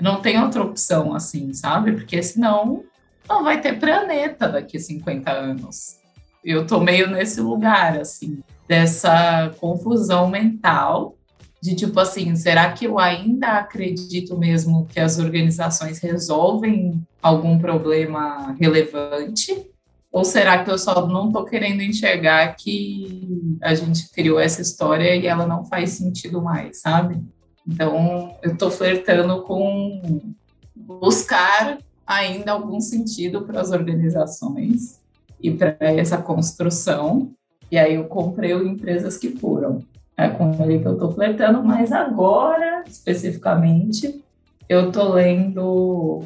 Não 0.00 0.20
tem 0.20 0.40
outra 0.40 0.62
opção, 0.62 1.14
assim, 1.14 1.52
sabe? 1.52 1.92
Porque 1.92 2.22
senão 2.22 2.84
não 3.28 3.42
vai 3.42 3.60
ter 3.60 3.78
planeta 3.78 4.48
daqui 4.48 4.76
a 4.76 4.80
50 4.80 5.30
anos. 5.30 5.98
Eu 6.44 6.66
tô 6.66 6.80
meio 6.80 7.10
nesse 7.10 7.40
lugar, 7.40 7.98
assim, 7.98 8.40
dessa 8.66 9.50
confusão 9.58 10.28
mental 10.28 11.16
de 11.62 11.74
tipo 11.74 12.00
assim, 12.00 12.34
será 12.36 12.72
que 12.72 12.86
eu 12.86 12.98
ainda 12.98 13.58
acredito 13.58 14.38
mesmo 14.38 14.86
que 14.86 14.98
as 14.98 15.18
organizações 15.18 15.98
resolvem 15.98 17.02
algum 17.20 17.58
problema 17.58 18.56
relevante? 18.58 19.69
Ou 20.12 20.24
será 20.24 20.64
que 20.64 20.70
eu 20.70 20.78
só 20.78 21.06
não 21.06 21.28
estou 21.28 21.44
querendo 21.44 21.82
enxergar 21.82 22.54
que 22.56 23.56
a 23.62 23.74
gente 23.74 24.10
criou 24.10 24.40
essa 24.40 24.60
história 24.60 25.14
e 25.14 25.26
ela 25.26 25.46
não 25.46 25.64
faz 25.64 25.90
sentido 25.90 26.42
mais, 26.42 26.80
sabe? 26.80 27.22
Então, 27.66 28.34
eu 28.42 28.52
estou 28.52 28.70
flertando 28.70 29.42
com 29.42 30.32
buscar 30.74 31.78
ainda 32.04 32.52
algum 32.52 32.80
sentido 32.80 33.42
para 33.42 33.60
as 33.60 33.70
organizações 33.70 35.00
e 35.40 35.50
para 35.50 35.76
essa 35.78 36.18
construção. 36.18 37.32
E 37.70 37.78
aí 37.78 37.94
eu 37.94 38.04
comprei 38.04 38.52
o 38.52 38.66
Empresas 38.66 39.16
que 39.16 39.36
Foram 39.36 39.84
é 40.20 40.28
com 40.28 40.52
ele 40.62 40.80
que 40.80 40.86
eu 40.86 40.92
estou 40.92 41.10
flertando, 41.12 41.64
mas 41.64 41.92
agora, 41.92 42.84
especificamente, 42.86 44.22
eu 44.68 44.88
estou 44.88 45.14
lendo 45.14 46.22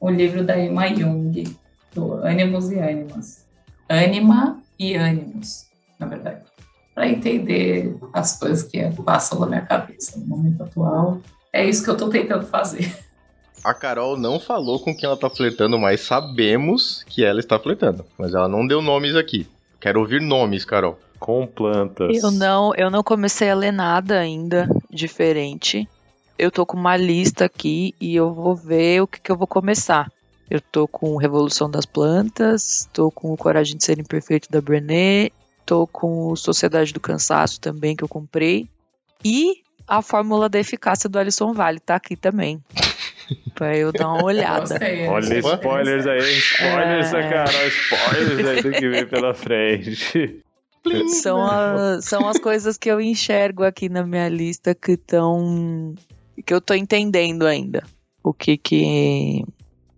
o 0.00 0.10
livro 0.10 0.42
da 0.42 0.58
Emma 0.58 0.88
Jung, 0.88 1.44
do 1.94 2.14
Ânimos 2.14 2.70
e 2.70 2.78
Ânimas. 2.78 3.44
Anima 3.88 4.60
e 4.78 4.94
ânimos, 4.94 5.66
na 5.98 6.06
verdade. 6.06 6.42
Para 6.94 7.08
entender 7.08 7.96
as 8.12 8.38
coisas 8.38 8.62
que 8.62 8.82
passam 9.02 9.38
na 9.40 9.46
minha 9.46 9.60
cabeça 9.60 10.18
no 10.18 10.26
momento 10.26 10.62
atual. 10.62 11.20
É 11.52 11.64
isso 11.64 11.84
que 11.84 11.90
eu 11.90 11.94
estou 11.94 12.08
tentando 12.08 12.46
fazer. 12.46 12.96
A 13.62 13.72
Carol 13.74 14.16
não 14.16 14.38
falou 14.40 14.78
com 14.80 14.94
quem 14.94 15.06
ela 15.06 15.14
está 15.14 15.30
flertando, 15.30 15.78
mas 15.78 16.00
sabemos 16.00 17.04
que 17.08 17.24
ela 17.24 17.40
está 17.40 17.58
flertando. 17.58 18.04
Mas 18.18 18.34
ela 18.34 18.48
não 18.48 18.66
deu 18.66 18.82
nomes 18.82 19.14
aqui. 19.16 19.46
Quero 19.80 20.00
ouvir 20.00 20.20
nomes, 20.20 20.64
Carol 20.64 20.98
com 21.24 21.46
plantas. 21.46 22.22
Eu 22.22 22.30
não, 22.30 22.74
eu 22.74 22.90
não 22.90 23.02
comecei 23.02 23.48
a 23.48 23.54
ler 23.54 23.72
nada 23.72 24.18
ainda 24.18 24.68
diferente. 24.90 25.88
Eu 26.38 26.50
tô 26.50 26.66
com 26.66 26.76
uma 26.76 26.98
lista 26.98 27.46
aqui 27.46 27.94
e 27.98 28.14
eu 28.14 28.30
vou 28.30 28.54
ver 28.54 29.00
o 29.00 29.06
que, 29.06 29.18
que 29.18 29.32
eu 29.32 29.36
vou 29.36 29.46
começar. 29.46 30.12
Eu 30.50 30.60
tô 30.60 30.86
com 30.86 31.16
Revolução 31.16 31.70
das 31.70 31.86
Plantas, 31.86 32.88
tô 32.92 33.10
com 33.10 33.32
o 33.32 33.36
Coragem 33.36 33.76
de 33.76 33.84
Ser 33.84 33.98
Imperfeito 33.98 34.50
da 34.50 34.60
Brené, 34.60 35.30
tô 35.64 35.86
com 35.86 36.36
Sociedade 36.36 36.92
do 36.92 37.00
Cansaço 37.00 37.60
também 37.60 37.96
que 37.96 38.04
eu 38.04 38.08
comprei. 38.08 38.68
E 39.24 39.62
a 39.86 40.02
Fórmula 40.02 40.48
da 40.48 40.58
Eficácia 40.58 41.08
do 41.08 41.18
Alisson 41.18 41.52
Vale 41.52 41.80
tá 41.80 41.96
aqui 41.96 42.16
também. 42.16 42.62
pra 43.54 43.76
eu 43.76 43.92
dar 43.92 44.08
uma 44.08 44.24
olhada. 44.24 44.74
Olha 45.08 45.38
spoilers 45.38 46.06
aí, 46.06 46.38
spoilers, 46.38 47.14
é... 47.14 47.30
cara, 47.30 47.66
spoilers 47.68 48.48
aí 48.48 48.62
do 48.62 48.70
que 48.70 48.88
vem 48.88 49.06
pela 49.06 49.34
frente. 49.34 50.42
São, 51.22 51.42
a, 51.42 52.02
são 52.02 52.28
as 52.28 52.38
coisas 52.38 52.76
que 52.76 52.90
eu 52.90 53.00
enxergo 53.00 53.64
aqui 53.64 53.88
na 53.88 54.04
minha 54.04 54.28
lista 54.28 54.74
que 54.74 54.92
estão. 54.92 55.94
que 56.44 56.52
eu 56.52 56.60
tô 56.60 56.74
entendendo 56.74 57.46
ainda. 57.46 57.82
O 58.22 58.34
que 58.34 58.58
que. 58.58 59.44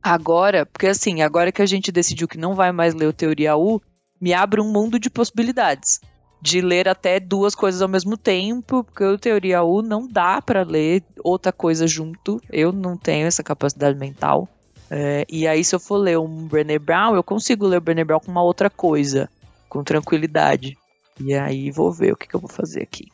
Agora, 0.07 0.64
porque 0.64 0.87
assim, 0.87 1.21
agora 1.21 1.51
que 1.51 1.61
a 1.61 1.66
gente 1.66 1.90
decidiu 1.90 2.29
que 2.29 2.38
não 2.38 2.55
vai 2.55 2.71
mais 2.71 2.95
ler 2.95 3.09
o 3.09 3.12
Teoria 3.12 3.57
U, 3.57 3.83
me 4.21 4.33
abre 4.33 4.61
um 4.61 4.71
mundo 4.71 5.01
de 5.01 5.11
possibilidades. 5.11 6.01
De 6.40 6.61
ler 6.61 6.88
até 6.88 7.19
duas 7.19 7.57
coisas 7.57 7.83
ao 7.83 7.88
mesmo 7.88 8.16
tempo, 8.16 8.85
porque 8.85 9.03
o 9.03 9.19
Teoria 9.19 9.64
U 9.64 9.83
não 9.83 10.07
dá 10.07 10.40
para 10.40 10.62
ler 10.62 11.03
outra 11.25 11.51
coisa 11.51 11.88
junto. 11.88 12.40
Eu 12.53 12.71
não 12.71 12.97
tenho 12.97 13.27
essa 13.27 13.42
capacidade 13.42 13.99
mental. 13.99 14.49
É, 14.88 15.27
e 15.29 15.45
aí, 15.45 15.64
se 15.64 15.75
eu 15.75 15.81
for 15.81 15.97
ler 15.97 16.21
um 16.21 16.47
Brené 16.47 16.79
Brown, 16.79 17.16
eu 17.16 17.25
consigo 17.25 17.66
ler 17.66 17.79
o 17.79 17.81
Brené 17.81 18.05
Brown 18.05 18.21
com 18.21 18.31
uma 18.31 18.45
outra 18.45 18.71
coisa 18.71 19.29
com 19.69 19.83
tranquilidade. 19.83 20.79
E 21.19 21.35
aí 21.35 21.73
vou 21.73 21.90
ver 21.90 22.12
o 22.12 22.16
que, 22.16 22.29
que 22.29 22.37
eu 22.37 22.40
vou 22.40 22.49
fazer 22.49 22.81
aqui. 22.81 23.09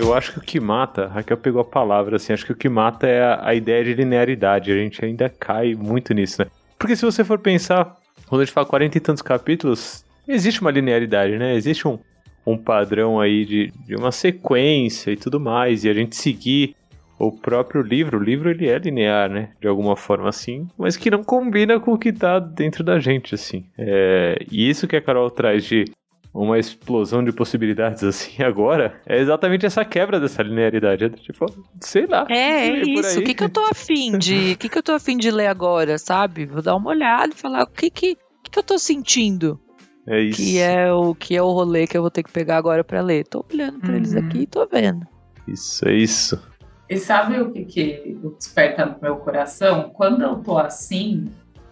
Eu 0.00 0.14
acho 0.14 0.32
que 0.32 0.38
o 0.38 0.42
que 0.42 0.58
mata, 0.58 1.08
Raquel 1.08 1.36
pegou 1.36 1.60
a 1.60 1.64
palavra, 1.64 2.16
assim, 2.16 2.32
acho 2.32 2.46
que 2.46 2.52
o 2.52 2.56
que 2.56 2.70
mata 2.70 3.06
é 3.06 3.22
a, 3.22 3.48
a, 3.48 3.54
ideia 3.54 3.84
de 3.84 3.92
linearidade. 3.92 4.72
A 4.72 4.74
gente 4.74 5.04
ainda 5.04 5.28
cai 5.28 5.74
muito 5.74 6.14
nisso, 6.14 6.40
né? 6.42 6.50
Porque 6.78 6.96
se 6.96 7.04
você 7.04 7.22
for 7.22 7.38
pensar, 7.38 7.98
quando 8.26 8.40
a 8.40 8.44
gente 8.46 8.54
fala 8.54 8.66
40 8.66 8.96
e 8.96 9.00
tantos 9.00 9.22
capítulos, 9.22 10.02
existe 10.26 10.62
uma 10.62 10.70
linearidade, 10.70 11.36
né? 11.36 11.54
Existe 11.54 11.86
um, 11.86 11.98
um 12.46 12.56
padrão 12.56 13.20
aí 13.20 13.44
de, 13.44 13.72
de 13.86 13.94
uma 13.94 14.10
sequência 14.10 15.10
e 15.10 15.16
tudo 15.16 15.38
mais, 15.38 15.84
e 15.84 15.90
a 15.90 15.92
gente 15.92 16.16
seguir 16.16 16.74
o 17.18 17.30
próprio 17.30 17.82
livro, 17.82 18.18
o 18.18 18.22
livro 18.22 18.48
ele 18.48 18.66
é 18.66 18.78
linear, 18.78 19.28
né, 19.28 19.50
de 19.60 19.68
alguma 19.68 19.94
forma 19.94 20.30
assim, 20.30 20.66
mas 20.78 20.96
que 20.96 21.10
não 21.10 21.22
combina 21.22 21.78
com 21.78 21.92
o 21.92 21.98
que 21.98 22.14
tá 22.14 22.38
dentro 22.38 22.82
da 22.82 22.98
gente, 22.98 23.34
assim. 23.34 23.66
É, 23.76 24.38
e 24.50 24.70
isso 24.70 24.88
que 24.88 24.96
a 24.96 25.02
Carol 25.02 25.30
traz 25.30 25.66
de 25.66 25.84
uma 26.32 26.58
explosão 26.58 27.24
de 27.24 27.32
possibilidades 27.32 28.04
assim 28.04 28.42
agora 28.44 29.00
é 29.06 29.18
exatamente 29.18 29.66
essa 29.66 29.84
quebra 29.84 30.20
dessa 30.20 30.42
linearidade. 30.42 31.04
É 31.04 31.08
tipo, 31.08 31.46
sei 31.80 32.06
lá. 32.06 32.26
É, 32.28 32.68
é 32.68 32.82
isso. 32.82 33.20
O 33.20 33.24
que, 33.24 33.34
que 33.34 33.44
eu 33.44 33.48
tô 33.48 33.64
afim 33.66 34.16
de. 34.18 34.52
O 34.52 34.58
que, 34.58 34.68
que 34.68 34.78
eu 34.78 34.82
tô 34.82 34.92
afim 34.92 35.16
de 35.16 35.30
ler 35.30 35.48
agora, 35.48 35.98
sabe? 35.98 36.46
Vou 36.46 36.62
dar 36.62 36.76
uma 36.76 36.90
olhada 36.90 37.32
e 37.32 37.36
falar 37.36 37.64
o 37.64 37.66
que, 37.66 37.90
que, 37.90 38.14
que, 38.14 38.50
que 38.50 38.58
eu 38.58 38.62
tô 38.62 38.78
sentindo. 38.78 39.60
É 40.06 40.20
isso. 40.20 40.40
Que 40.40 40.58
é 40.58 40.92
o 40.92 41.14
que 41.14 41.36
é 41.36 41.42
o 41.42 41.50
rolê 41.50 41.86
que 41.86 41.96
eu 41.96 42.02
vou 42.02 42.10
ter 42.10 42.22
que 42.22 42.32
pegar 42.32 42.56
agora 42.56 42.82
para 42.82 43.00
ler. 43.00 43.26
Tô 43.26 43.44
olhando 43.52 43.80
para 43.80 43.90
uhum. 43.90 43.96
eles 43.96 44.14
aqui 44.14 44.38
e 44.38 44.46
tô 44.46 44.66
vendo. 44.66 45.06
Isso, 45.46 45.86
é 45.88 45.94
isso. 45.94 46.50
E 46.88 46.96
sabe 46.96 47.40
o 47.40 47.52
que, 47.52 47.64
que 47.64 48.18
desperta 48.36 48.84
no 48.84 48.96
meu 49.00 49.16
coração? 49.16 49.90
Quando 49.90 50.22
eu 50.22 50.36
tô 50.36 50.58
assim, 50.58 51.30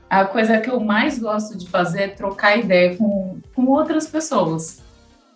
a 0.08 0.24
coisa 0.24 0.60
que 0.60 0.70
eu 0.70 0.80
mais 0.80 1.18
gosto 1.18 1.56
de 1.56 1.68
fazer 1.68 2.02
é 2.02 2.08
trocar 2.08 2.56
ideia 2.56 2.96
com, 2.96 3.40
com 3.54 3.66
outras 3.66 4.06
pessoas. 4.06 4.82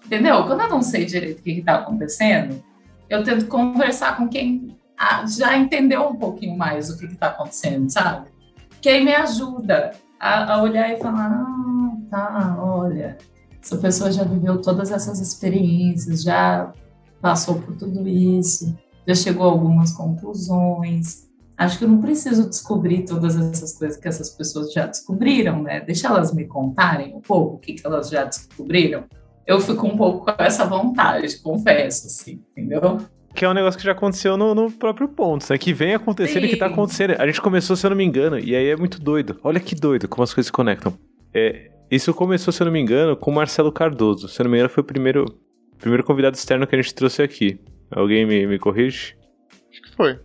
Entendeu? 0.04 0.44
Quando 0.44 0.62
eu 0.62 0.68
não 0.68 0.82
sei 0.82 1.04
direito 1.04 1.40
o 1.40 1.42
que 1.42 1.50
está 1.50 1.76
acontecendo, 1.76 2.62
eu 3.08 3.22
tento 3.22 3.46
conversar 3.46 4.16
com 4.16 4.28
quem 4.28 4.76
ah, 4.98 5.24
já 5.26 5.56
entendeu 5.56 6.08
um 6.08 6.16
pouquinho 6.16 6.56
mais 6.56 6.88
o 6.88 6.98
que 6.98 7.06
está 7.06 7.28
acontecendo, 7.28 7.90
sabe? 7.90 8.30
Que 8.80 8.88
aí 8.88 9.04
me 9.04 9.14
ajuda 9.14 9.92
a, 10.18 10.54
a 10.54 10.62
olhar 10.62 10.92
e 10.92 10.98
falar: 10.98 11.30
ah, 11.30 11.96
tá, 12.10 12.56
olha, 12.62 13.18
essa 13.60 13.76
pessoa 13.76 14.10
já 14.10 14.24
viveu 14.24 14.60
todas 14.60 14.90
essas 14.90 15.20
experiências, 15.20 16.22
já 16.22 16.72
passou 17.20 17.60
por 17.60 17.76
tudo 17.76 18.08
isso, 18.08 18.76
já 19.06 19.14
chegou 19.14 19.48
a 19.48 19.50
algumas 19.50 19.92
conclusões. 19.92 21.28
Acho 21.62 21.78
que 21.78 21.84
eu 21.84 21.88
não 21.88 22.00
preciso 22.00 22.48
descobrir 22.48 23.04
todas 23.04 23.36
essas 23.36 23.78
coisas 23.78 23.96
que 23.96 24.08
essas 24.08 24.30
pessoas 24.30 24.72
já 24.72 24.86
descobriram, 24.86 25.62
né? 25.62 25.80
Deixa 25.80 26.08
elas 26.08 26.34
me 26.34 26.44
contarem 26.44 27.14
um 27.14 27.20
pouco 27.20 27.56
o 27.56 27.58
que, 27.58 27.74
que 27.74 27.86
elas 27.86 28.10
já 28.10 28.24
descobriram. 28.24 29.04
Eu 29.46 29.60
fico 29.60 29.86
um 29.86 29.96
pouco 29.96 30.24
com 30.24 30.42
essa 30.42 30.64
vontade, 30.64 31.40
confesso, 31.40 32.08
assim, 32.08 32.42
entendeu? 32.50 32.98
Que 33.34 33.44
é 33.44 33.48
um 33.48 33.54
negócio 33.54 33.78
que 33.78 33.86
já 33.86 33.92
aconteceu 33.92 34.36
no, 34.36 34.54
no 34.54 34.70
próprio 34.72 35.08
ponto, 35.08 35.46
né? 35.48 35.56
Que 35.56 35.72
vem 35.72 35.94
acontecendo 35.94 36.46
e 36.46 36.48
que 36.48 36.56
tá 36.56 36.66
acontecendo. 36.66 37.14
A 37.18 37.26
gente 37.26 37.40
começou, 37.40 37.76
se 37.76 37.86
eu 37.86 37.90
não 37.90 37.96
me 37.96 38.04
engano, 38.04 38.38
e 38.38 38.56
aí 38.56 38.68
é 38.68 38.76
muito 38.76 39.00
doido. 39.00 39.38
Olha 39.44 39.60
que 39.60 39.74
doido 39.74 40.08
como 40.08 40.24
as 40.24 40.34
coisas 40.34 40.46
se 40.46 40.52
conectam. 40.52 40.92
É, 41.32 41.70
isso 41.90 42.12
começou, 42.12 42.52
se 42.52 42.60
eu 42.60 42.64
não 42.64 42.72
me 42.72 42.80
engano, 42.80 43.16
com 43.16 43.30
o 43.30 43.34
Marcelo 43.34 43.70
Cardoso. 43.70 44.28
Se 44.28 44.40
eu 44.40 44.44
não 44.44 44.50
me 44.50 44.58
engano, 44.58 44.68
foi 44.68 44.82
o 44.82 44.86
primeiro, 44.86 45.26
primeiro 45.78 46.02
convidado 46.02 46.36
externo 46.36 46.66
que 46.66 46.74
a 46.74 46.82
gente 46.82 46.92
trouxe 46.92 47.22
aqui. 47.22 47.60
Alguém 47.90 48.26
me, 48.26 48.46
me 48.46 48.58
corrige? 48.58 49.16
Acho 49.70 49.82
que 49.82 49.96
foi. 49.96 50.18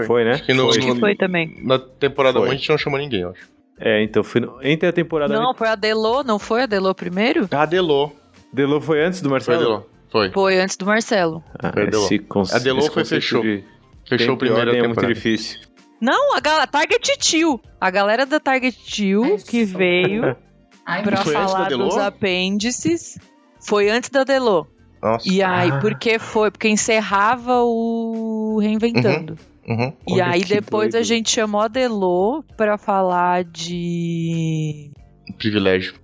Acho 0.00 0.06
foi. 0.06 0.06
Foi, 0.06 0.24
né? 0.24 0.32
Acho 0.32 0.44
que, 0.44 0.52
no, 0.54 0.64
Foi. 0.72 0.78
Que 0.80 0.86
no- 0.86 0.96
foi 1.00 1.14
também. 1.16 1.54
na 1.62 1.78
temporada 1.78 2.38
1 2.38 2.42
Foi. 2.42 2.50
a 2.50 2.54
gente 2.54 2.68
não 2.70 2.78
chamou 2.78 2.98
ninguém, 2.98 3.20
eu 3.20 3.30
acho. 3.30 3.48
É, 3.78 4.02
então 4.02 4.24
foi 4.24 4.40
no- 4.40 4.58
entre 4.62 4.88
a 4.88 4.92
temporada. 4.92 5.34
Não, 5.38 5.54
foi 5.54 5.68
a 5.68 5.74
Delô, 5.74 6.22
não 6.22 6.38
foi 6.38 6.62
a 6.62 6.66
Delô 6.66 6.94
primeiro? 6.94 7.48
A 7.50 7.66
Delô. 7.66 8.10
Delô 8.52 8.80
foi 8.80 9.02
antes 9.04 9.20
do 9.20 9.28
Foi 9.28 9.36
a 9.36 9.38
Marcelo? 9.38 9.58
Delô. 9.60 9.82
Foi. 10.10 10.30
Foi 10.30 10.58
antes 10.60 10.76
do 10.76 10.86
Marcelo. 10.86 11.44
Ah, 11.58 11.72
Foi 11.72 11.82
a 11.82 11.86
Delô. 11.86 12.04
esse 12.04 12.18
conce- 12.20 12.54
A 12.54 12.58
Delô 12.58 12.78
esse 12.78 12.90
foi 12.90 13.04
fechou. 13.04 13.42
de 13.42 13.62
Fechou 14.08 14.36
primeira 14.36 14.66
ordem 14.66 14.78
é 14.78 14.82
muito 14.86 14.94
temporada. 14.94 15.12
difícil. 15.14 15.60
Não, 16.00 16.34
a 16.36 16.40
galera, 16.40 16.66
Target 16.66 17.18
Tio. 17.18 17.60
A 17.80 17.90
galera 17.90 18.24
da 18.24 18.38
Target 18.38 18.78
Tio 18.84 19.36
que 19.46 19.64
veio 19.64 20.36
Ai, 20.86 21.02
pra 21.02 21.16
Foi 21.18 21.32
falar 21.32 21.68
dos 21.68 21.96
apêndices 21.98 23.18
foi 23.60 23.90
antes 23.90 24.08
da 24.10 24.22
Delô. 24.24 24.66
Nossa. 25.02 25.28
E 25.28 25.42
aí, 25.42 25.70
Ah. 25.70 25.78
por 25.80 25.98
que 25.98 26.18
foi? 26.18 26.50
Porque 26.50 26.68
encerrava 26.68 27.62
o 27.62 28.58
Reinventando. 28.60 29.32
Uhum. 29.32 29.38
E 29.68 30.12
Olha 30.12 30.26
aí 30.28 30.44
depois 30.44 30.88
a 30.94 30.98
doido. 30.98 31.04
gente 31.04 31.30
chamou 31.30 31.60
a 31.60 31.68
Delô 31.68 32.44
pra 32.56 32.78
falar 32.78 33.42
de. 33.44 34.90
Privilégio. 35.38 35.94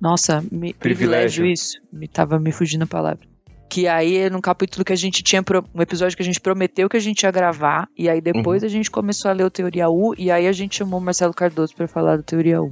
Nossa, 0.00 0.40
me... 0.50 0.72
Privilégio. 0.74 0.78
privilégio 0.80 1.46
isso. 1.46 1.78
Me 1.92 2.08
tava 2.08 2.38
me 2.40 2.50
fugindo 2.50 2.82
a 2.82 2.86
palavra. 2.86 3.24
Que 3.70 3.86
aí 3.86 4.16
é 4.18 4.28
num 4.28 4.40
capítulo 4.40 4.84
que 4.84 4.92
a 4.92 4.96
gente 4.96 5.22
tinha. 5.22 5.42
pro- 5.42 5.64
Um 5.74 5.80
episódio 5.80 6.16
que 6.16 6.22
a 6.22 6.26
gente 6.26 6.40
prometeu 6.40 6.88
que 6.88 6.96
a 6.96 7.00
gente 7.00 7.22
ia 7.22 7.30
gravar. 7.30 7.88
E 7.96 8.08
aí 8.08 8.20
depois 8.20 8.64
a 8.64 8.68
gente 8.68 8.90
começou 8.90 9.30
a 9.30 9.34
ler 9.34 9.44
o 9.44 9.50
Teoria 9.50 9.88
U. 9.88 10.14
E 10.18 10.30
aí 10.30 10.46
a 10.48 10.52
gente 10.52 10.76
chamou 10.76 10.98
o 10.98 11.02
Marcelo 11.02 11.32
Cardoso 11.32 11.74
pra 11.76 11.86
falar 11.86 12.16
do 12.16 12.22
Teoria 12.24 12.60
U. 12.60 12.70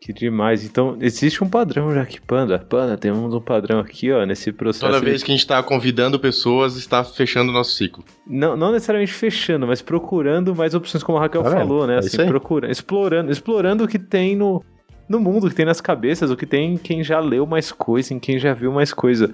Que 0.00 0.14
demais. 0.14 0.64
Então, 0.64 0.96
existe 0.98 1.44
um 1.44 1.48
padrão 1.48 1.92
já 1.94 2.00
aqui, 2.02 2.18
Panda. 2.20 2.58
Panda, 2.58 2.96
temos 2.96 3.34
um 3.34 3.40
padrão 3.40 3.80
aqui, 3.80 4.10
ó, 4.10 4.24
nesse 4.24 4.50
processo. 4.50 4.86
Toda 4.86 4.98
de- 4.98 5.04
vez 5.04 5.22
que 5.22 5.30
a 5.30 5.34
gente 5.34 5.46
tá 5.46 5.62
convidando 5.62 6.18
pessoas, 6.18 6.76
está 6.76 7.04
fechando 7.04 7.50
o 7.50 7.52
nosso 7.54 7.72
ciclo. 7.72 8.02
Não, 8.26 8.56
não 8.56 8.72
necessariamente 8.72 9.12
fechando, 9.12 9.66
mas 9.66 9.82
procurando 9.82 10.54
mais 10.54 10.74
opções, 10.74 11.02
como 11.02 11.18
a 11.18 11.20
Raquel 11.22 11.42
vendo? 11.42 11.52
falou, 11.52 11.86
né? 11.86 11.96
É 11.96 11.98
Assim, 11.98 12.26
procurando, 12.26 12.70
explorando, 12.72 13.30
explorando 13.30 13.84
o 13.84 13.88
que 13.88 13.98
tem 13.98 14.34
no, 14.34 14.64
no 15.06 15.20
mundo, 15.20 15.46
o 15.46 15.50
que 15.50 15.54
tem 15.56 15.66
nas 15.66 15.82
cabeças, 15.82 16.30
o 16.30 16.36
que 16.36 16.46
tem 16.46 16.72
em 16.72 16.76
quem 16.78 17.04
já 17.04 17.20
leu 17.20 17.44
mais 17.44 17.70
coisa, 17.70 18.14
em 18.14 18.18
quem 18.18 18.38
já 18.38 18.54
viu 18.54 18.72
mais 18.72 18.94
coisa. 18.94 19.30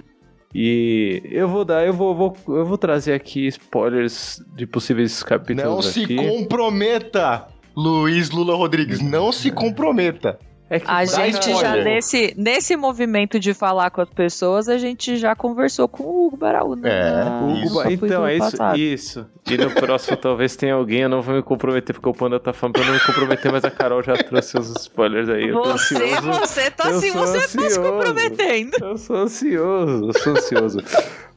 E 0.53 1.21
eu 1.31 1.47
vou 1.47 1.63
dar, 1.63 1.85
eu 1.85 1.93
vou, 1.93 2.13
vou- 2.13 2.35
eu 2.49 2.65
vou 2.65 2.77
trazer 2.77 3.13
aqui 3.13 3.47
spoilers 3.47 4.43
de 4.53 4.65
possíveis 4.67 5.23
capítulos 5.23 5.63
Não 5.71 5.81
se 5.81 6.03
aqui. 6.03 6.15
comprometa, 6.15 7.47
Luiz 7.75 8.31
Lula 8.31 8.55
Rodrigues. 8.55 8.99
Não 9.01 9.31
se 9.31 9.49
comprometa. 9.51 10.37
É 10.69 10.79
que 10.81 10.85
A 10.89 11.05
gente 11.05 11.45
já 11.45 11.51
spoiler. 11.53 11.83
nesse, 11.85 12.33
nesse 12.37 12.75
movimento 12.75 13.39
de 13.39 13.53
falar 13.53 13.89
com 13.89 14.01
as 14.01 14.09
pessoas, 14.09 14.67
a 14.67 14.77
gente 14.77 15.15
já 15.15 15.33
conversou 15.33 15.87
com 15.87 16.03
o 16.03 16.27
Hugo 16.27 16.35
Baraú. 16.37 16.75
né? 16.75 16.89
É, 16.89 17.23
Na- 17.23 17.41
o 17.41 17.53
Hugo 17.65 17.89
então, 17.89 18.27
é 18.27 18.35
isso, 18.35 18.51
passado. 18.51 18.77
isso. 18.77 19.25
E 19.49 19.57
no 19.57 19.71
próximo 19.71 20.17
talvez 20.17 20.57
tenha 20.57 20.73
alguém, 20.73 21.01
eu 21.03 21.09
não 21.09 21.21
vou 21.21 21.35
me 21.35 21.41
comprometer, 21.41 21.95
porque 21.95 22.09
o 22.09 22.13
Panda 22.13 22.37
tá 22.37 22.51
falando 22.51 22.73
pra 22.73 22.81
eu 22.83 22.87
não 22.87 22.93
me 22.95 22.99
comprometer, 22.99 23.49
mas 23.49 23.63
a 23.63 23.71
Carol 23.71 24.03
já 24.03 24.17
trouxe 24.17 24.57
os 24.59 24.69
spoilers 24.81 25.29
aí. 25.29 25.51
Você, 25.51 25.95
ansioso. 25.95 26.31
você 26.33 26.71
tá 26.71 26.89
assim, 26.89 27.11
você 27.11 27.39
tá 27.57 27.69
se 27.69 27.79
comprometendo. 27.79 28.75
Eu 28.81 28.97
sou 28.97 29.15
ansioso, 29.15 30.05
eu 30.07 30.13
sou 30.21 30.33
ansioso. 30.33 30.79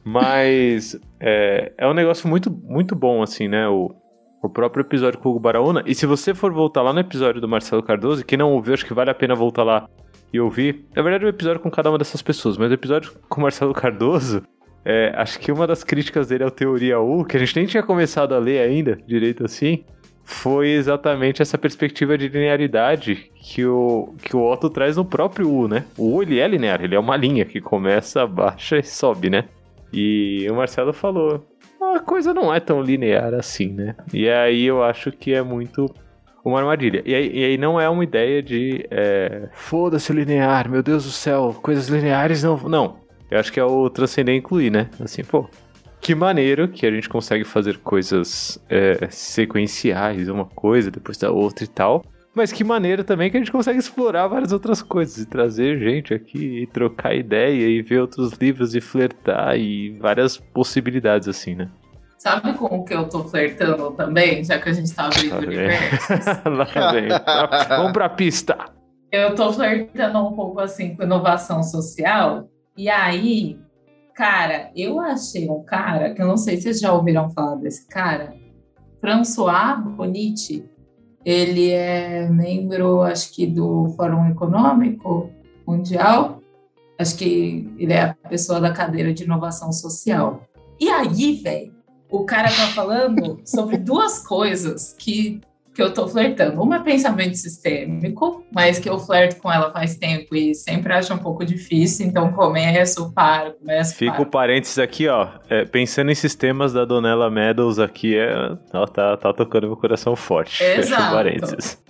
Mas 0.03 0.97
é, 1.19 1.71
é 1.77 1.87
um 1.87 1.93
negócio 1.93 2.27
muito, 2.27 2.51
muito 2.51 2.95
bom, 2.95 3.21
assim, 3.23 3.47
né? 3.47 3.67
O, 3.69 3.95
o 4.41 4.49
próprio 4.49 4.81
episódio 4.81 5.19
com 5.19 5.29
o 5.29 5.39
Baraúna. 5.39 5.83
E 5.85 5.93
se 5.93 6.05
você 6.05 6.33
for 6.33 6.51
voltar 6.51 6.81
lá 6.81 6.91
no 6.91 6.99
episódio 6.99 7.39
do 7.39 7.47
Marcelo 7.47 7.83
Cardoso, 7.83 8.25
quem 8.25 8.37
não 8.37 8.51
ouviu, 8.51 8.73
acho 8.73 8.85
que 8.85 8.93
vale 8.93 9.09
a 9.09 9.15
pena 9.15 9.35
voltar 9.35 9.63
lá 9.63 9.87
e 10.33 10.39
ouvir. 10.39 10.85
Na 10.95 11.01
verdade, 11.01 11.23
é 11.23 11.27
um 11.27 11.29
episódio 11.29 11.61
com 11.61 11.69
cada 11.69 11.89
uma 11.89 11.97
dessas 11.97 12.21
pessoas, 12.21 12.57
mas 12.57 12.71
o 12.71 12.73
episódio 12.73 13.13
com 13.29 13.41
o 13.41 13.43
Marcelo 13.43 13.73
Cardoso. 13.73 14.41
é, 14.83 15.13
acho 15.15 15.39
que 15.39 15.51
uma 15.51 15.67
das 15.67 15.83
críticas 15.83 16.27
dele 16.27 16.43
ao 16.43 16.51
Teoria 16.51 16.99
U, 16.99 17.23
que 17.23 17.37
a 17.37 17.39
gente 17.39 17.55
nem 17.55 17.65
tinha 17.65 17.83
começado 17.83 18.33
a 18.33 18.39
ler 18.39 18.59
ainda, 18.59 18.97
direito 19.05 19.45
assim, 19.45 19.83
foi 20.23 20.69
exatamente 20.69 21.41
essa 21.41 21.57
perspectiva 21.57 22.17
de 22.17 22.27
linearidade 22.27 23.29
que 23.35 23.65
o, 23.65 24.15
que 24.23 24.35
o 24.35 24.43
Otto 24.43 24.69
traz 24.69 24.97
no 24.97 25.05
próprio 25.05 25.51
U, 25.51 25.67
né? 25.67 25.85
O 25.97 26.15
U 26.15 26.23
ele 26.23 26.39
é 26.39 26.47
linear, 26.47 26.81
ele 26.83 26.95
é 26.95 26.99
uma 26.99 27.17
linha 27.17 27.45
que 27.45 27.59
começa, 27.59 28.25
baixa 28.25 28.77
e 28.77 28.83
sobe, 28.83 29.29
né? 29.29 29.45
E 29.93 30.47
o 30.49 30.55
Marcelo 30.55 30.93
falou, 30.93 31.45
a 31.81 31.99
coisa 31.99 32.33
não 32.33 32.53
é 32.53 32.59
tão 32.59 32.81
linear 32.81 33.33
assim, 33.33 33.67
né? 33.69 33.95
E 34.13 34.29
aí 34.29 34.65
eu 34.65 34.83
acho 34.83 35.11
que 35.11 35.33
é 35.33 35.41
muito 35.41 35.93
uma 36.43 36.59
armadilha. 36.59 37.01
E 37.05 37.13
aí, 37.13 37.31
e 37.33 37.45
aí 37.45 37.57
não 37.57 37.79
é 37.79 37.89
uma 37.89 38.03
ideia 38.03 38.41
de 38.41 38.85
é, 38.89 39.49
foda-se 39.53 40.11
o 40.11 40.15
linear, 40.15 40.69
meu 40.69 40.83
Deus 40.83 41.05
do 41.05 41.11
céu, 41.11 41.55
coisas 41.61 41.87
lineares 41.87 42.43
não. 42.43 42.57
Não. 42.57 42.97
Eu 43.29 43.39
acho 43.39 43.51
que 43.51 43.59
é 43.59 43.63
o 43.63 43.89
transcender 43.89 44.35
e 44.35 44.37
incluir, 44.37 44.71
né? 44.71 44.89
Assim, 44.99 45.23
pô. 45.23 45.49
Que 46.01 46.15
maneiro 46.15 46.67
que 46.67 46.85
a 46.85 46.91
gente 46.91 47.07
consegue 47.07 47.43
fazer 47.43 47.77
coisas 47.77 48.59
é, 48.67 49.07
sequenciais, 49.11 50.27
uma 50.29 50.45
coisa 50.45 50.89
depois 50.89 51.17
da 51.17 51.31
outra 51.31 51.63
e 51.63 51.67
tal. 51.67 52.03
Mas 52.33 52.51
que 52.51 52.63
maneiro 52.63 53.03
também 53.03 53.29
que 53.29 53.35
a 53.35 53.39
gente 53.39 53.51
consegue 53.51 53.79
explorar 53.79 54.27
várias 54.27 54.53
outras 54.53 54.81
coisas 54.81 55.17
e 55.17 55.25
trazer 55.25 55.79
gente 55.79 56.13
aqui 56.13 56.61
e 56.61 56.67
trocar 56.67 57.13
ideia 57.13 57.67
e 57.67 57.81
ver 57.81 57.99
outros 57.99 58.33
livros 58.33 58.73
e 58.73 58.79
flertar 58.79 59.57
e 59.57 59.97
várias 59.99 60.37
possibilidades 60.37 61.27
assim, 61.27 61.55
né? 61.55 61.69
Sabe 62.17 62.53
com 62.53 62.65
o 62.65 62.85
que 62.85 62.93
eu 62.93 63.09
tô 63.09 63.23
flertando 63.23 63.91
também, 63.91 64.43
já 64.43 64.59
que 64.59 64.69
a 64.69 64.73
gente 64.73 64.93
tá 64.93 65.07
abrindo 65.07 65.31
Tá 65.31 65.37
universos? 65.37 66.25
Lá 66.45 66.91
vem. 66.91 67.09
Vamos 67.67 67.93
pra 67.93 68.07
pista. 68.07 68.57
Eu 69.11 69.35
tô 69.35 69.51
flertando 69.51 70.19
um 70.19 70.33
pouco 70.33 70.59
assim 70.61 70.95
com 70.95 71.03
inovação 71.03 71.63
social. 71.63 72.47
E 72.77 72.89
aí, 72.89 73.59
cara, 74.13 74.71
eu 74.75 74.99
achei 74.99 75.49
um 75.49 75.63
cara, 75.63 76.13
que 76.13 76.21
eu 76.21 76.27
não 76.27 76.37
sei 76.37 76.57
se 76.57 76.63
vocês 76.63 76.79
já 76.79 76.93
ouviram 76.93 77.29
falar 77.31 77.55
desse 77.55 77.87
cara, 77.87 78.33
François 79.01 79.83
Bonite. 79.83 80.63
Ele 81.25 81.71
é 81.71 82.27
membro, 82.29 83.01
acho 83.01 83.33
que, 83.33 83.45
do 83.45 83.93
Fórum 83.95 84.29
Econômico 84.29 85.29
Mundial. 85.67 86.41
Acho 86.97 87.17
que 87.17 87.71
ele 87.77 87.93
é 87.93 88.01
a 88.03 88.13
pessoa 88.29 88.59
da 88.59 88.71
cadeira 88.71 89.13
de 89.13 89.23
inovação 89.23 89.71
social. 89.71 90.43
E 90.79 90.89
aí, 90.89 91.33
velho, 91.35 91.73
o 92.09 92.25
cara 92.25 92.49
tá 92.49 92.67
falando 92.73 93.39
sobre 93.45 93.77
duas 93.77 94.19
coisas 94.19 94.93
que 94.97 95.39
que 95.73 95.81
eu 95.81 95.93
tô 95.93 96.07
flertando. 96.07 96.61
Uma 96.61 96.77
é 96.77 96.79
pensamento 96.79 97.35
sistêmico, 97.35 98.43
mas 98.51 98.79
que 98.79 98.89
eu 98.89 98.99
flerto 98.99 99.41
com 99.41 99.51
ela 99.51 99.71
faz 99.71 99.95
tempo 99.95 100.35
e 100.35 100.53
sempre 100.53 100.93
acho 100.93 101.13
um 101.13 101.17
pouco 101.17 101.45
difícil, 101.45 102.05
então 102.05 102.31
começo, 102.33 103.11
paro, 103.13 103.53
começo, 103.53 103.95
Fica 103.95 104.13
o 104.13 104.17
paro. 104.17 104.29
parênteses 104.29 104.79
aqui, 104.79 105.07
ó. 105.07 105.29
É, 105.49 105.65
pensando 105.65 106.11
em 106.11 106.15
sistemas 106.15 106.73
da 106.73 106.83
Donella 106.83 107.29
Meadows 107.29 107.79
aqui, 107.79 108.17
é, 108.17 108.57
ela 108.73 108.87
tá, 108.87 109.15
tá 109.17 109.33
tocando 109.33 109.67
meu 109.67 109.77
coração 109.77 110.15
forte. 110.15 110.57
Fecha 110.57 110.77
o 110.77 110.83
Exato. 110.83 111.15
parênteses. 111.15 111.81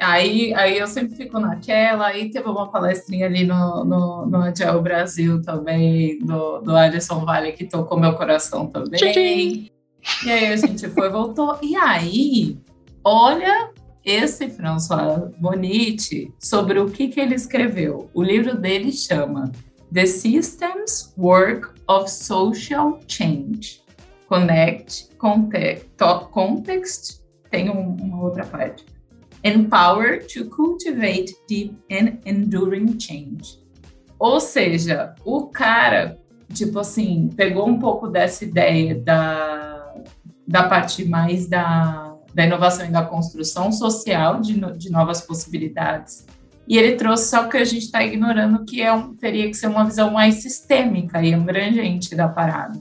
Aí, 0.00 0.54
aí 0.54 0.78
eu 0.78 0.86
sempre 0.86 1.16
fico 1.16 1.40
naquela, 1.40 2.06
aí 2.06 2.30
teve 2.30 2.48
uma 2.48 2.70
palestrinha 2.70 3.26
ali 3.26 3.44
no, 3.44 3.84
no, 3.84 4.26
no 4.26 4.42
Agile 4.42 4.80
Brasil 4.80 5.42
também, 5.42 6.20
do, 6.20 6.60
do 6.60 6.76
Alisson 6.76 7.24
Vale, 7.24 7.52
que 7.52 7.64
tocou 7.64 7.98
meu 7.98 8.14
coração 8.14 8.68
também. 8.68 9.70
E 10.24 10.30
aí 10.30 10.46
a 10.46 10.56
gente 10.56 10.88
foi, 10.90 11.10
voltou. 11.10 11.58
E 11.60 11.74
aí, 11.76 12.56
olha 13.08 13.70
esse 14.04 14.48
François 14.50 15.30
Bonite 15.38 16.30
sobre 16.38 16.78
o 16.78 16.90
que, 16.90 17.08
que 17.08 17.18
ele 17.20 17.34
escreveu. 17.34 18.10
O 18.12 18.22
livro 18.22 18.56
dele 18.56 18.92
chama 18.92 19.50
The 19.92 20.04
Systems 20.04 21.14
Work 21.16 21.70
of 21.88 22.10
Social 22.10 23.00
Change. 23.08 23.80
Connect, 24.28 25.08
context, 25.16 25.88
context 26.32 27.22
tem 27.50 27.70
um- 27.70 27.96
uma 27.96 28.22
outra 28.22 28.44
parte. 28.44 28.84
Empower 29.42 30.26
to 30.26 30.46
cultivate 30.50 31.34
deep 31.48 31.74
and 31.90 32.18
enduring 32.26 33.00
change. 33.00 33.58
Ou 34.18 34.38
seja, 34.38 35.14
o 35.24 35.46
cara, 35.46 36.18
tipo 36.52 36.78
assim, 36.78 37.30
pegou 37.34 37.66
um 37.66 37.78
pouco 37.78 38.08
dessa 38.08 38.44
ideia 38.44 38.94
da, 38.96 39.94
da 40.46 40.68
parte 40.68 41.04
mais 41.06 41.48
da, 41.48 42.07
da 42.38 42.46
inovação 42.46 42.86
e 42.86 42.90
da 42.92 43.02
construção 43.02 43.72
social 43.72 44.40
de, 44.40 44.54
de 44.76 44.92
novas 44.92 45.20
possibilidades 45.20 46.24
E 46.68 46.78
ele 46.78 46.94
trouxe 46.94 47.30
só 47.30 47.48
que 47.48 47.56
a 47.56 47.64
gente 47.64 47.86
está 47.86 48.04
ignorando 48.04 48.64
que 48.64 48.80
é 48.80 48.92
um, 48.92 49.12
teria 49.12 49.48
que 49.48 49.54
ser 49.54 49.66
uma 49.66 49.84
visão 49.84 50.12
mais 50.12 50.36
sistêmica 50.36 51.20
e 51.20 51.34
abrangente 51.34 52.14
da 52.14 52.28
parada. 52.28 52.78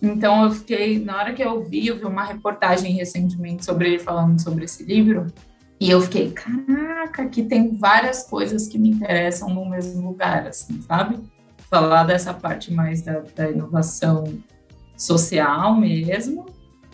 Então 0.00 0.44
eu 0.44 0.52
fiquei, 0.52 1.04
na 1.04 1.16
hora 1.16 1.32
que 1.32 1.42
eu 1.42 1.64
vi, 1.64 1.88
eu 1.88 1.98
vi 1.98 2.04
uma 2.04 2.24
reportagem 2.24 2.92
recentemente 2.92 3.64
sobre 3.64 3.88
ele 3.88 3.98
falando 3.98 4.40
sobre 4.40 4.66
esse 4.66 4.84
livro, 4.84 5.26
e 5.80 5.90
eu 5.90 6.00
fiquei, 6.00 6.30
caraca, 6.30 7.26
que 7.26 7.42
tem 7.42 7.76
várias 7.76 8.22
coisas 8.22 8.68
que 8.68 8.78
me 8.78 8.90
interessam 8.90 9.48
no 9.48 9.68
mesmo 9.68 10.10
lugar, 10.10 10.46
assim, 10.46 10.80
sabe? 10.82 11.18
Falar 11.68 12.04
dessa 12.04 12.32
parte 12.32 12.72
mais 12.72 13.02
da, 13.02 13.20
da 13.34 13.50
inovação 13.50 14.22
social 14.96 15.74
mesmo, 15.74 16.46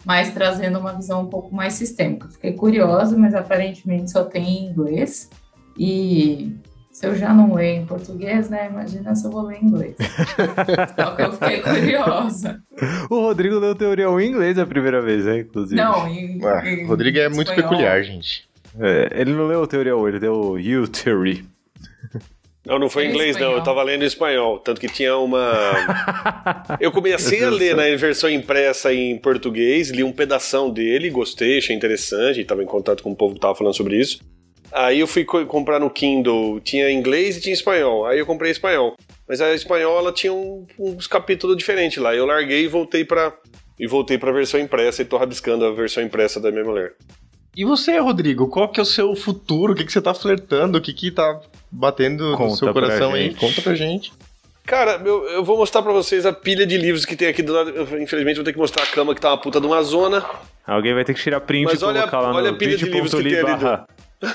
mas 0.09 0.33
trazendo 0.33 0.79
uma 0.79 0.95
visão 0.95 1.21
um 1.21 1.27
pouco 1.27 1.55
mais 1.55 1.75
sistêmica. 1.75 2.31
Fiquei 2.31 2.55
curiosa, 2.55 3.15
mas 3.15 3.35
aparentemente 3.35 4.11
só 4.11 4.25
tem 4.25 4.43
em 4.43 4.71
inglês. 4.71 5.29
E 5.79 6.57
se 6.91 7.07
eu 7.07 7.15
já 7.15 7.35
não 7.35 7.53
leio 7.53 7.83
em 7.83 7.85
português, 7.85 8.49
né? 8.49 8.69
Imagina 8.71 9.15
se 9.15 9.27
eu 9.27 9.31
vou 9.31 9.43
ler 9.43 9.59
em 9.59 9.67
inglês. 9.67 9.97
Só 10.99 11.15
que 11.15 11.23
eu 11.23 11.33
fiquei 11.33 11.61
curiosa. 11.61 12.59
O 13.11 13.21
Rodrigo 13.21 13.59
leu 13.59 13.75
teoria 13.75 14.07
em 14.07 14.31
inglês 14.31 14.59
a 14.59 14.65
primeira 14.65 15.03
vez, 15.03 15.27
né? 15.27 15.41
Inclusive. 15.41 15.77
Não, 15.79 16.09
em, 16.09 16.43
Ué, 16.43 16.73
em 16.73 16.87
Rodrigo 16.87 17.19
é 17.19 17.29
muito 17.29 17.51
espanhol. 17.51 17.69
peculiar, 17.69 18.03
gente. 18.03 18.49
É, 18.81 19.11
ele 19.13 19.35
não 19.35 19.47
leu 19.47 19.67
teoria 19.67 19.95
1, 19.95 20.09
ele 20.09 20.21
deu 20.21 20.59
You 20.59 20.89
Theory. 20.89 21.45
Não, 22.69 22.79
não 22.79 22.89
foi 22.91 23.07
em 23.07 23.09
inglês, 23.09 23.35
não. 23.37 23.41
espanhol. 23.43 23.59
Eu 23.59 23.65
tava 23.65 23.83
lendo 23.83 24.03
em 24.05 24.07
espanhol. 24.07 24.59
Tanto 24.59 24.81
que 24.81 24.87
tinha 24.89 25.17
uma. 25.17 25.53
Eu 26.81 26.93
comecei 26.93 27.43
a 27.43 27.51
ler 27.51 27.75
na 27.75 27.85
versão 27.97 28.29
impressa 28.31 28.93
em 28.93 29.17
português, 29.19 29.91
li 29.91 30.05
um 30.05 30.13
pedação 30.13 30.71
dele, 30.71 31.11
gostei, 31.11 31.59
achei 31.59 31.75
interessante, 31.75 32.45
tava 32.45 32.63
em 32.63 32.67
contato 32.67 33.03
com 33.03 33.11
o 33.11 33.17
povo 33.17 33.35
que 33.35 33.41
tava 33.41 33.55
falando 33.55 33.75
sobre 33.75 33.99
isso. 33.99 34.21
Aí 34.71 35.01
eu 35.01 35.07
fui 35.07 35.25
co- 35.25 35.47
comprar 35.47 35.81
no 35.81 35.89
Kindle, 35.89 36.61
tinha 36.61 36.91
inglês 36.91 37.39
e 37.39 37.41
tinha 37.41 37.55
espanhol. 37.55 38.05
Aí 38.07 38.19
eu 38.19 38.27
comprei 38.27 38.51
espanhol. 38.51 38.95
Mas 39.27 39.41
a 39.41 39.55
espanhola 39.55 40.13
tinha 40.13 40.33
um- 40.33 40.67
uns 40.79 41.07
capítulos 41.07 41.57
diferentes 41.57 41.97
lá. 41.97 42.15
Eu 42.15 42.27
larguei 42.27 42.65
e 42.65 42.69
voltei 42.69 43.03
pra. 43.05 43.33
E 43.81 43.87
voltei 43.87 44.19
pra 44.19 44.33
versão 44.33 44.59
impressa 44.61 45.01
e 45.03 45.05
tô 45.05 45.17
rabiscando 45.17 45.65
a 45.65 45.71
versão 45.71 46.03
impressa 46.03 46.39
da 46.41 46.51
minha 46.51 46.65
mulher. 46.65 46.93
E 47.59 47.65
você, 47.65 47.99
Rodrigo, 47.99 48.47
qual 48.47 48.69
que 48.69 48.79
é 48.79 48.83
o 48.85 48.87
seu 48.87 49.17
futuro? 49.17 49.73
O 49.73 49.75
que, 49.75 49.85
que 49.85 49.91
você 49.93 50.01
tá 50.01 50.15
flertando? 50.15 50.79
O 50.79 50.81
que, 50.81 50.93
que 50.93 51.11
tá 51.11 51.41
batendo 51.73 52.31
no 52.31 52.37
Conta 52.37 52.55
seu 52.55 52.73
pra 52.73 52.83
coração 52.83 53.15
aí? 53.15 53.35
Conta 53.35 53.61
pra 53.61 53.75
gente. 53.75 54.13
Cara, 54.65 55.03
eu, 55.05 55.25
eu 55.31 55.43
vou 55.45 55.57
mostrar 55.57 55.83
pra 55.83 55.93
vocês 55.93 56.25
a 56.25 56.33
pilha 56.33 56.65
de 56.65 56.77
livros 56.79 57.05
que 57.05 57.17
tem 57.17 57.27
aqui 57.27 57.43
do 57.43 57.53
lado. 57.53 57.71
Eu, 57.71 57.83
infelizmente 58.01 58.37
vou 58.37 58.45
ter 58.45 58.53
que 58.53 58.59
mostrar 58.61 58.85
a 58.85 58.87
cama 58.87 59.13
que 59.13 59.21
tá 59.21 59.31
uma 59.31 59.39
puta 59.41 59.61
de 59.61 59.67
uma 59.67 59.83
zona. 59.83 60.25
Alguém 60.65 60.95
vai 60.95 61.05
ter 61.05 61.15
que 61.15 61.21
tirar 61.21 61.41
print 61.41 61.65
Mas 61.65 61.83
e 61.83 61.85
olha- 61.85 62.03
colocar 62.03 62.21
lá 62.21 62.33
olha 62.33 62.51
no 62.51 62.55
a 62.55 62.59
pilha 62.59 62.77
de 62.77 62.85
livros 62.85 63.13
que 63.13 63.23
tem 63.25 63.39
ali 63.39 63.41
do- 63.41 63.47
barra. 63.65 63.87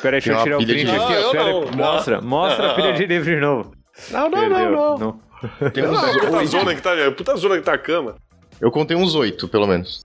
Peraí, 0.01 0.19
deixa 0.21 0.31
eu 0.33 0.43
tirar 0.43 0.57
o 0.57 0.65
print 0.65 0.83
de 0.83 0.91
aqui, 0.91 0.91
livros. 0.91 1.05
ó. 1.07 1.21
Não, 1.23 1.31
Pera, 1.31 1.49
eu 1.49 1.61
não. 1.65 1.71
mostra, 1.77 2.21
mostra 2.21 2.71
a 2.71 2.73
pilha 2.75 2.91
de 2.93 3.05
livros 3.05 3.25
de 3.33 3.39
novo. 3.39 3.73
Não, 4.11 4.29
não, 4.29 4.39
Perdeu. 4.39 4.71
não, 4.71 4.97
não. 4.97 5.69
Tem 5.71 5.83
uns 5.85 5.91
Não, 5.91 6.05
a 6.09 6.13
puta 6.19 6.37
oito. 6.37 6.51
zona 6.51 6.75
que 6.75 6.81
tá, 6.81 7.07
a 7.07 7.11
puta 7.11 7.35
zona 7.37 7.55
que 7.57 7.61
tá 7.63 7.73
a 7.73 7.77
cama. 7.77 8.15
Eu 8.59 8.71
contei 8.71 8.97
uns 8.97 9.13
oito, 9.15 9.47
pelo 9.47 9.67
menos. 9.67 10.01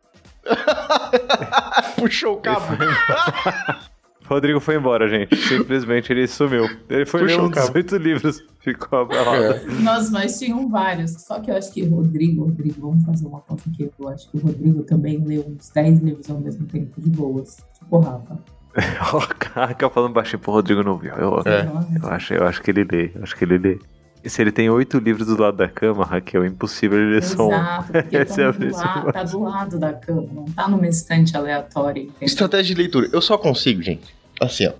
Puxou 1.96 2.34
o 2.34 2.40
cabo. 2.40 2.66
Rodrigo 4.26 4.60
foi 4.60 4.76
embora, 4.76 5.08
gente. 5.08 5.34
Simplesmente 5.36 6.12
ele 6.12 6.26
sumiu. 6.26 6.68
Ele 6.90 7.06
foi 7.06 7.22
ler 7.22 7.38
dos 7.48 7.70
oito 7.74 7.96
livros. 7.96 8.42
Ficou 8.60 8.98
abalado. 8.98 9.72
Nossa, 9.82 10.10
mas 10.10 10.38
tinham 10.38 10.68
vários. 10.68 11.12
Só 11.22 11.40
que 11.40 11.50
eu 11.50 11.56
acho 11.56 11.72
que 11.72 11.82
o 11.82 11.88
Rodrigo, 11.94 12.44
Rodrigo, 12.44 12.78
vamos 12.78 13.04
fazer 13.06 13.26
uma 13.26 13.40
conta 13.40 13.62
aqui. 13.72 13.90
Eu 13.98 14.08
acho 14.10 14.30
que 14.30 14.36
o 14.36 14.40
Rodrigo 14.40 14.82
também 14.82 15.16
leu 15.24 15.46
uns 15.48 15.70
10 15.70 16.00
livros 16.00 16.28
ao 16.30 16.38
mesmo 16.38 16.66
tempo 16.66 17.00
de 17.00 17.08
boas. 17.08 17.56
Tipo 17.78 17.96
o 17.96 18.00
Rafa. 18.00 18.38
Ó, 19.14 19.20
Caraca, 19.38 19.88
falando 19.88 20.12
baixinho 20.12 20.40
pro 20.40 20.52
Rodrigo 20.52 20.82
não 20.82 20.98
viu. 20.98 21.14
Eu, 21.14 21.42
É. 21.46 21.66
eu, 22.02 22.08
acho, 22.10 22.34
eu 22.34 22.46
acho 22.46 22.60
que 22.60 22.70
ele 22.70 22.84
lê. 22.84 23.10
Eu 23.14 23.22
acho 23.22 23.34
que 23.34 23.44
ele 23.44 23.56
lê. 23.56 23.78
E 24.22 24.28
se 24.28 24.42
ele 24.42 24.50
tem 24.50 24.68
oito 24.68 24.98
livros 24.98 25.26
do 25.26 25.40
lado 25.40 25.56
da 25.56 25.68
cama, 25.68 26.04
Raquel, 26.04 26.44
é 26.44 26.48
impossível 26.48 26.98
ele 26.98 27.14
ler 27.14 27.22
só 27.22 27.48
um. 27.48 27.52
Exato, 27.52 27.92
é 28.12 28.52
do 28.52 28.76
lado, 28.76 29.12
tá 29.12 29.22
do 29.24 29.42
lado 29.42 29.78
da 29.78 29.92
cama, 29.92 30.28
não 30.32 30.44
tá 30.46 30.68
numa 30.68 30.86
estante 30.86 31.36
aleatória. 31.36 32.00
entendeu? 32.00 32.26
Estratégia 32.26 32.74
de 32.74 32.80
leitura. 32.80 33.08
Eu 33.12 33.20
só 33.20 33.38
consigo, 33.38 33.82
gente. 33.82 34.14
Assim, 34.40 34.66
ó. 34.66 34.72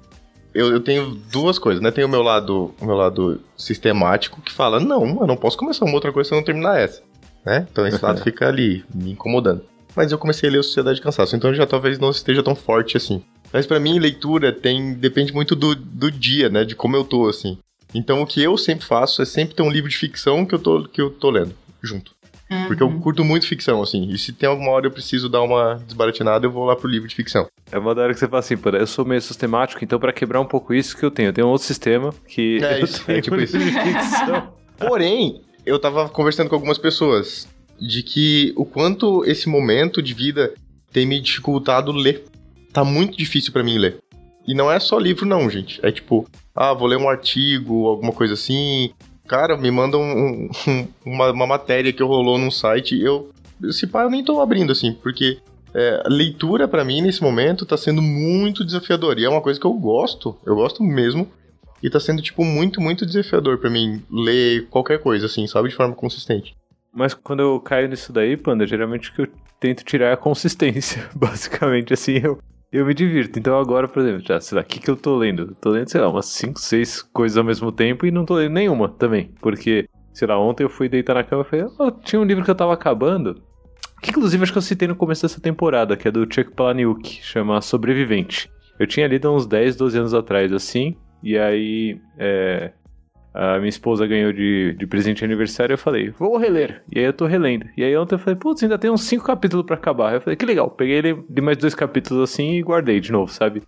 Eu, 0.54 0.72
eu 0.72 0.80
tenho 0.80 1.14
duas 1.30 1.58
coisas, 1.58 1.82
né? 1.82 1.90
Tem 1.90 2.04
o 2.04 2.08
meu 2.08 2.22
lado, 2.22 2.74
o 2.80 2.84
meu 2.84 2.96
lado 2.96 3.40
sistemático 3.56 4.40
que 4.40 4.52
fala, 4.52 4.80
não, 4.80 5.20
eu 5.20 5.26
não 5.26 5.36
posso 5.36 5.56
começar 5.56 5.84
uma 5.84 5.94
outra 5.94 6.12
coisa 6.12 6.28
se 6.28 6.34
eu 6.34 6.38
não 6.38 6.44
terminar 6.44 6.80
essa. 6.80 7.02
Né? 7.44 7.66
Então 7.70 7.86
esse 7.86 8.02
lado 8.02 8.20
fica 8.24 8.48
ali, 8.48 8.84
me 8.92 9.12
incomodando. 9.12 9.62
Mas 9.94 10.10
eu 10.10 10.18
comecei 10.18 10.48
a 10.48 10.52
ler 10.52 10.58
o 10.58 10.62
Sociedade 10.62 10.96
de 10.96 11.02
Cansaço, 11.02 11.34
então 11.34 11.52
já 11.54 11.66
talvez 11.66 11.98
não 11.98 12.10
esteja 12.10 12.42
tão 12.42 12.54
forte 12.54 12.96
assim. 12.96 13.22
Mas 13.52 13.66
pra 13.66 13.80
mim, 13.80 13.98
leitura 13.98 14.52
tem 14.52 14.94
depende 14.94 15.32
muito 15.32 15.56
do, 15.56 15.74
do 15.74 16.10
dia, 16.10 16.48
né? 16.48 16.64
De 16.64 16.74
como 16.74 16.96
eu 16.96 17.04
tô, 17.04 17.28
assim. 17.28 17.58
Então 17.94 18.20
o 18.22 18.26
que 18.26 18.42
eu 18.42 18.56
sempre 18.58 18.84
faço 18.84 19.22
é 19.22 19.24
sempre 19.24 19.54
ter 19.54 19.62
um 19.62 19.70
livro 19.70 19.88
de 19.88 19.96
ficção 19.96 20.44
que 20.44 20.54
eu 20.54 20.58
tô, 20.58 20.82
que 20.84 21.00
eu 21.00 21.10
tô 21.10 21.30
lendo, 21.30 21.54
junto. 21.82 22.12
Porque 22.66 22.82
eu 22.82 22.86
Uhum. 22.88 23.00
curto 23.00 23.22
muito 23.24 23.46
ficção, 23.46 23.82
assim. 23.82 24.08
E 24.10 24.16
se 24.16 24.32
tem 24.32 24.48
alguma 24.48 24.70
hora 24.70 24.86
eu 24.86 24.90
preciso 24.90 25.28
dar 25.28 25.42
uma 25.42 25.74
desbaratinada, 25.84 26.46
eu 26.46 26.50
vou 26.50 26.64
lá 26.64 26.74
pro 26.74 26.88
livro 26.88 27.06
de 27.06 27.14
ficção. 27.14 27.46
É 27.70 27.78
uma 27.78 27.94
da 27.94 28.02
hora 28.02 28.14
que 28.14 28.18
você 28.18 28.26
fala 28.26 28.40
assim, 28.40 28.56
pô, 28.56 28.70
eu 28.70 28.86
sou 28.86 29.04
meio 29.04 29.20
sistemático, 29.20 29.84
então 29.84 29.98
pra 30.00 30.14
quebrar 30.14 30.40
um 30.40 30.46
pouco 30.46 30.72
isso 30.72 30.96
que 30.96 31.04
eu 31.04 31.10
tenho, 31.10 31.28
eu 31.28 31.32
tenho 31.34 31.46
um 31.46 31.50
outro 31.50 31.66
sistema 31.66 32.14
que 32.26 32.58
É 32.62 32.80
eu 32.80 32.84
isso, 32.84 33.04
tenho 33.04 33.18
é 33.18 33.20
tipo 33.22 33.36
um 33.36 33.40
isso. 33.40 33.56
livro 33.56 33.70
de 33.72 33.80
ficção. 33.92 34.52
Porém, 34.78 35.42
eu 35.66 35.78
tava 35.78 36.08
conversando 36.08 36.48
com 36.48 36.54
algumas 36.54 36.78
pessoas 36.78 37.46
de 37.78 38.02
que 38.02 38.54
o 38.56 38.64
quanto 38.64 39.24
esse 39.26 39.46
momento 39.48 40.00
de 40.00 40.14
vida 40.14 40.54
tem 40.90 41.04
me 41.04 41.20
dificultado 41.20 41.92
ler. 41.92 42.24
Tá 42.72 42.82
muito 42.82 43.16
difícil 43.18 43.52
pra 43.52 43.62
mim 43.62 43.76
ler. 43.76 43.98
E 44.48 44.54
não 44.54 44.72
é 44.72 44.80
só 44.80 44.98
livro, 44.98 45.26
não, 45.26 45.48
gente. 45.50 45.78
É 45.84 45.92
tipo, 45.92 46.26
ah, 46.56 46.72
vou 46.72 46.88
ler 46.88 46.96
um 46.96 47.08
artigo, 47.08 47.86
alguma 47.86 48.12
coisa 48.12 48.32
assim. 48.32 48.90
Cara, 49.28 49.58
me 49.58 49.70
mandam 49.70 50.00
um- 50.00 50.48
um- 50.66 50.88
uma, 51.04 51.30
uma 51.32 51.46
matéria 51.46 51.92
que 51.92 52.02
rolou 52.02 52.38
num 52.38 52.50
site. 52.50 52.98
Eu, 52.98 53.30
se 53.70 53.86
pá, 53.86 54.04
eu 54.04 54.10
nem 54.10 54.24
tô 54.24 54.40
abrindo, 54.40 54.72
assim, 54.72 54.94
porque 54.94 55.36
é, 55.74 56.02
leitura 56.06 56.66
pra 56.66 56.82
mim 56.82 57.02
nesse 57.02 57.22
momento 57.22 57.66
tá 57.66 57.76
sendo 57.76 58.00
muito 58.00 58.64
desafiador. 58.64 59.18
E 59.18 59.24
é 59.26 59.28
uma 59.28 59.42
coisa 59.42 59.60
que 59.60 59.66
eu 59.66 59.72
gosto, 59.74 60.34
eu 60.46 60.56
gosto 60.56 60.82
mesmo. 60.82 61.28
E 61.82 61.90
tá 61.90 62.00
sendo, 62.00 62.22
tipo, 62.22 62.42
muito, 62.42 62.80
muito 62.80 63.04
desafiador 63.04 63.58
pra 63.58 63.68
mim 63.70 64.02
ler 64.10 64.66
qualquer 64.70 64.98
coisa, 65.00 65.26
assim, 65.26 65.46
sabe? 65.46 65.68
De 65.68 65.74
forma 65.76 65.94
consistente. 65.94 66.56
Mas 66.92 67.12
quando 67.12 67.40
eu 67.40 67.60
caio 67.60 67.86
nisso 67.86 68.12
daí, 68.14 68.34
Panda, 68.36 68.66
geralmente 68.66 69.10
o 69.10 69.12
que 69.14 69.20
eu 69.22 69.28
tento 69.60 69.84
tirar 69.84 70.06
é 70.06 70.12
a 70.14 70.16
consistência. 70.16 71.06
Basicamente, 71.14 71.92
assim, 71.92 72.18
eu, 72.24 72.38
eu 72.70 72.86
me 72.86 72.94
divirto. 72.94 73.38
Então 73.38 73.58
agora, 73.58 73.88
por 73.88 74.02
exemplo, 74.02 74.22
já, 74.26 74.38
o 74.60 74.64
que, 74.64 74.80
que 74.80 74.90
eu 74.90 74.96
tô 74.96 75.16
lendo? 75.16 75.54
Tô 75.60 75.70
lendo, 75.70 75.88
sei 75.88 76.00
lá, 76.00 76.08
umas 76.08 76.26
5, 76.26 76.60
6 76.60 77.02
coisas 77.02 77.38
ao 77.38 77.44
mesmo 77.44 77.72
tempo 77.72 78.06
e 78.06 78.10
não 78.10 78.24
tô 78.24 78.34
lendo 78.34 78.52
nenhuma 78.52 78.88
também. 78.88 79.32
Porque, 79.40 79.88
sei 80.12 80.28
lá, 80.28 80.38
ontem 80.38 80.64
eu 80.64 80.70
fui 80.70 80.88
deitar 80.88 81.14
na 81.14 81.24
cama 81.24 81.42
e 81.42 81.50
falei, 81.50 81.66
ó, 81.78 81.90
tinha 81.90 82.20
um 82.20 82.24
livro 82.24 82.44
que 82.44 82.50
eu 82.50 82.54
tava 82.54 82.72
acabando. 82.72 83.42
Que 84.02 84.10
inclusive 84.10 84.42
acho 84.42 84.52
que 84.52 84.58
eu 84.58 84.62
citei 84.62 84.86
no 84.86 84.94
começo 84.94 85.22
dessa 85.22 85.40
temporada, 85.40 85.96
que 85.96 86.06
é 86.06 86.10
do 86.10 86.22
Chuck 86.22 86.52
Palahniuk, 86.54 87.20
chama 87.22 87.60
Sobrevivente. 87.60 88.50
Eu 88.78 88.86
tinha 88.86 89.08
lido 89.08 89.32
uns 89.34 89.46
10, 89.46 89.74
12 89.74 89.98
anos 89.98 90.14
atrás, 90.14 90.52
assim, 90.52 90.96
e 91.20 91.36
aí 91.36 92.00
é, 92.16 92.72
a 93.40 93.58
minha 93.58 93.68
esposa 93.68 94.06
ganhou 94.06 94.32
de, 94.32 94.74
de 94.76 94.86
presente 94.86 95.18
de 95.18 95.24
aniversário, 95.24 95.74
eu 95.74 95.78
falei, 95.78 96.10
vou 96.10 96.36
reler. 96.36 96.82
E 96.92 96.98
aí 96.98 97.04
eu 97.04 97.12
tô 97.12 97.24
relendo. 97.26 97.66
E 97.76 97.84
aí 97.84 97.96
ontem 97.96 98.16
eu 98.16 98.18
falei, 98.18 98.34
putz, 98.36 98.62
ainda 98.62 98.76
tem 98.78 98.90
uns 98.90 99.02
5 99.04 99.24
capítulos 99.24 99.64
pra 99.64 99.76
acabar. 99.76 100.14
Eu 100.14 100.20
falei, 100.20 100.36
que 100.36 100.44
legal. 100.44 100.68
Peguei 100.70 100.96
ele 100.96 101.24
de 101.28 101.40
mais 101.40 101.56
dois 101.56 101.74
capítulos 101.74 102.30
assim 102.30 102.54
e 102.54 102.62
guardei 102.62 102.98
de 103.00 103.12
novo, 103.12 103.30
sabe? 103.32 103.62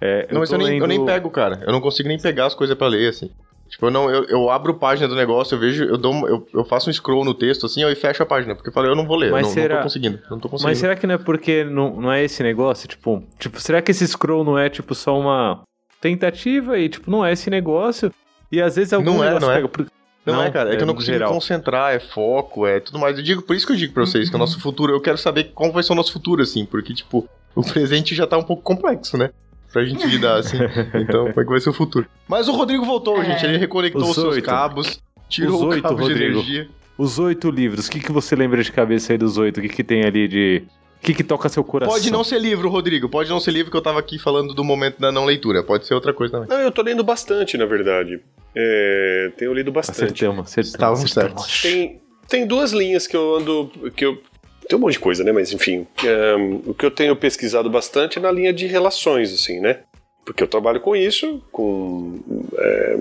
É, 0.00 0.28
não, 0.32 0.38
mas 0.40 0.48
tô 0.50 0.54
eu 0.54 0.58
nem, 0.60 0.78
eu 0.78 0.86
lendo- 0.86 0.86
nem 0.86 1.04
pego, 1.04 1.28
cara. 1.30 1.60
Eu 1.66 1.72
não 1.72 1.80
consigo 1.80 2.08
nem 2.08 2.18
pegar 2.20 2.46
as 2.46 2.54
coisas 2.54 2.76
pra 2.76 2.86
ler, 2.86 3.08
assim. 3.08 3.30
Tipo, 3.68 3.86
eu, 3.86 3.90
não, 3.90 4.08
eu, 4.08 4.24
eu 4.28 4.48
abro 4.48 4.74
página 4.78 5.06
do 5.08 5.14
negócio, 5.16 5.54
eu 5.54 5.58
vejo, 5.58 5.84
eu, 5.84 5.98
dou, 5.98 6.26
eu, 6.26 6.46
eu 6.54 6.64
faço 6.64 6.88
um 6.88 6.92
scroll 6.92 7.22
no 7.24 7.34
texto, 7.34 7.66
assim, 7.66 7.84
ó, 7.84 7.90
e 7.90 7.94
fecho 7.94 8.22
a 8.22 8.26
página. 8.26 8.54
Porque 8.54 8.70
eu 8.70 8.72
falei, 8.72 8.90
eu 8.90 8.94
não 8.96 9.04
vou 9.06 9.16
ler, 9.16 9.30
Mas 9.30 9.42
não, 9.42 9.48
não 9.48 9.54
será- 9.54 9.76
tô 9.78 9.82
conseguindo. 9.82 10.18
Não 10.30 10.38
tô 10.38 10.48
conseguindo. 10.48 10.70
Mas 10.70 10.78
será 10.78 10.94
que 10.96 11.06
não 11.06 11.16
é 11.16 11.18
porque 11.18 11.64
não, 11.64 12.00
não 12.00 12.12
é 12.12 12.24
esse 12.24 12.42
negócio? 12.42 12.88
Tipo, 12.88 13.22
tipo, 13.38 13.60
será 13.60 13.82
que 13.82 13.90
esse 13.90 14.06
scroll 14.06 14.42
não 14.44 14.56
é 14.58 14.70
tipo 14.70 14.94
só 14.94 15.18
uma 15.18 15.62
tentativa 16.00 16.78
e 16.78 16.88
tipo, 16.88 17.10
não 17.10 17.24
é 17.24 17.32
esse 17.32 17.50
negócio? 17.50 18.10
E 18.50 18.60
às 18.60 18.76
vezes 18.76 18.92
algum 18.92 19.14
Não 19.18 19.24
é, 19.24 19.38
não 19.38 19.50
é. 19.50 19.56
pega 19.56 19.68
por- 19.68 19.86
Não, 20.24 20.42
é, 20.42 20.50
cara, 20.50 20.72
é 20.72 20.76
que 20.76 20.82
eu 20.82 20.86
não 20.86 20.92
no 20.94 20.98
consigo 20.98 21.12
geral. 21.14 21.32
concentrar, 21.32 21.94
é 21.94 21.98
foco, 22.00 22.66
é 22.66 22.80
tudo 22.80 22.98
mais. 22.98 23.16
Eu 23.16 23.22
digo, 23.24 23.42
por 23.42 23.54
isso 23.56 23.66
que 23.66 23.72
eu 23.72 23.76
digo 23.76 23.92
pra 23.94 24.04
vocês 24.04 24.28
que 24.28 24.36
o 24.36 24.38
nosso 24.38 24.60
futuro, 24.60 24.92
eu 24.92 25.00
quero 25.00 25.16
saber 25.18 25.52
como 25.54 25.72
vai 25.72 25.82
ser 25.82 25.92
o 25.92 25.96
nosso 25.96 26.12
futuro, 26.12 26.42
assim, 26.42 26.64
porque, 26.66 26.92
tipo, 26.94 27.28
o 27.54 27.62
presente 27.62 28.14
já 28.14 28.26
tá 28.26 28.36
um 28.36 28.42
pouco 28.42 28.62
complexo, 28.62 29.16
né? 29.16 29.30
Pra 29.72 29.84
gente 29.84 30.06
lidar, 30.06 30.36
assim. 30.38 30.56
Então, 30.94 31.26
como 31.28 31.40
é 31.40 31.44
que 31.44 31.50
vai 31.50 31.60
ser 31.60 31.70
o 31.70 31.74
futuro? 31.74 32.06
Mas 32.26 32.48
o 32.48 32.52
Rodrigo 32.52 32.84
voltou, 32.84 33.20
É. 33.20 33.24
gente. 33.24 33.44
Ele 33.44 33.58
reconectou 33.58 34.02
Os 34.02 34.08
os 34.10 34.14
seus 34.14 34.34
oito. 34.36 34.44
cabos, 34.44 35.00
tirou 35.28 35.56
Os 35.56 35.62
o 35.62 35.66
oito, 35.68 35.82
cabo 35.82 35.96
de 35.96 36.02
Rodrigo. 36.02 36.38
energia. 36.40 36.68
Os 36.96 37.18
oito 37.18 37.50
livros, 37.50 37.86
o 37.86 37.90
que, 37.90 38.00
que 38.00 38.10
você 38.10 38.34
lembra 38.34 38.62
de 38.62 38.72
cabeça 38.72 39.12
aí 39.12 39.18
dos 39.18 39.36
oito? 39.38 39.58
O 39.58 39.62
que, 39.62 39.68
que 39.68 39.84
tem 39.84 40.04
ali 40.04 40.26
de. 40.26 40.62
O 41.00 41.06
que, 41.08 41.14
que 41.14 41.24
toca 41.24 41.48
seu 41.48 41.64
coração? 41.64 41.94
Pode 41.94 42.10
não 42.10 42.24
ser 42.24 42.40
livro, 42.40 42.68
Rodrigo. 42.68 43.08
Pode 43.08 43.30
não 43.30 43.40
ser 43.40 43.52
livro 43.52 43.70
que 43.70 43.76
eu 43.76 43.82
tava 43.82 43.98
aqui 43.98 44.18
falando 44.18 44.52
do 44.52 44.64
momento 44.64 45.00
da 45.00 45.12
não 45.12 45.24
leitura. 45.24 45.62
Pode 45.62 45.86
ser 45.86 45.94
outra 45.94 46.12
coisa 46.12 46.32
também. 46.32 46.48
Não, 46.48 46.58
eu 46.58 46.72
tô 46.72 46.82
lendo 46.82 47.04
bastante, 47.04 47.56
na 47.56 47.64
verdade. 47.64 48.20
É, 48.54 49.32
tenho 49.36 49.54
lido 49.54 49.70
bastante. 49.70 50.12
Estavam 50.12 50.42
acertamos. 50.42 51.12
certos. 51.12 51.62
Tem, 51.62 52.00
tem 52.28 52.46
duas 52.46 52.72
linhas 52.72 53.06
que 53.06 53.16
eu 53.16 53.36
ando. 53.36 53.70
que 53.96 54.04
eu 54.04 54.20
Tem 54.68 54.76
um 54.76 54.82
monte 54.82 54.94
de 54.94 54.98
coisa, 54.98 55.22
né? 55.22 55.32
Mas 55.32 55.52
enfim. 55.52 55.86
é, 56.04 56.34
o 56.66 56.74
que 56.74 56.84
eu 56.84 56.90
tenho 56.90 57.14
pesquisado 57.14 57.70
bastante 57.70 58.18
é 58.18 58.20
na 58.20 58.30
linha 58.30 58.52
de 58.52 58.66
relações, 58.66 59.32
assim, 59.32 59.60
né? 59.60 59.80
porque 60.28 60.42
eu 60.42 60.48
trabalho 60.48 60.78
com 60.78 60.94
isso, 60.94 61.42
com 61.50 62.20
é, 62.54 62.98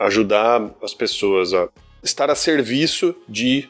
ajudar 0.00 0.70
as 0.82 0.92
pessoas 0.92 1.54
a 1.54 1.70
estar 2.02 2.28
a 2.28 2.34
serviço 2.34 3.14
de, 3.26 3.66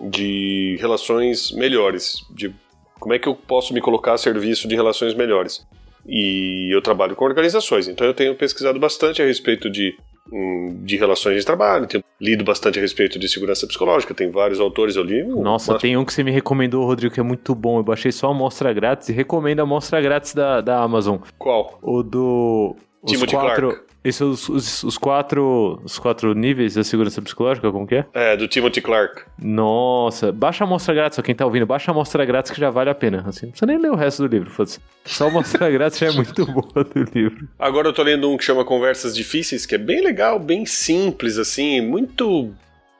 de 0.00 0.76
relações 0.80 1.50
melhores, 1.50 2.24
de 2.30 2.54
como 3.00 3.14
é 3.14 3.18
que 3.18 3.26
eu 3.26 3.34
posso 3.34 3.74
me 3.74 3.80
colocar 3.80 4.12
a 4.12 4.18
serviço 4.18 4.68
de 4.68 4.76
relações 4.76 5.14
melhores. 5.14 5.66
E 6.06 6.74
eu 6.74 6.80
trabalho 6.80 7.14
com 7.16 7.24
organizações, 7.24 7.88
então 7.88 8.06
eu 8.06 8.14
tenho 8.14 8.34
pesquisado 8.34 8.78
bastante 8.78 9.20
a 9.20 9.26
respeito 9.26 9.68
de, 9.68 9.94
hum, 10.32 10.80
de 10.82 10.96
relações 10.96 11.36
de 11.38 11.44
trabalho, 11.44 11.86
tenho 11.86 12.02
lido 12.18 12.42
bastante 12.42 12.78
a 12.78 12.82
respeito 12.82 13.18
de 13.18 13.28
segurança 13.28 13.66
psicológica, 13.66 14.14
tem 14.14 14.30
vários 14.30 14.60
autores 14.60 14.96
eu 14.96 15.02
li. 15.02 15.22
Nossa, 15.24 15.72
mas- 15.72 15.82
tem 15.82 15.96
um 15.96 16.04
que 16.04 16.12
você 16.12 16.22
me 16.22 16.30
recomendou, 16.30 16.84
Rodrigo, 16.86 17.12
que 17.12 17.20
é 17.20 17.22
muito 17.22 17.54
bom. 17.54 17.78
Eu 17.78 17.82
baixei 17.82 18.10
só 18.12 18.28
a 18.28 18.30
amostra 18.30 18.72
grátis 18.72 19.08
e 19.10 19.12
recomendo 19.12 19.60
a 19.60 19.62
amostra 19.64 20.00
grátis 20.00 20.32
da, 20.34 20.60
da 20.62 20.82
Amazon. 20.82 21.18
Qual? 21.38 21.78
O 21.82 22.02
do. 22.02 22.76
Timothy 23.06 23.34
quatro. 23.34 23.68
Clark. 23.68 23.89
Esses 24.02 24.20
os, 24.20 24.48
os, 24.48 24.82
os 24.82 24.98
quatro. 24.98 25.80
Os 25.84 25.98
quatro 25.98 26.34
níveis 26.34 26.74
da 26.74 26.82
segurança 26.82 27.20
psicológica, 27.20 27.70
como 27.70 27.86
que 27.86 27.96
é? 27.96 28.06
É, 28.14 28.36
do 28.36 28.48
Timothy 28.48 28.80
Clark. 28.80 29.22
Nossa, 29.38 30.32
baixa 30.32 30.64
a 30.64 30.66
amostra 30.66 30.94
grátis, 30.94 31.18
ó, 31.18 31.22
quem 31.22 31.34
tá 31.34 31.44
ouvindo, 31.44 31.66
baixa 31.66 31.90
a 31.90 31.92
amostra 31.92 32.24
grátis 32.24 32.50
que 32.50 32.60
já 32.60 32.70
vale 32.70 32.88
a 32.88 32.94
pena. 32.94 33.24
Assim, 33.26 33.46
não 33.46 33.50
precisa 33.50 33.66
nem 33.66 33.78
ler 33.78 33.90
o 33.90 33.94
resto 33.94 34.26
do 34.26 34.34
livro, 34.34 34.50
foda-se. 34.50 34.80
Só 35.04 35.26
a 35.26 35.28
amostra 35.28 35.68
grátis 35.70 35.98
já 35.98 36.06
é 36.06 36.12
muito 36.12 36.46
boa 36.46 36.84
do 36.84 37.04
livro. 37.14 37.48
Agora 37.58 37.88
eu 37.88 37.92
tô 37.92 38.02
lendo 38.02 38.30
um 38.30 38.38
que 38.38 38.44
chama 38.44 38.64
Conversas 38.64 39.14
Difíceis, 39.14 39.66
que 39.66 39.74
é 39.74 39.78
bem 39.78 40.02
legal, 40.02 40.38
bem 40.38 40.64
simples, 40.64 41.38
assim, 41.38 41.80
muito. 41.80 42.52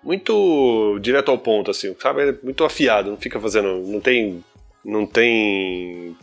Muito 0.03 0.99
direto 1.03 1.31
ao 1.31 1.37
ponto, 1.37 1.71
assim, 1.71 1.95
sabe? 1.99 2.31
É 2.31 2.35
muito 2.43 2.65
afiado, 2.65 3.11
não 3.11 3.19
fica 3.19 3.39
fazendo. 3.39 3.83
Não 3.87 4.01
tem. 4.01 4.43
Não 4.83 5.07
tem. 5.07 6.17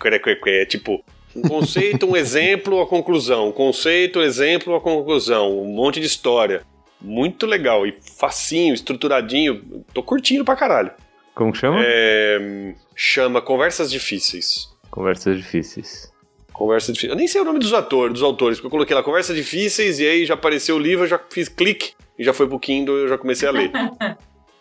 É 0.48 0.66
tipo. 0.66 1.04
Um 1.38 1.42
conceito, 1.44 2.06
um 2.06 2.16
exemplo, 2.16 2.82
a 2.82 2.88
conclusão. 2.88 3.50
Um 3.50 3.52
conceito, 3.52 4.22
exemplo, 4.22 4.76
a 4.76 4.82
conclusão. 4.82 5.62
Um 5.62 5.68
monte 5.68 6.00
de 6.00 6.08
história. 6.08 6.64
Muito 7.00 7.46
legal 7.46 7.86
e 7.86 7.96
facinho, 8.18 8.74
estruturadinho. 8.74 9.86
Tô 9.94 10.02
curtindo 10.02 10.44
pra 10.44 10.56
caralho. 10.56 10.92
Como 11.36 11.52
que 11.52 11.60
chama? 11.60 11.78
É, 11.86 12.74
chama 12.96 13.42
Conversas 13.42 13.92
Difíceis. 13.92 14.68
Conversas 14.90 15.38
difíceis. 15.38 16.12
Conversa 16.52 16.92
difícil. 16.92 17.12
Eu 17.12 17.16
nem 17.16 17.28
sei 17.28 17.40
o 17.40 17.46
nome 17.46 17.60
dos 17.60 17.72
atores, 17.74 18.14
dos 18.14 18.24
autores, 18.24 18.58
porque 18.58 18.66
eu 18.66 18.72
coloquei 18.72 18.96
lá 18.96 19.04
Conversas 19.04 19.36
Difíceis 19.36 20.00
e 20.00 20.08
aí 20.08 20.26
já 20.26 20.34
apareceu 20.34 20.76
o 20.76 20.80
livro, 20.80 21.06
eu 21.06 21.10
já 21.10 21.20
fiz 21.30 21.48
clique 21.48 21.92
e 22.18 22.24
já 22.24 22.34
foi 22.34 22.48
pro 22.48 22.60
Kindle 22.60 22.98
eu 22.98 23.08
já 23.08 23.18
comecei 23.18 23.48
a 23.48 23.52
ler. 23.52 23.72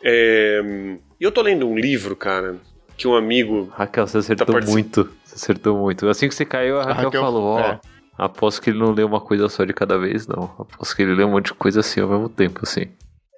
É, 0.09 0.61
E 1.19 1.25
eu 1.25 1.33
tô 1.33 1.41
lendo 1.41 1.67
um 1.67 1.77
livro, 1.77 2.15
cara, 2.15 2.57
que 2.97 3.07
um 3.09 3.15
amigo. 3.15 3.73
Raquel, 3.75 4.07
você 4.07 4.19
acertou 4.19 4.47
Tá 4.61 4.67
muito. 4.67 5.11
Você 5.25 5.35
acertou 5.35 5.77
muito. 5.79 6.09
Assim 6.09 6.29
que 6.29 6.35
você 6.35 6.45
caiu, 6.45 6.79
a 6.81 6.85
Raquel, 6.85 7.05
Raquel- 7.05 7.23
falou, 7.23 7.43
ó. 7.45 7.61
é. 7.61 7.81
Aposto 8.19 8.63
que 8.63 8.71
ele 8.71 8.79
não 8.79 8.93
lê 8.93 9.03
uma 9.05 9.21
coisa 9.21 9.49
só 9.49 9.65
de 9.65 9.75
cada 9.75 9.99
vez, 9.99 10.27
não. 10.27 10.45
Aposto 10.59 10.97
que 10.97 11.03
ele 11.03 11.15
lê 11.15 11.23
um 11.25 11.33
monte 11.33 11.47
de 11.47 11.55
coisa 11.55 11.81
assim 11.81 12.01
ao 12.01 12.09
mesmo 12.09 12.29
tempo, 12.31 12.61
assim. 12.63 12.87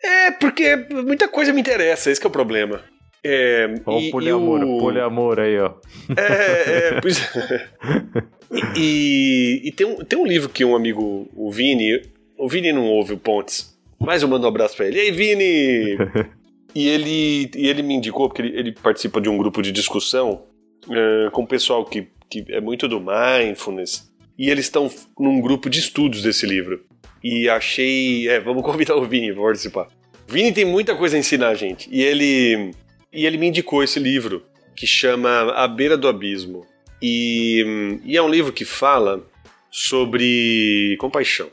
É, 0.03 0.31
porque 0.31 0.77
muita 1.05 1.27
coisa 1.27 1.53
me 1.53 1.61
interessa, 1.61 2.11
esse 2.11 2.21
que 2.21 2.27
é 2.27 2.31
o 2.31 2.33
problema. 2.33 2.81
É, 3.25 3.67
e- 3.75 4.09
o 4.09 4.11
poliamor, 4.13 4.61
e 4.61 4.65
o- 4.65 4.79
poliamor 4.79 5.41
aí, 5.41 5.59
ó. 5.59 5.73
É, 6.17 6.95
é, 6.97 7.01
pois 7.01 7.19
é. 7.37 7.67
E, 8.77 9.61
e 9.65 9.73
tem, 9.73 9.87
um, 9.87 9.97
tem 9.97 10.19
um 10.19 10.25
livro 10.27 10.49
que 10.49 10.65
um 10.65 10.75
amigo, 10.75 11.29
o 11.35 11.51
Vini, 11.53 12.01
o 12.39 12.49
Vini 12.49 12.73
não 12.73 12.87
ouve 12.87 13.13
o 13.13 13.19
Pontes, 13.19 13.77
mas 14.01 14.23
eu 14.23 14.29
mando 14.29 14.47
um 14.47 14.49
abraço 14.49 14.75
pra 14.77 14.87
ele. 14.87 14.97
E 14.97 15.01
aí, 15.03 15.11
Vini! 15.11 15.99
e, 16.75 16.89
ele, 16.89 17.51
e 17.55 17.69
ele 17.69 17.83
me 17.83 17.95
indicou, 17.95 18.29
porque 18.29 18.43
ele, 18.43 18.59
ele 18.59 18.73
participa 18.73 19.21
de 19.21 19.29
um 19.29 19.37
grupo 19.37 19.63
de 19.63 19.73
discussão 19.73 20.45
eh, 20.91 21.31
com 21.33 21.43
o 21.43 21.47
pessoal 21.47 21.85
que, 21.85 22.09
que 22.31 22.45
é 22.49 22.61
muito 22.61 22.87
do 22.89 23.01
mindfulness, 23.01 24.11
e 24.39 24.51
eles 24.51 24.67
estão 24.67 24.91
num 25.19 25.41
grupo 25.41 25.69
de 25.69 25.81
estudos 25.81 26.23
desse 26.23 26.47
livro. 26.47 26.85
E 27.23 27.49
achei. 27.49 28.29
É, 28.29 28.39
vamos 28.41 28.63
convidar 28.65 28.97
o 28.97 29.05
Vini 29.05 29.33
pra 29.33 29.43
participar. 29.43 29.89
Vini 30.27 30.53
tem 30.53 30.65
muita 30.65 30.95
coisa 30.95 31.17
a 31.17 31.19
ensinar 31.19 31.55
gente. 31.55 31.89
E 31.91 32.03
ele, 32.03 32.73
e 33.13 33.27
ele 33.27 33.39
me 33.39 33.49
indicou 33.49 33.83
esse 33.83 33.99
livro, 33.99 34.45
que 34.77 34.87
chama 34.87 35.53
A 35.53 35.67
Beira 35.67 35.97
do 35.97 36.07
Abismo. 36.07 36.67
E, 37.03 38.01
e 38.05 38.17
é 38.17 38.23
um 38.23 38.29
livro 38.29 38.53
que 38.53 38.65
fala 38.65 39.25
sobre 39.71 40.97
compaixão. 41.01 41.49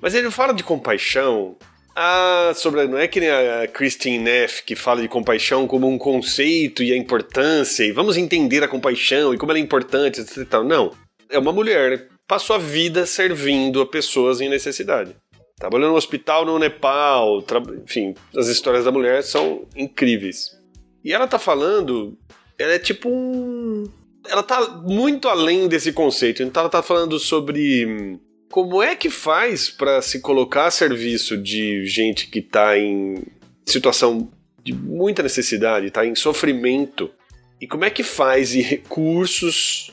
Mas 0.00 0.14
ele 0.14 0.30
fala 0.30 0.54
de 0.54 0.62
compaixão. 0.62 1.56
Ah, 1.94 2.52
sobre, 2.54 2.86
não 2.86 2.96
é 2.98 3.08
que 3.08 3.20
nem 3.20 3.30
a 3.30 3.66
Christine 3.66 4.18
Neff 4.18 4.62
que 4.62 4.76
fala 4.76 5.02
de 5.02 5.08
compaixão 5.08 5.66
como 5.66 5.88
um 5.88 5.98
conceito 5.98 6.82
e 6.82 6.92
a 6.92 6.96
importância, 6.96 7.84
e 7.84 7.92
vamos 7.92 8.16
entender 8.16 8.62
a 8.62 8.68
compaixão 8.68 9.34
e 9.34 9.38
como 9.38 9.52
ela 9.52 9.58
é 9.58 9.62
importante, 9.62 10.20
etc. 10.20 10.46
tal. 10.48 10.64
Não. 10.64 10.92
É 11.28 11.38
uma 11.38 11.52
mulher 11.52 11.98
que 11.98 12.04
passou 12.26 12.56
a 12.56 12.58
vida 12.58 13.04
servindo 13.06 13.80
a 13.80 13.86
pessoas 13.86 14.40
em 14.40 14.48
necessidade. 14.48 15.14
Trabalhou 15.58 15.90
no 15.90 15.96
hospital 15.96 16.46
no 16.46 16.58
Nepal, 16.58 17.42
tra- 17.42 17.62
enfim, 17.84 18.14
as 18.34 18.48
histórias 18.48 18.84
da 18.84 18.92
mulher 18.92 19.22
são 19.22 19.66
incríveis. 19.76 20.58
E 21.04 21.12
ela 21.12 21.26
tá 21.26 21.38
falando, 21.38 22.16
ela 22.58 22.72
é 22.72 22.78
tipo 22.78 23.08
um. 23.10 23.84
Ela 24.28 24.42
tá 24.42 24.82
muito 24.86 25.28
além 25.28 25.68
desse 25.68 25.92
conceito. 25.92 26.42
Então 26.42 26.62
ela 26.62 26.70
tá 26.70 26.82
falando 26.82 27.18
sobre 27.18 27.86
hum, 27.86 28.18
como 28.50 28.82
é 28.82 28.96
que 28.96 29.08
faz 29.08 29.70
para 29.70 30.02
se 30.02 30.20
colocar 30.20 30.66
a 30.66 30.70
serviço 30.70 31.36
de 31.36 31.86
gente 31.86 32.26
que 32.26 32.42
tá 32.42 32.76
em 32.76 33.22
situação 33.64 34.30
de 34.62 34.72
muita 34.72 35.22
necessidade, 35.22 35.90
tá 35.90 36.04
em 36.04 36.14
sofrimento. 36.14 37.10
E 37.60 37.66
como 37.66 37.84
é 37.84 37.90
que 37.90 38.02
faz 38.02 38.54
e 38.54 38.60
recursos 38.60 39.92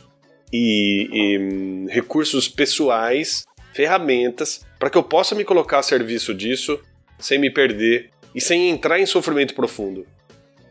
e, 0.52 1.08
e, 1.12 1.40
hum, 1.40 1.86
recursos 1.90 2.48
pessoais, 2.48 3.46
ferramentas, 3.74 4.66
para 4.80 4.90
que 4.90 4.98
eu 4.98 5.04
possa 5.04 5.36
me 5.36 5.44
colocar 5.44 5.80
a 5.80 5.84
serviço 5.84 6.34
disso 6.34 6.80
sem 7.20 7.38
me 7.38 7.52
perder 7.52 8.10
e 8.34 8.42
sem 8.42 8.70
entrar 8.70 9.00
em 9.00 9.06
sofrimento 9.06 9.54
profundo. 9.54 10.06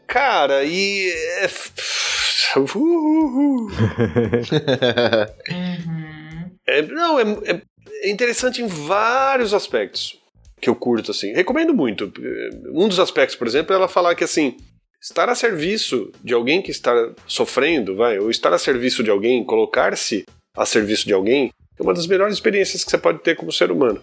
Cara, 0.07 0.65
e. 0.65 1.11
É... 1.41 1.49
Uhul. 2.59 3.69
Uhum. 5.49 6.17
É, 6.67 6.83
não, 6.83 7.19
é, 7.21 7.23
é- 7.45 7.63
é 8.03 8.11
interessante 8.11 8.63
em 8.63 8.67
vários 8.67 9.55
aspectos 9.55 10.19
que 10.61 10.69
eu 10.69 10.75
curto, 10.75 11.11
assim. 11.11 11.33
Recomendo 11.33 11.75
muito. 11.75 12.13
Um 12.73 12.89
dos 12.89 12.99
aspectos, 12.99 13.37
por 13.37 13.47
exemplo, 13.47 13.73
é 13.73 13.77
ela 13.77 13.89
falar 13.89 14.15
que, 14.15 14.25
assim, 14.25 14.57
estar 15.01 15.29
a 15.29 15.35
serviço 15.35 16.11
de 16.23 16.33
alguém 16.33 16.63
que 16.63 16.71
está 16.71 17.13
sofrendo, 17.27 17.95
vai, 17.95 18.19
ou 18.19 18.31
estar 18.31 18.53
a 18.53 18.59
serviço 18.59 19.03
de 19.03 19.11
alguém, 19.11 19.45
colocar-se 19.45 20.25
a 20.57 20.65
serviço 20.65 21.07
de 21.07 21.13
alguém, 21.13 21.51
é 21.79 21.83
uma 21.83 21.93
das 21.93 22.07
melhores 22.07 22.35
experiências 22.35 22.83
que 22.83 22.91
você 22.91 22.99
pode 22.99 23.19
ter 23.19 23.37
como 23.37 23.53
ser 23.53 23.71
humano. 23.71 24.03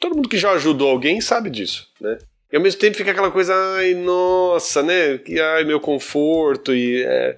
Todo 0.00 0.14
mundo 0.14 0.28
que 0.28 0.38
já 0.38 0.52
ajudou 0.52 0.90
alguém 0.90 1.20
sabe 1.20 1.50
disso, 1.50 1.86
né? 2.00 2.18
E 2.50 2.56
ao 2.56 2.62
mesmo 2.62 2.80
tempo 2.80 2.96
fica 2.96 3.10
aquela 3.10 3.30
coisa, 3.30 3.54
ai, 3.76 3.92
nossa, 3.94 4.82
né? 4.82 5.20
Ai, 5.54 5.64
meu 5.64 5.80
conforto 5.80 6.74
e... 6.74 7.02
é, 7.02 7.36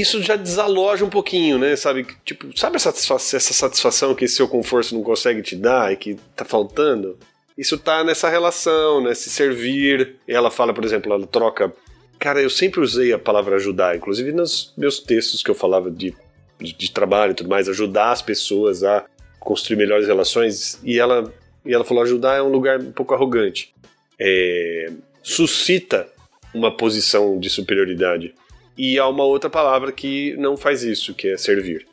isso 0.00 0.22
já 0.22 0.36
desaloja 0.36 1.04
um 1.04 1.10
pouquinho, 1.10 1.58
né? 1.58 1.76
Sabe? 1.76 2.06
Tipo, 2.24 2.56
sabe 2.58 2.76
essa 2.76 2.90
satisfa- 2.90 3.36
essa 3.36 3.52
satisfação 3.52 4.14
que 4.14 4.26
seu 4.26 4.48
conforto 4.48 4.94
não 4.94 5.02
consegue 5.02 5.42
te 5.42 5.54
dar 5.56 5.92
e 5.92 5.96
que 5.96 6.16
tá 6.34 6.44
faltando? 6.44 7.18
Isso 7.56 7.78
tá 7.78 8.02
nessa 8.02 8.28
relação, 8.28 9.02
né? 9.02 9.14
Se 9.14 9.30
servir. 9.30 10.16
Ela 10.26 10.50
fala, 10.50 10.74
por 10.74 10.84
exemplo, 10.84 11.12
ela 11.12 11.26
troca. 11.26 11.72
Cara, 12.18 12.40
eu 12.40 12.50
sempre 12.50 12.80
usei 12.80 13.12
a 13.12 13.18
palavra 13.18 13.56
ajudar, 13.56 13.96
inclusive 13.96 14.32
nos 14.32 14.72
meus 14.76 14.98
textos 14.98 15.42
que 15.42 15.50
eu 15.50 15.54
falava 15.54 15.90
de, 15.90 16.14
de, 16.60 16.72
de 16.72 16.90
trabalho 16.90 17.32
e 17.32 17.34
tudo 17.34 17.50
mais, 17.50 17.68
ajudar 17.68 18.12
as 18.12 18.22
pessoas 18.22 18.82
a 18.82 19.04
construir 19.38 19.76
melhores 19.76 20.06
relações. 20.06 20.80
E 20.82 20.98
ela, 20.98 21.32
e 21.64 21.72
ela 21.74 21.84
falou: 21.84 22.02
ajudar 22.02 22.36
é 22.36 22.42
um 22.42 22.48
lugar 22.50 22.80
um 22.80 22.92
pouco 22.92 23.14
arrogante. 23.14 23.74
É, 24.18 24.90
suscita 25.22 26.08
uma 26.54 26.70
posição 26.74 27.38
de 27.38 27.50
superioridade. 27.50 28.34
E 28.76 28.98
há 28.98 29.06
uma 29.08 29.24
outra 29.24 29.48
palavra 29.48 29.92
que 29.92 30.34
não 30.36 30.56
faz 30.56 30.82
isso, 30.82 31.14
que 31.14 31.28
é 31.28 31.36
servir. 31.36 31.86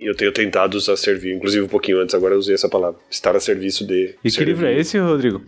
E 0.00 0.06
eu 0.06 0.14
tenho 0.14 0.32
tentado 0.32 0.76
usar 0.76 0.96
servir, 0.96 1.34
inclusive 1.34 1.64
um 1.64 1.68
pouquinho 1.68 2.00
antes, 2.00 2.14
agora 2.14 2.34
eu 2.34 2.38
usei 2.38 2.54
essa 2.54 2.68
palavra. 2.68 2.98
Estar 3.10 3.36
a 3.36 3.40
serviço 3.40 3.86
de. 3.86 4.14
E 4.22 4.22
que 4.24 4.30
servir. 4.30 4.52
livro 4.52 4.66
é 4.66 4.78
esse, 4.78 4.98
Rodrigo? 4.98 5.42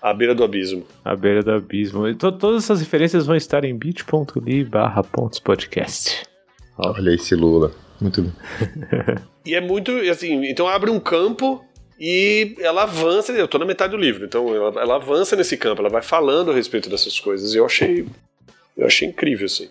À 0.00 0.14
beira 0.14 0.34
do 0.34 0.44
abismo. 0.44 0.86
A 1.04 1.16
beira 1.16 1.42
do 1.42 1.50
abismo. 1.50 2.06
E 2.06 2.14
to- 2.14 2.30
todas 2.32 2.64
essas 2.64 2.80
referências 2.80 3.26
vão 3.26 3.34
estar 3.36 3.64
em 3.64 3.76
bit.ly 3.76 4.64
barra 4.64 5.02
pontos 5.02 5.40
podcast. 5.40 6.22
Olha 6.76 7.10
esse 7.14 7.34
Lula. 7.34 7.72
Muito 8.00 8.22
bem. 8.22 8.32
E 9.44 9.54
é 9.54 9.62
muito, 9.62 9.90
assim, 10.10 10.44
então 10.44 10.68
abre 10.68 10.90
um 10.90 11.00
campo 11.00 11.64
e 11.98 12.54
ela 12.60 12.82
avança, 12.82 13.32
eu 13.32 13.48
tô 13.48 13.56
na 13.56 13.64
metade 13.64 13.92
do 13.92 13.96
livro, 13.96 14.26
então 14.26 14.54
ela, 14.54 14.78
ela 14.82 14.96
avança 14.96 15.34
nesse 15.34 15.56
campo, 15.56 15.80
ela 15.80 15.88
vai 15.88 16.02
falando 16.02 16.50
a 16.50 16.54
respeito 16.54 16.90
dessas 16.90 17.18
coisas, 17.18 17.54
e 17.54 17.56
eu 17.56 17.64
achei, 17.64 18.04
eu 18.76 18.86
achei 18.86 19.08
incrível, 19.08 19.46
assim. 19.46 19.70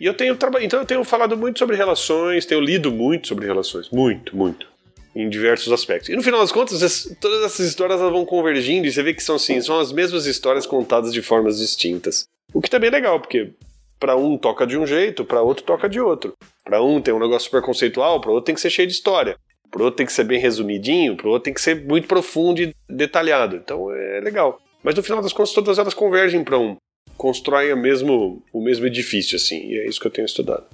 E 0.00 0.06
eu 0.06 0.14
tenho 0.14 0.36
então 0.60 0.80
eu 0.80 0.86
tenho 0.86 1.04
falado 1.04 1.36
muito 1.36 1.58
sobre 1.58 1.76
relações, 1.76 2.46
tenho 2.46 2.60
lido 2.60 2.90
muito 2.90 3.28
sobre 3.28 3.46
relações, 3.46 3.88
muito, 3.90 4.36
muito, 4.36 4.66
em 5.14 5.28
diversos 5.28 5.72
aspectos. 5.72 6.08
E 6.08 6.16
no 6.16 6.22
final 6.22 6.40
das 6.40 6.52
contas, 6.52 7.16
todas 7.20 7.44
essas 7.44 7.66
histórias 7.66 8.00
vão 8.00 8.24
convergindo 8.24 8.86
e 8.86 8.92
você 8.92 9.02
vê 9.02 9.14
que 9.14 9.22
são 9.22 9.36
assim, 9.36 9.60
são 9.60 9.78
as 9.78 9.92
mesmas 9.92 10.26
histórias 10.26 10.66
contadas 10.66 11.12
de 11.12 11.22
formas 11.22 11.58
distintas. 11.58 12.26
O 12.52 12.60
que 12.60 12.70
também 12.70 12.88
é 12.88 12.92
legal, 12.92 13.20
porque 13.20 13.52
para 13.98 14.16
um 14.16 14.36
toca 14.36 14.66
de 14.66 14.76
um 14.76 14.86
jeito, 14.86 15.24
para 15.24 15.40
outro 15.40 15.64
toca 15.64 15.88
de 15.88 16.00
outro. 16.00 16.34
Para 16.64 16.82
um 16.82 17.00
tem 17.00 17.14
um 17.14 17.18
negócio 17.18 17.46
super 17.46 17.62
conceitual, 17.62 18.20
para 18.20 18.30
outro 18.30 18.46
tem 18.46 18.54
que 18.54 18.60
ser 18.60 18.70
cheio 18.70 18.88
de 18.88 18.94
história. 18.94 19.36
Pro 19.70 19.84
outro 19.84 19.96
tem 19.96 20.06
que 20.06 20.12
ser 20.12 20.24
bem 20.24 20.38
resumidinho, 20.38 21.16
pro 21.16 21.30
outro 21.30 21.44
tem 21.44 21.54
que 21.54 21.60
ser 21.60 21.84
muito 21.84 22.06
profundo 22.06 22.60
e 22.60 22.74
detalhado. 22.88 23.56
Então 23.56 23.90
é 23.92 24.20
legal. 24.20 24.60
Mas 24.82 24.94
no 24.94 25.02
final 25.02 25.22
das 25.22 25.32
contas, 25.32 25.54
todas 25.54 25.78
elas 25.78 25.94
convergem 25.94 26.44
para 26.44 26.58
um. 26.58 26.76
Constroem 27.16 27.72
o 27.72 27.76
mesmo, 27.76 28.42
o 28.52 28.62
mesmo 28.62 28.86
edifício, 28.86 29.36
assim. 29.36 29.68
E 29.68 29.78
é 29.78 29.88
isso 29.88 30.00
que 30.00 30.06
eu 30.06 30.10
tenho 30.10 30.26
estudado. 30.26 30.66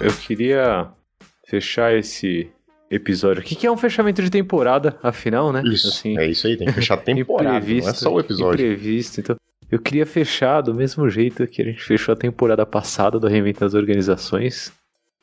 Eu 0.00 0.12
queria 0.12 0.88
fechar 1.46 1.96
esse 1.96 2.50
episódio 2.90 3.40
aqui, 3.40 3.54
que 3.54 3.66
é 3.66 3.70
um 3.70 3.76
fechamento 3.76 4.22
de 4.22 4.28
temporada, 4.30 4.98
afinal, 5.02 5.52
né? 5.52 5.62
Isso, 5.64 5.88
Assim, 5.88 6.18
é 6.18 6.28
isso 6.28 6.46
aí, 6.46 6.56
tem 6.56 6.66
que 6.66 6.74
fechar 6.74 6.94
a 6.94 6.98
temporada, 7.02 7.66
não 7.66 7.88
é 7.88 7.94
só 7.94 8.12
o 8.12 8.20
episódio. 8.20 8.64
Imprevisto, 8.64 9.20
então. 9.20 9.36
Eu 9.70 9.78
queria 9.78 10.04
fechar 10.04 10.60
do 10.60 10.74
mesmo 10.74 11.08
jeito 11.08 11.46
que 11.46 11.62
a 11.62 11.64
gente 11.64 11.82
fechou 11.82 12.12
a 12.12 12.16
temporada 12.16 12.64
passada 12.66 13.18
do 13.18 13.26
Reinventando 13.26 13.66
as 13.66 13.74
Organizações, 13.74 14.72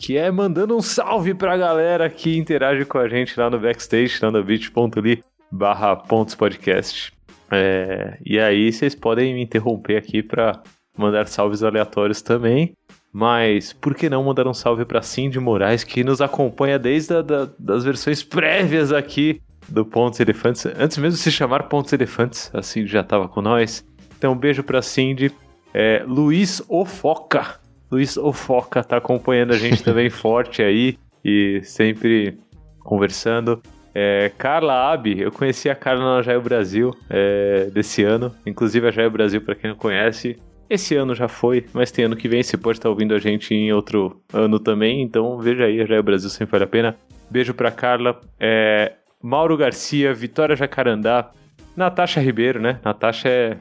que 0.02 0.18
é 0.18 0.32
mandando 0.32 0.76
um 0.76 0.82
salve 0.82 1.32
pra 1.36 1.56
galera 1.56 2.10
que 2.10 2.36
interage 2.36 2.84
com 2.86 2.98
a 2.98 3.08
gente 3.08 3.40
lá 3.40 3.52
no 3.52 3.60
backstage, 3.60 4.18
lá 4.20 4.32
no 4.32 4.44
bit.ly 4.44 5.24
barra 5.52 5.96
pontos 5.96 6.34
podcast. 6.34 7.14
É, 7.52 8.18
e 8.26 8.40
aí 8.40 8.74
vocês 8.74 8.96
podem 8.96 9.36
me 9.36 9.44
interromper 9.44 9.98
aqui 9.98 10.24
pra 10.24 10.64
mandar 10.98 11.28
salves 11.28 11.62
aleatórios 11.62 12.20
também. 12.24 12.74
Mas 13.14 13.74
por 13.74 13.94
que 13.94 14.10
não 14.10 14.24
mandar 14.24 14.48
um 14.48 14.56
salve 14.56 14.86
pra 14.86 15.04
Cindy 15.04 15.40
Moraes, 15.40 15.84
que 15.84 16.04
nos 16.04 16.20
acompanha 16.20 16.80
desde 16.80 17.14
a, 17.14 17.22
da, 17.22 17.48
das 17.60 17.84
versões 17.84 18.24
prévias 18.24 18.92
aqui 18.92 19.40
do 19.70 19.86
Pontos 19.86 20.20
Elefantes. 20.20 20.66
Antes 20.66 20.98
mesmo 20.98 21.18
de 21.18 21.22
se 21.22 21.32
chamar 21.32 21.70
Pontos 21.70 21.94
Elefantes, 21.94 22.50
a 22.56 22.64
Cindy 22.64 22.88
já 22.92 23.04
tava 23.04 23.28
com 23.28 23.42
nós. 23.42 23.86
Então 24.18 24.34
um 24.34 24.38
beijo 24.38 24.64
pra 24.64 24.82
Cindy. 24.82 25.32
É, 25.72 26.04
Luiz 26.08 26.64
Ofoca. 26.68 27.61
Luiz 27.92 28.18
Ofoca 28.18 28.84
tá 28.84 28.98
acompanhando 28.98 29.52
a 29.52 29.58
gente 29.58 29.84
também 29.84 30.10
forte 30.12 30.62
aí 30.62 30.98
e 31.24 31.62
sempre 31.64 32.38
conversando. 32.80 33.62
É, 33.94 34.32
Carla 34.38 34.92
Abi, 34.92 35.20
eu 35.20 35.32
conheci 35.32 35.70
a 35.70 35.76
Carla 35.76 36.16
na 36.16 36.22
Jaio 36.22 36.42
Brasil 36.42 36.96
é, 37.10 37.66
desse 37.74 38.04
ano. 38.04 38.34
Inclusive 38.46 38.88
a 38.88 38.92
Jaio 38.92 39.12
Brasil, 39.12 39.42
para 39.42 39.56
quem 39.56 39.70
não 39.70 39.78
conhece, 39.78 40.38
esse 40.70 40.96
ano 40.96 41.14
já 41.14 41.28
foi, 41.28 41.66
mas 41.74 41.92
tem 41.92 42.06
ano 42.06 42.16
que 42.16 42.30
vem. 42.30 42.42
Você 42.42 42.56
pode 42.56 42.78
estar 42.78 42.90
ouvindo 42.90 43.14
a 43.14 43.20
gente 43.20 43.54
em 43.54 43.74
outro 43.74 44.22
ano 44.34 44.58
também. 44.58 45.02
Então 45.02 45.38
veja 45.38 45.66
aí, 45.66 45.82
a 45.82 45.86
Jaio 45.86 46.02
Brasil 46.02 46.30
sempre 46.30 46.54
vale 46.54 46.64
a 46.64 46.68
pena. 46.68 46.96
Beijo 47.30 47.54
pra 47.54 47.70
Carla. 47.72 48.22
É, 48.40 48.94
Mauro 49.22 49.58
Garcia, 49.58 50.14
Vitória 50.14 50.56
Jacarandá, 50.56 51.30
Natasha 51.76 52.22
Ribeiro, 52.22 52.62
né? 52.62 52.80
Natasha 52.84 53.28
é 53.28 53.58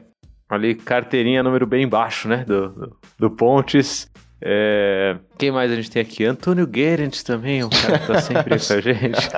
ali 0.53 0.75
carteirinha 0.75 1.41
número 1.43 1.65
bem 1.65 1.87
baixo, 1.87 2.27
né? 2.27 2.43
Do, 2.45 2.69
do, 2.69 2.97
do 3.19 3.31
Pontes. 3.31 4.09
É, 4.43 5.17
quem 5.37 5.51
mais 5.51 5.71
a 5.71 5.75
gente 5.75 5.91
tem 5.91 6.01
aqui? 6.01 6.25
Antônio 6.25 6.65
Guerent 6.65 7.21
também, 7.21 7.63
um 7.63 7.69
cara 7.69 7.99
que 7.99 8.07
tá 8.07 8.21
sempre 8.21 8.57
com 8.57 8.73
a 8.73 8.81
gente. 8.81 9.29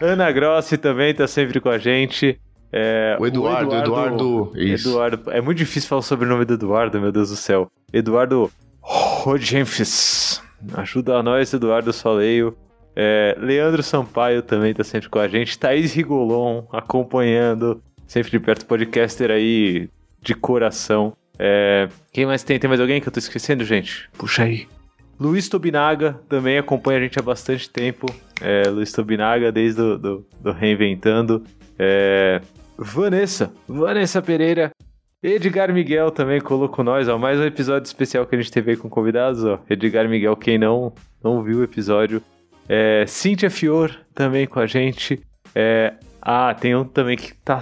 Ana 0.00 0.30
Grossi 0.30 0.76
também 0.76 1.14
tá 1.14 1.26
sempre 1.26 1.60
com 1.60 1.70
a 1.70 1.78
gente. 1.78 2.38
É, 2.70 3.16
O 3.20 3.26
Eduardo, 3.26 3.74
Eduardo, 3.74 4.52
isso. 4.54 4.88
Eduardo. 4.88 5.30
É 5.30 5.40
muito 5.40 5.58
difícil 5.58 5.88
falar 5.88 6.02
sobre 6.02 6.26
o 6.26 6.28
nome 6.28 6.44
do 6.44 6.54
Eduardo, 6.54 7.00
meu 7.00 7.12
Deus 7.12 7.30
do 7.30 7.36
céu. 7.36 7.70
Eduardo 7.92 8.50
Rodgenfis. 8.80 10.42
Ajuda 10.74 11.22
nós, 11.22 11.52
Eduardo 11.52 11.92
Soleil. 11.92 12.56
É, 12.94 13.34
Leandro 13.40 13.82
Sampaio 13.82 14.42
também 14.42 14.74
tá 14.74 14.84
sempre 14.84 15.08
com 15.08 15.18
a 15.18 15.26
gente. 15.28 15.58
Thaís 15.58 15.92
Rigolon 15.94 16.64
acompanhando. 16.72 17.82
Sempre 18.06 18.30
de 18.30 18.38
perto, 18.38 18.66
podcaster 18.66 19.30
aí 19.30 19.88
de 20.22 20.34
coração. 20.34 21.14
É, 21.38 21.88
quem 22.12 22.24
mais 22.24 22.42
tem? 22.42 22.58
Tem 22.58 22.68
mais 22.68 22.80
alguém 22.80 23.00
que 23.00 23.08
eu 23.08 23.12
tô 23.12 23.18
esquecendo, 23.18 23.64
gente? 23.64 24.08
Puxa 24.16 24.44
aí. 24.44 24.68
Luiz 25.18 25.48
Tobinaga 25.48 26.18
também 26.28 26.58
acompanha 26.58 26.98
a 26.98 27.02
gente 27.02 27.18
há 27.18 27.22
bastante 27.22 27.68
tempo. 27.68 28.06
É, 28.40 28.68
Luiz 28.68 28.92
Tobinaga, 28.92 29.52
desde 29.52 29.76
do, 29.76 29.98
do, 29.98 30.26
do 30.40 30.52
Reinventando. 30.52 31.44
É, 31.78 32.40
Vanessa, 32.76 33.52
Vanessa 33.68 34.22
Pereira. 34.22 34.70
Edgar 35.22 35.72
Miguel 35.72 36.10
também 36.10 36.40
colocou 36.40 36.84
nós, 36.84 37.08
ó. 37.08 37.16
Mais 37.16 37.38
um 37.38 37.44
episódio 37.44 37.86
especial 37.86 38.26
que 38.26 38.34
a 38.34 38.38
gente 38.40 38.50
teve 38.50 38.72
aí 38.72 38.76
com 38.76 38.88
convidados, 38.88 39.44
ó. 39.44 39.60
Edgar 39.70 40.08
Miguel, 40.08 40.36
quem 40.36 40.58
não, 40.58 40.92
não 41.22 41.42
viu 41.42 41.58
o 41.58 41.62
episódio. 41.62 42.20
É, 42.68 43.04
Cíntia 43.06 43.48
Fior 43.50 43.96
também 44.14 44.46
com 44.46 44.58
a 44.58 44.66
gente. 44.66 45.20
É, 45.54 45.94
ah, 46.20 46.52
tem 46.54 46.74
um 46.74 46.84
também 46.84 47.16
que 47.16 47.34
tá 47.34 47.60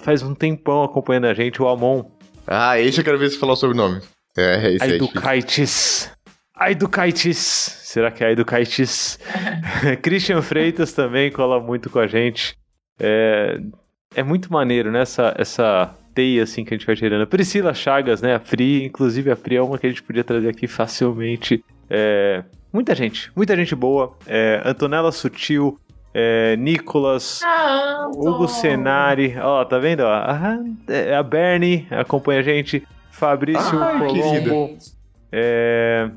faz 0.00 0.22
um 0.22 0.34
tempão 0.34 0.82
acompanhando 0.82 1.26
a 1.26 1.34
gente, 1.34 1.60
o 1.62 1.68
Amon. 1.68 2.04
Ah, 2.46 2.78
esse 2.78 3.00
eu 3.00 3.04
quero 3.04 3.18
ver 3.18 3.30
se 3.30 3.38
falar 3.38 3.54
o 3.54 3.56
sobrenome. 3.56 4.00
É, 4.36 4.66
é 4.66 4.72
esse 4.74 4.84
aí. 4.84 4.92
Aidukaitis. 4.92 6.10
Aidukaitis. 6.54 7.38
Será 7.38 8.10
que 8.10 8.22
é 8.22 8.28
Aidukaitis? 8.28 9.18
Christian 10.02 10.42
Freitas 10.42 10.92
também 10.92 11.30
cola 11.30 11.60
muito 11.60 11.90
com 11.90 11.98
a 11.98 12.06
gente. 12.06 12.56
É, 12.98 13.60
é 14.14 14.22
muito 14.22 14.52
maneiro, 14.52 14.90
né? 14.90 15.00
Essa, 15.00 15.34
essa 15.36 15.94
teia 16.14 16.42
assim 16.42 16.64
que 16.64 16.72
a 16.72 16.76
gente 16.76 16.86
vai 16.86 16.96
gerando. 16.96 17.26
Priscila 17.26 17.74
Chagas, 17.74 18.22
né? 18.22 18.34
A 18.34 18.40
Pri, 18.40 18.84
inclusive 18.84 19.30
a 19.30 19.36
Pri 19.36 19.56
é 19.56 19.62
uma 19.62 19.78
que 19.78 19.86
a 19.86 19.90
gente 19.90 20.02
podia 20.02 20.24
trazer 20.24 20.48
aqui 20.48 20.66
facilmente. 20.66 21.62
É, 21.90 22.42
muita 22.72 22.94
gente, 22.94 23.30
muita 23.36 23.54
gente 23.54 23.74
boa. 23.74 24.16
É, 24.26 24.62
Antonella 24.64 25.12
Sutil, 25.12 25.78
é, 26.18 26.56
Nicolas, 26.56 27.42
Ah, 27.44 28.08
Hugo 28.14 28.48
Senari, 28.48 29.36
ó, 29.38 29.62
tá 29.66 29.78
vendo? 29.78 30.00
ó? 30.00 30.08
Ah, 30.12 30.58
é, 30.88 31.14
a 31.14 31.22
Bernie 31.22 31.86
acompanha 31.90 32.40
a 32.40 32.42
gente, 32.42 32.82
Fabrício 33.10 33.78
Ai, 33.82 33.98
Colombo. 33.98 34.78
É, 35.30 36.08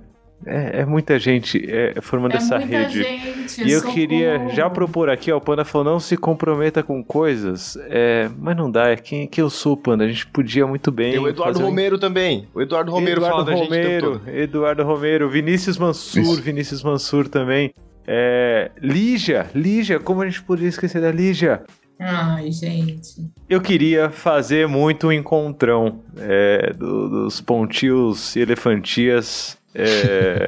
é, 0.46 0.80
é 0.82 0.86
muita 0.86 1.20
gente 1.20 1.62
é, 1.70 2.00
formando 2.02 2.34
É 2.34 2.38
essa 2.38 2.58
muita 2.60 2.78
rede. 2.78 3.04
gente, 3.04 3.62
E 3.68 3.72
eu 3.72 3.80
socorro. 3.80 3.94
queria 3.96 4.48
já 4.54 4.70
propor 4.70 5.10
aqui, 5.10 5.32
ó, 5.34 5.38
o 5.38 5.42
Panda 5.42 5.66
falou, 5.66 5.92
não 5.92 6.00
se 6.00 6.16
comprometa 6.16 6.82
com 6.82 7.04
coisas, 7.04 7.78
é, 7.90 8.30
mas 8.38 8.56
não 8.56 8.72
dá, 8.72 8.88
é 8.90 8.96
quem, 8.96 9.28
quem 9.28 9.42
eu 9.42 9.50
sou, 9.50 9.76
Panda, 9.76 10.06
a 10.06 10.08
gente 10.08 10.26
podia 10.28 10.66
muito 10.66 10.92
bem 10.92 11.12
Tem 11.12 11.20
o 11.20 11.28
Eduardo 11.28 11.56
fazer 11.56 11.66
um- 11.66 11.70
Romero 11.70 11.98
também. 12.00 12.48
O 12.54 12.62
Eduardo 12.62 12.90
Romero 12.92 13.20
Eduardo 13.20 13.36
fala 13.36 13.46
da 13.46 13.52
gente 13.54 13.66
Romero, 13.70 14.20
todo. 14.20 14.30
Eduardo 14.30 14.84
Romero, 14.84 15.30
Vinícius 15.30 15.78
Mansur, 15.78 16.22
Isso. 16.22 16.42
Vinícius 16.42 16.84
Mansur 16.84 17.28
também. 17.28 17.74
É, 18.12 18.72
Lígia, 18.82 19.48
Lígia, 19.54 20.00
como 20.00 20.24
a 20.24 20.26
gente 20.26 20.42
poderia 20.42 20.70
esquecer 20.70 21.00
da 21.00 21.12
Lígia? 21.12 21.62
Ai, 22.00 22.52
gente. 22.52 23.30
Eu 23.48 23.62
queria 23.62 24.10
fazer 24.10 24.68
muito 24.68 25.08
um 25.10 25.12
encontrão 25.12 26.02
é, 26.18 26.74
do- 26.74 27.08
dos 27.26 27.40
pontios 27.40 28.36
e 28.36 28.40
elefantias 28.40 29.60
é, 29.76 30.48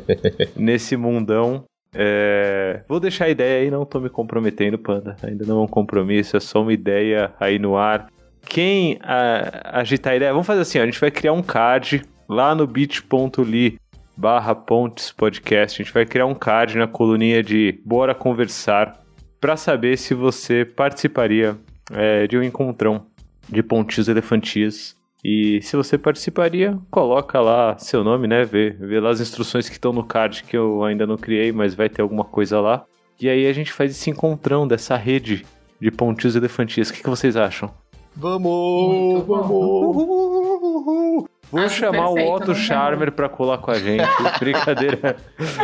nesse 0.56 0.96
mundão. 0.96 1.64
É, 1.94 2.80
vou 2.88 2.98
deixar 2.98 3.26
a 3.26 3.28
ideia 3.28 3.62
aí, 3.62 3.70
não 3.70 3.84
tô 3.84 4.00
me 4.00 4.08
comprometendo, 4.08 4.78
Panda. 4.78 5.14
Ainda 5.22 5.44
não 5.44 5.60
é 5.60 5.64
um 5.64 5.68
compromisso, 5.68 6.38
é 6.38 6.40
só 6.40 6.62
uma 6.62 6.72
ideia 6.72 7.32
aí 7.38 7.58
no 7.58 7.76
ar. 7.76 8.06
Quem 8.46 8.98
ah, 9.02 9.72
agitar 9.80 10.14
a 10.14 10.16
ideia, 10.16 10.32
vamos 10.32 10.46
fazer 10.46 10.62
assim, 10.62 10.78
ó, 10.78 10.82
a 10.82 10.86
gente 10.86 11.00
vai 11.00 11.10
criar 11.10 11.32
um 11.34 11.42
card 11.42 12.02
lá 12.28 12.54
no 12.54 12.66
bit.ly 12.66 13.78
barra 14.16 14.54
pontes 14.54 15.12
podcast. 15.12 15.80
A 15.80 15.84
gente 15.84 15.92
vai 15.94 16.06
criar 16.06 16.26
um 16.26 16.34
card 16.34 16.76
na 16.78 16.86
coluninha 16.86 17.42
de 17.42 17.80
Bora 17.84 18.14
Conversar 18.14 19.00
para 19.40 19.56
saber 19.56 19.96
se 19.98 20.14
você 20.14 20.64
participaria 20.64 21.56
é, 21.92 22.26
de 22.26 22.38
um 22.38 22.42
encontrão 22.42 23.06
de 23.48 23.62
pontinhos 23.62 24.08
elefantias. 24.08 24.96
E 25.22 25.60
se 25.62 25.76
você 25.76 25.96
participaria, 25.96 26.78
coloca 26.90 27.40
lá 27.40 27.76
seu 27.78 28.04
nome, 28.04 28.26
né? 28.26 28.44
Vê, 28.44 28.70
vê 28.70 29.00
lá 29.00 29.10
as 29.10 29.20
instruções 29.20 29.68
que 29.68 29.74
estão 29.74 29.92
no 29.92 30.04
card 30.04 30.44
que 30.44 30.56
eu 30.56 30.84
ainda 30.84 31.06
não 31.06 31.16
criei, 31.16 31.50
mas 31.50 31.74
vai 31.74 31.88
ter 31.88 32.02
alguma 32.02 32.24
coisa 32.24 32.60
lá. 32.60 32.84
E 33.20 33.28
aí 33.28 33.46
a 33.46 33.52
gente 33.52 33.72
faz 33.72 33.90
esse 33.90 34.10
encontrão 34.10 34.66
dessa 34.68 34.96
rede 34.96 35.46
de 35.80 35.90
pontinhos 35.90 36.36
elefantias. 36.36 36.90
O 36.90 36.92
que, 36.92 37.02
que 37.02 37.08
vocês 37.08 37.36
acham? 37.36 37.70
Vamos, 38.16 39.14
Muito 39.14 39.26
bom. 39.26 39.92
vamos. 39.92 41.24
Vou 41.50 41.62
Acho 41.62 41.76
chamar 41.76 42.10
o 42.10 42.14
perfeito, 42.14 42.34
Otto 42.34 42.48
não 42.48 42.54
tem 42.54 42.64
Charmer 42.64 43.12
pra 43.12 43.28
colar 43.28 43.58
com 43.58 43.70
a 43.70 43.78
gente. 43.78 44.04
Brincadeira. 44.40 45.16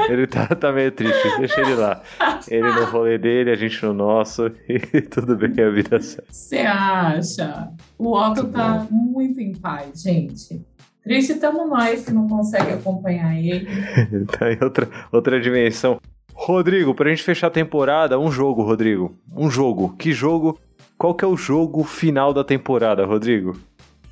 Ele 0.09 0.26
tá, 0.26 0.47
tá 0.47 0.72
meio 0.72 0.93
triste. 0.93 1.39
Deixa 1.39 1.61
ele 1.61 1.74
lá. 1.74 2.03
Ele 2.49 2.70
no 2.70 2.85
rolê 2.85 3.18
dele, 3.18 3.51
a 3.51 3.57
gente 3.57 3.85
no 3.85 3.93
nosso. 3.93 4.51
E 4.93 5.01
tudo 5.03 5.37
bem, 5.37 5.53
a 5.64 5.70
vida 5.70 6.01
segue. 6.01 6.26
Você 6.31 6.59
acha? 6.59 7.70
O 7.99 8.16
Otto 8.16 8.49
tá 8.49 8.87
muito 8.91 9.41
em 9.41 9.53
paz, 9.53 10.03
gente. 10.03 10.64
Triste 11.03 11.33
estamos 11.33 11.68
nós 11.68 12.05
que 12.05 12.12
não 12.12 12.28
consegue 12.28 12.72
acompanhar 12.72 13.35
ele. 13.35 13.66
Ele 14.12 14.26
tá 14.26 14.53
em 14.53 14.59
outra, 14.62 14.89
outra 15.11 15.41
dimensão. 15.41 15.99
Rodrigo, 16.35 16.95
pra 16.95 17.11
gente 17.11 17.22
fechar 17.22 17.49
a 17.49 17.51
temporada, 17.51 18.18
um 18.18 18.31
jogo, 18.31 18.62
Rodrigo. 18.62 19.16
Um 19.35 19.51
jogo. 19.51 19.95
Que 19.99 20.12
jogo? 20.12 20.59
Qual 20.97 21.14
que 21.14 21.24
é 21.24 21.28
o 21.28 21.37
jogo 21.37 21.83
final 21.85 22.33
da 22.33 22.45
temporada, 22.45 23.07
Rodrigo? 23.07 23.57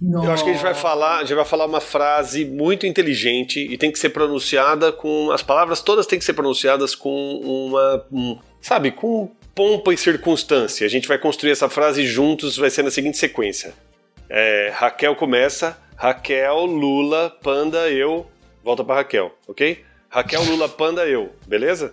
Eu 0.00 0.30
acho 0.30 0.44
que 0.44 0.50
a 0.50 0.52
gente 0.52 0.62
vai 0.62 0.74
falar, 0.74 1.16
a 1.18 1.20
gente 1.24 1.34
vai 1.34 1.44
falar 1.44 1.66
uma 1.66 1.80
frase 1.80 2.44
muito 2.44 2.86
inteligente 2.86 3.58
e 3.60 3.76
tem 3.76 3.90
que 3.90 3.98
ser 3.98 4.10
pronunciada 4.10 4.92
com 4.92 5.30
as 5.32 5.42
palavras 5.42 5.80
todas 5.80 6.06
têm 6.06 6.18
que 6.18 6.24
ser 6.24 6.34
pronunciadas 6.34 6.94
com 6.94 7.10
uma, 7.38 8.06
um, 8.12 8.38
sabe, 8.60 8.92
com 8.92 9.28
pompa 9.54 9.92
e 9.92 9.96
circunstância. 9.96 10.86
A 10.86 10.90
gente 10.90 11.08
vai 11.08 11.18
construir 11.18 11.50
essa 11.50 11.68
frase 11.68 12.06
juntos, 12.06 12.56
vai 12.56 12.70
ser 12.70 12.84
na 12.84 12.92
seguinte 12.92 13.18
sequência: 13.18 13.74
É, 14.30 14.72
Raquel 14.74 15.16
começa. 15.16 15.76
Raquel, 15.96 16.64
Lula, 16.64 17.36
Panda, 17.42 17.90
eu. 17.90 18.24
Volta 18.62 18.84
pra 18.84 18.96
Raquel, 18.96 19.34
ok? 19.48 19.82
Raquel, 20.08 20.44
Lula, 20.44 20.68
Panda, 20.68 21.06
eu. 21.08 21.32
Beleza? 21.44 21.92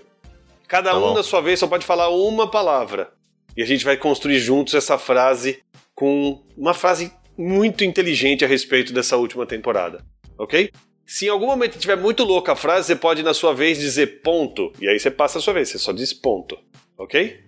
Cada 0.67 0.91
Tá 0.91 0.97
um, 0.97 1.01
bom. 1.01 1.13
da 1.15 1.23
sua 1.23 1.41
vez, 1.41 1.59
só 1.59 1.65
pode 1.65 1.85
falar 1.85 2.09
uma 2.09 2.49
palavra. 2.51 3.09
E 3.57 3.63
a 3.63 3.65
gente 3.65 3.83
vai 3.83 3.97
construir 3.97 4.37
juntos 4.39 4.75
essa 4.75 4.97
frase 4.99 5.59
com 5.95 6.39
uma 6.55 6.73
frase 6.75 7.11
muito 7.37 7.83
inteligente 7.83 8.43
a 8.45 8.47
respeito 8.47 8.93
dessa 8.93 9.17
última 9.17 9.45
temporada, 9.45 10.03
ok? 10.37 10.71
Se 11.05 11.25
em 11.27 11.29
algum 11.29 11.45
momento 11.45 11.77
tiver 11.77 11.95
muito 11.97 12.23
louca 12.23 12.53
a 12.53 12.55
frase, 12.55 12.87
você 12.87 12.95
pode, 12.95 13.21
na 13.21 13.33
sua 13.33 13.53
vez, 13.53 13.77
dizer 13.79 14.21
ponto. 14.23 14.71
E 14.81 14.87
aí 14.89 14.99
você 14.99 15.11
passa 15.11 15.37
a 15.37 15.41
sua 15.41 15.53
vez, 15.53 15.69
você 15.69 15.77
só 15.77 15.91
diz 15.91 16.11
ponto, 16.13 16.57
ok? 16.97 17.41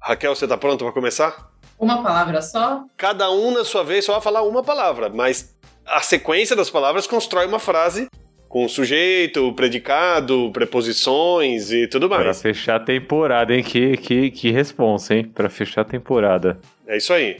Raquel, 0.00 0.34
você 0.34 0.46
tá 0.46 0.56
pronto 0.56 0.84
para 0.84 0.92
começar? 0.92 1.50
Uma 1.78 2.02
palavra 2.02 2.40
só? 2.40 2.84
Cada 2.96 3.30
um, 3.32 3.50
na 3.50 3.64
sua 3.64 3.82
vez, 3.82 4.04
só 4.04 4.12
vai 4.12 4.20
falar 4.20 4.42
uma 4.42 4.62
palavra, 4.62 5.08
mas 5.08 5.56
a 5.84 6.00
sequência 6.00 6.54
das 6.54 6.70
palavras 6.70 7.06
constrói 7.06 7.46
uma 7.46 7.58
frase 7.58 8.08
com 8.48 8.68
sujeito, 8.68 9.52
predicado, 9.54 10.50
preposições 10.52 11.72
e 11.72 11.88
tudo 11.88 12.08
Pra 12.08 12.18
mais. 12.22 12.40
fechar 12.40 12.76
a 12.76 12.80
temporada, 12.80 13.52
hein? 13.52 13.64
Que, 13.64 13.96
que, 13.96 14.30
que 14.30 14.50
responsa, 14.52 15.14
hein? 15.16 15.24
Pra 15.24 15.48
fechar 15.50 15.80
a 15.80 15.84
temporada. 15.84 16.60
É 16.86 16.96
isso 16.96 17.12
aí. 17.12 17.38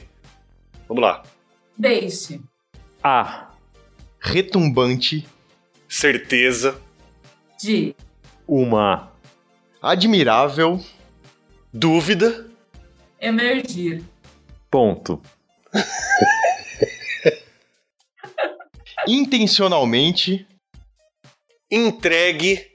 Vamos 0.89 1.01
lá. 1.01 1.23
Deixe. 1.77 2.41
A. 3.03 3.49
Retumbante. 4.19 5.27
Certeza, 5.87 6.81
De. 7.61 7.95
Uma. 8.47 9.11
Admirável. 9.81 10.83
dúvida, 11.71 12.49
Emergir. 13.19 14.03
Ponto. 14.69 15.21
Intencionalmente. 19.07 20.47
entregue, 21.69 22.71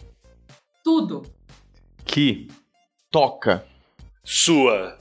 Tudo. 0.84 1.22
Que. 2.04 2.48
Toca. 3.10 3.66
sua, 4.24 4.96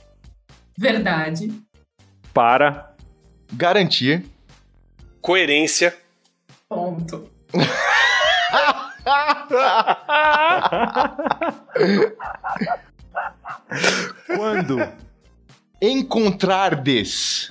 Verdade. 0.76 1.52
Para. 2.34 2.89
Garantir. 3.52 4.24
coerência, 5.20 5.96
Ponto. 6.68 7.28
Quando. 14.26 14.78
Encontrardes. 15.80 17.50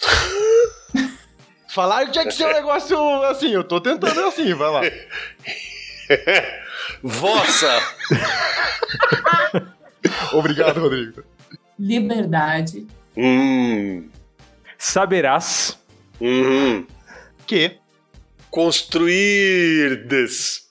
Falaram 1.68 2.06
que 2.06 2.12
tinha 2.12 2.24
que 2.24 2.32
ser 2.32 2.46
um 2.46 2.52
negócio 2.52 3.22
assim, 3.24 3.52
eu 3.52 3.62
tô 3.62 3.80
tentando 3.80 4.20
assim, 4.26 4.52
vai 4.54 4.70
lá. 4.70 4.80
vossa, 7.02 7.80
Obrigado, 10.32 10.80
Rodrigo. 10.80 11.22
Liberdade. 11.78 12.86
hum, 13.16 14.08
Saberás. 14.80 15.78
uhum. 16.18 16.86
Que 17.46 17.76
construirdes, 18.50 20.70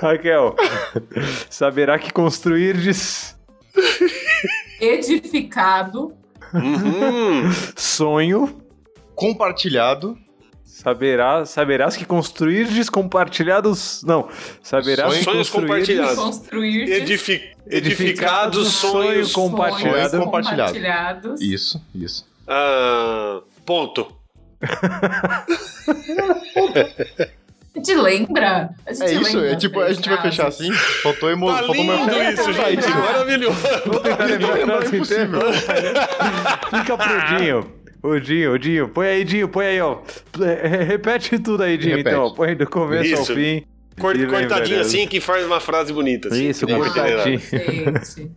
Raquel. 0.00 0.54
Saberá 1.50 1.98
que 1.98 2.10
construirdes 2.10 3.36
Edificado. 4.80 6.16
uhum. 6.54 7.52
sonho. 7.76 8.62
compartilhado. 9.14 10.16
Saberá, 10.72 11.44
saberás 11.44 11.96
que 11.98 12.04
construirdes 12.06 12.88
compartilhados. 12.88 14.02
Não. 14.04 14.26
Saberás 14.62 15.18
que 15.18 15.22
Sonhos 15.22 15.50
compartilhados. 15.50 16.14
Construir. 16.16 16.90
Edifi- 16.90 17.42
edificados 17.66 18.68
sonhos, 18.68 19.32
sonho 19.32 19.50
compartilhado. 19.50 20.08
Sonhos 20.10 20.24
compartilhado. 20.24 20.72
compartilhados. 20.72 21.40
Isso, 21.42 21.78
isso. 21.94 22.26
ah, 22.48 23.42
ponto. 23.66 24.16
Te 27.82 27.94
lembra? 27.94 28.70
A 28.86 28.92
gente 28.94 29.04
É 29.04 29.12
isso, 29.12 29.36
lembra 29.36 29.52
é 29.52 29.56
tipo, 29.56 29.78
a 29.80 29.92
gente 29.92 30.08
vai 30.08 30.22
fechar 30.22 30.46
assim. 30.48 30.72
Faltou 31.02 31.30
emo... 31.30 31.48
Tá 31.48 31.58
faltou 31.58 31.80
uma 31.82 31.94
lindo 31.96 32.22
isso, 32.22 32.50
gente, 32.52 32.88
maravilhoso. 32.88 33.58
Vou 33.86 34.00
tentar 34.00 34.24
lembrar 34.28 34.54
a 34.54 34.58
é 34.58 34.66
frase 34.86 34.96
inteira. 34.96 35.38
Fica 36.70 36.96
pro 36.96 37.36
Dinho. 37.36 37.81
O 38.02 38.18
Dinho, 38.18 38.52
o 38.54 38.58
Dinho. 38.58 38.88
Põe 38.88 39.06
aí, 39.06 39.24
Dinho, 39.24 39.48
põe 39.48 39.66
aí, 39.66 39.80
ó. 39.80 40.02
Re- 40.36 40.84
Repete 40.84 41.38
tudo 41.38 41.62
aí, 41.62 41.76
Dinho, 41.78 41.96
Repete. 41.98 42.16
então. 42.16 42.34
Põe 42.34 42.56
do 42.56 42.68
começo 42.68 43.14
ao 43.14 43.22
Isso. 43.22 43.34
fim. 43.34 43.64
Cort- 44.00 44.18
E 44.18 44.26
cortadinho 44.26 44.80
assim 44.80 45.06
que 45.06 45.20
faz 45.20 45.44
uma 45.46 45.60
frase 45.60 45.92
bonita. 45.92 46.28
Assim, 46.28 46.48
Isso, 46.48 46.66
cortadinho. 46.66 47.34
entender 47.38 48.04
Gente. 48.04 48.32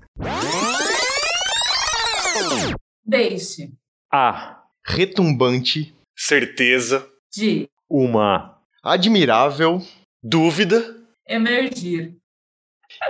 Deixe. 3.06 3.72
A. 4.12 4.62
Retumbante. 4.86 5.96
Certeza, 6.18 7.08
De. 7.36 7.68
Uma. 7.90 8.60
Admirável. 8.84 9.82
dúvida, 10.24 10.96
Emergir. 11.28 12.16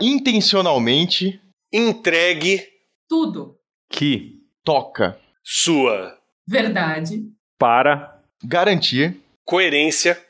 Intencionalmente. 0.02 1.42
entregue, 1.74 2.66
Tudo. 3.10 3.58
Que. 3.92 4.42
Toca. 4.64 5.20
sua, 5.44 6.15
Verdade. 6.48 7.24
Para. 7.58 8.20
Garantir. 8.44 9.18
coerência, 9.46 10.22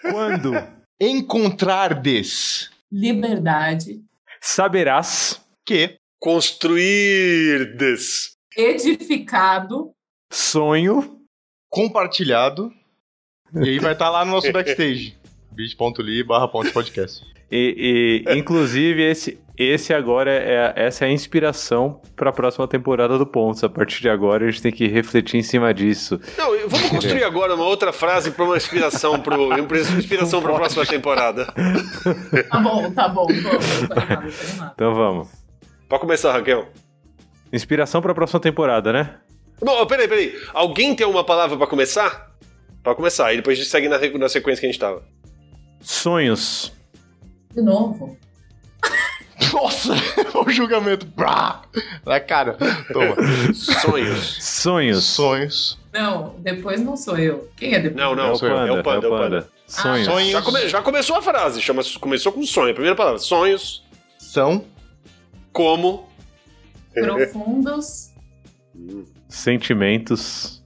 Quando. 0.00 0.52
Encontrardes. 1.00 2.70
Liberdade. 2.90 4.02
Saberás. 4.40 5.40
Que 5.66 5.96
construirdes, 6.20 8.34
Edificado. 8.56 9.92
Sonho. 10.32 11.20
compartilhado. 11.70 12.72
E 13.54 13.68
aí 13.70 13.78
vai 13.78 13.92
estar 13.92 14.10
lá 14.10 14.24
no 14.24 14.32
nosso 14.32 14.50
backstage. 14.52 15.16
bit.ly 15.52 16.22
barra 16.24 16.48
ponte 16.48 16.72
podcast. 16.72 17.24
E, 17.50 18.24
e, 18.26 18.38
inclusive, 18.38 19.02
esse, 19.02 19.38
esse 19.56 19.94
agora 19.94 20.32
é 20.32 20.72
essa 20.74 21.04
é 21.04 21.08
a 21.08 21.12
inspiração 21.12 22.00
para 22.16 22.30
a 22.30 22.32
próxima 22.32 22.66
temporada 22.66 23.16
do 23.16 23.24
Pontos. 23.24 23.62
A 23.62 23.68
partir 23.68 24.00
de 24.00 24.08
agora, 24.08 24.44
a 24.44 24.50
gente 24.50 24.62
tem 24.62 24.72
que 24.72 24.88
refletir 24.88 25.36
em 25.36 25.42
cima 25.42 25.72
disso. 25.72 26.20
Não, 26.36 26.50
vamos 26.68 26.88
construir 26.90 27.22
agora 27.22 27.54
uma 27.54 27.64
outra 27.64 27.92
frase 27.92 28.32
para 28.32 28.44
uma 28.44 28.56
inspiração 28.56 29.14
uma 29.14 29.98
inspiração 29.98 30.42
para 30.42 30.52
a 30.52 30.56
próxima 30.56 30.84
temporada. 30.84 31.46
Tá 32.50 32.58
bom, 32.58 32.90
tá 32.90 33.08
bom. 33.08 33.26
Vamos, 33.26 33.88
tô 33.88 34.00
animado, 34.00 34.32
tô 34.32 34.40
animado. 34.40 34.72
Então 34.74 34.94
vamos. 34.94 35.28
Pode 35.88 36.00
começar, 36.00 36.32
Raquel. 36.32 36.68
Inspiração 37.52 38.02
para 38.02 38.10
a 38.10 38.14
próxima 38.14 38.40
temporada, 38.40 38.92
né? 38.92 39.16
Bom, 39.62 39.86
peraí, 39.86 40.08
peraí. 40.08 40.34
Alguém 40.52 40.94
tem 40.96 41.06
uma 41.06 41.22
palavra 41.22 41.56
para 41.56 41.66
começar? 41.66 42.34
Para 42.82 42.94
começar, 42.94 43.32
e 43.32 43.36
depois 43.36 43.56
a 43.56 43.62
gente 43.62 43.70
segue 43.70 43.88
na, 43.88 43.98
na 44.18 44.28
sequência 44.28 44.60
que 44.60 44.66
a 44.66 44.70
gente 44.70 44.80
tava. 44.80 45.02
Sonhos. 45.80 46.72
De 47.54 47.62
novo. 47.62 48.18
Nossa, 49.52 49.94
o 50.46 50.50
julgamento. 50.50 51.04
Brá, 51.06 51.62
na 52.06 52.20
cara. 52.20 52.56
Toma. 52.92 53.16
Sonhos. 53.54 54.38
Sonhos. 54.44 55.04
Sonhos. 55.04 55.78
Não, 55.92 56.34
depois 56.40 56.80
não 56.80 56.96
sou 56.96 57.16
eu. 57.18 57.48
Quem 57.56 57.74
é 57.74 57.78
depois? 57.78 57.96
Não, 58.04 58.12
É 58.12 58.16
não, 58.16 58.32
o 58.32 58.36
sou 58.36 58.48
eu. 58.48 58.54
panda, 58.54 58.68
é 58.68 58.80
o 58.80 58.82
panda, 58.82 59.06
é 59.06 59.08
o 59.08 59.12
panda. 59.16 59.48
Sonhos. 59.66 60.06
Sonhos. 60.06 60.30
Já, 60.30 60.42
come- 60.42 60.68
já 60.68 60.82
começou 60.82 61.16
a 61.16 61.22
frase, 61.22 61.60
chama, 61.60 61.82
começou 62.00 62.32
com 62.32 62.44
sonho, 62.44 62.70
a 62.70 62.74
primeira 62.74 62.96
palavra. 62.96 63.18
Sonhos, 63.18 63.84
São. 64.18 64.64
como, 65.52 66.08
Profundos. 66.92 68.10
Sentimentos. 69.28 70.62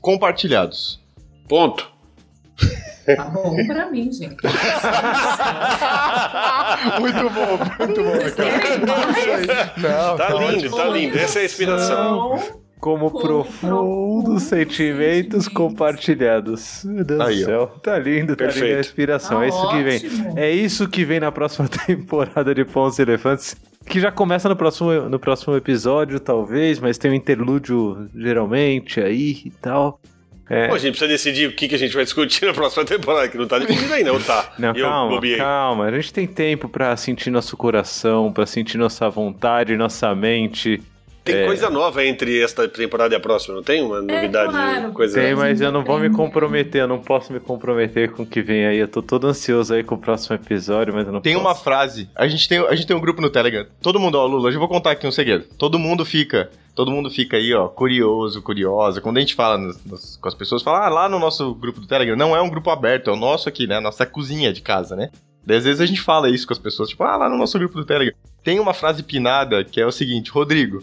Compartilhados. 0.00 0.98
ponto. 1.48 1.89
Tá 3.06 3.24
bom 3.24 3.56
pra 3.66 3.90
mim, 3.90 4.12
gente. 4.12 4.36
muito 7.00 7.30
bom, 7.30 7.58
muito 7.78 8.02
bom. 8.02 8.12
Mais? 8.86 9.46
Não, 9.76 10.16
Tá 10.16 10.28
lindo, 10.30 10.44
ótimo. 10.56 10.76
tá 10.76 10.84
lindo. 10.86 11.18
Essa 11.18 11.38
é 11.38 11.42
a 11.42 11.44
inspiração. 11.44 12.38
Como 12.78 13.10
Como 13.10 13.20
profundos 13.20 13.60
profundos 13.60 14.42
sentimentos 14.44 15.44
sentimentos. 15.44 15.48
compartilhados. 15.48 16.82
Meu 16.84 17.04
Deus 17.04 17.20
Aí, 17.20 17.36
do 17.36 17.42
ó. 17.42 17.46
céu. 17.46 17.66
Tá 17.82 17.98
lindo, 17.98 18.00
tá 18.00 18.00
linda 18.00 18.32
a 18.32 18.36
Perfeito. 18.36 18.80
inspiração. 18.80 19.38
Tá 19.38 19.44
é 19.44 19.48
isso 19.48 19.68
que 19.70 19.82
vem. 19.82 19.96
ótimo. 19.96 20.38
É 20.38 20.50
isso 20.50 20.88
que 20.88 21.04
vem 21.04 21.20
na 21.20 21.30
próxima 21.30 21.68
temporada 21.86 22.54
de 22.54 22.64
Pontos 22.64 22.98
e 22.98 23.02
Elefantes. 23.02 23.54
Que 23.86 24.00
já 24.00 24.10
começa 24.10 24.48
no 24.48 24.56
próximo, 24.56 24.92
no 25.08 25.18
próximo 25.18 25.54
episódio, 25.56 26.18
talvez, 26.20 26.78
mas 26.80 26.96
tem 26.96 27.10
um 27.10 27.14
interlúdio 27.14 28.08
geralmente 28.14 29.00
aí 29.00 29.42
e 29.44 29.50
tal. 29.60 30.00
É. 30.50 30.66
Pô, 30.66 30.74
a 30.74 30.78
gente 30.78 30.90
precisa 30.90 31.06
decidir 31.06 31.46
o 31.48 31.52
que, 31.52 31.68
que 31.68 31.76
a 31.76 31.78
gente 31.78 31.94
vai 31.94 32.02
discutir 32.02 32.44
na 32.46 32.52
próxima 32.52 32.84
temporada, 32.84 33.28
que 33.28 33.38
não 33.38 33.46
tá 33.46 33.56
definido 33.56 33.94
ainda, 33.94 34.12
ou 34.12 34.18
tá? 34.18 34.52
Não, 34.58 34.74
eu 34.74 34.84
calma, 34.84 35.20
calma. 35.38 35.84
A 35.84 35.92
gente 35.92 36.12
tem 36.12 36.26
tempo 36.26 36.68
pra 36.68 36.96
sentir 36.96 37.30
nosso 37.30 37.56
coração, 37.56 38.32
pra 38.32 38.44
sentir 38.44 38.76
nossa 38.76 39.08
vontade, 39.08 39.76
nossa 39.76 40.12
mente. 40.12 40.82
Tem 41.32 41.42
É. 41.42 41.46
coisa 41.46 41.70
nova 41.70 42.04
entre 42.04 42.42
esta 42.42 42.66
temporada 42.68 43.14
e 43.14 43.16
a 43.16 43.20
próxima, 43.20 43.54
não 43.54 43.62
tem? 43.62 43.82
Uma 43.82 44.00
novidade? 44.02 44.50
claro. 44.52 44.92
coisa 44.92 45.20
Tem, 45.20 45.34
mas 45.34 45.60
eu 45.60 45.70
não 45.72 45.84
vou 45.84 45.98
me 45.98 46.08
Tem. 46.08 46.16
comprometer, 46.16 46.82
eu 46.82 46.88
não 46.88 46.98
posso 46.98 47.32
me 47.32 47.40
comprometer 47.40 48.10
com 48.12 48.22
o 48.22 48.26
que 48.26 48.40
vem 48.42 48.66
aí. 48.66 48.78
Eu 48.78 48.88
tô 48.88 49.02
todo 49.02 49.26
ansioso 49.26 49.74
aí 49.74 49.82
com 49.84 49.94
o 49.94 49.98
próximo 49.98 50.36
episódio, 50.36 50.92
mas 50.94 51.06
eu 51.06 51.12
não 51.12 51.20
Tem 51.20 51.34
posso. 51.34 51.46
uma 51.46 51.54
frase. 51.54 52.08
A 52.14 52.26
gente 52.28 52.48
tem, 52.48 52.58
a 52.58 52.74
gente 52.74 52.86
tem 52.86 52.96
um 52.96 53.00
grupo 53.00 53.20
no 53.20 53.30
Telegram. 53.30 53.66
Todo 53.82 53.98
mundo, 54.00 54.16
ó, 54.16 54.26
Lula, 54.26 54.48
hoje 54.48 54.56
eu 54.56 54.60
vou 54.60 54.68
contar 54.68 54.92
aqui 54.92 55.06
um 55.06 55.12
segredo. 55.12 55.44
Todo 55.58 55.78
mundo 55.78 56.04
fica. 56.04 56.50
Todo 56.74 56.90
mundo 56.90 57.10
fica 57.10 57.36
aí, 57.36 57.52
ó, 57.52 57.68
curioso, 57.68 58.40
curiosa. 58.42 59.00
Quando 59.00 59.16
a 59.16 59.20
gente 59.20 59.34
fala 59.34 59.58
nos- 59.58 59.84
nos- 59.84 60.16
com 60.16 60.28
as 60.28 60.34
pessoas, 60.34 60.62
fala, 60.62 60.86
ah, 60.86 60.88
lá 60.88 61.08
no 61.08 61.18
nosso 61.18 61.52
grupo 61.54 61.80
do 61.80 61.86
Telegram. 61.86 62.16
Não 62.16 62.34
é 62.34 62.40
um 62.40 62.48
grupo 62.48 62.70
aberto, 62.70 63.10
é 63.10 63.12
o 63.12 63.16
nosso 63.16 63.48
aqui, 63.48 63.66
né? 63.66 63.80
Nossa 63.80 64.06
cozinha 64.06 64.52
de 64.52 64.62
casa, 64.62 64.94
né? 64.96 65.10
Daí 65.44 65.56
às 65.56 65.64
vezes 65.64 65.80
a 65.80 65.86
gente 65.86 66.00
fala 66.00 66.30
isso 66.30 66.46
com 66.46 66.52
as 66.52 66.58
pessoas, 66.58 66.88
tipo, 66.88 67.02
ah, 67.02 67.16
lá 67.16 67.28
no 67.28 67.36
nosso 67.36 67.58
grupo 67.58 67.74
do 67.74 67.84
Telegram. 67.84 68.14
Tem 68.44 68.60
uma 68.60 68.72
frase 68.72 69.02
pinada 69.02 69.64
que 69.64 69.80
é 69.80 69.86
o 69.86 69.90
seguinte, 69.90 70.30
Rodrigo. 70.30 70.82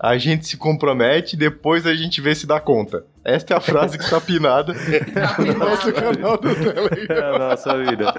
A 0.00 0.16
gente 0.16 0.46
se 0.46 0.56
compromete, 0.56 1.36
depois 1.36 1.84
a 1.84 1.94
gente 1.94 2.20
vê 2.20 2.32
se 2.34 2.46
dá 2.46 2.60
conta. 2.60 3.04
Esta 3.24 3.54
é 3.54 3.56
a 3.56 3.60
frase 3.60 3.98
que 3.98 4.04
está 4.04 4.20
pinada 4.20 4.72
no 5.38 5.54
nosso 5.58 5.92
canal 5.92 6.38
do 6.38 6.54
Telegram. 6.54 7.16
É 7.16 7.34
a 7.34 7.38
nossa 7.38 7.76
vida. 7.76 8.14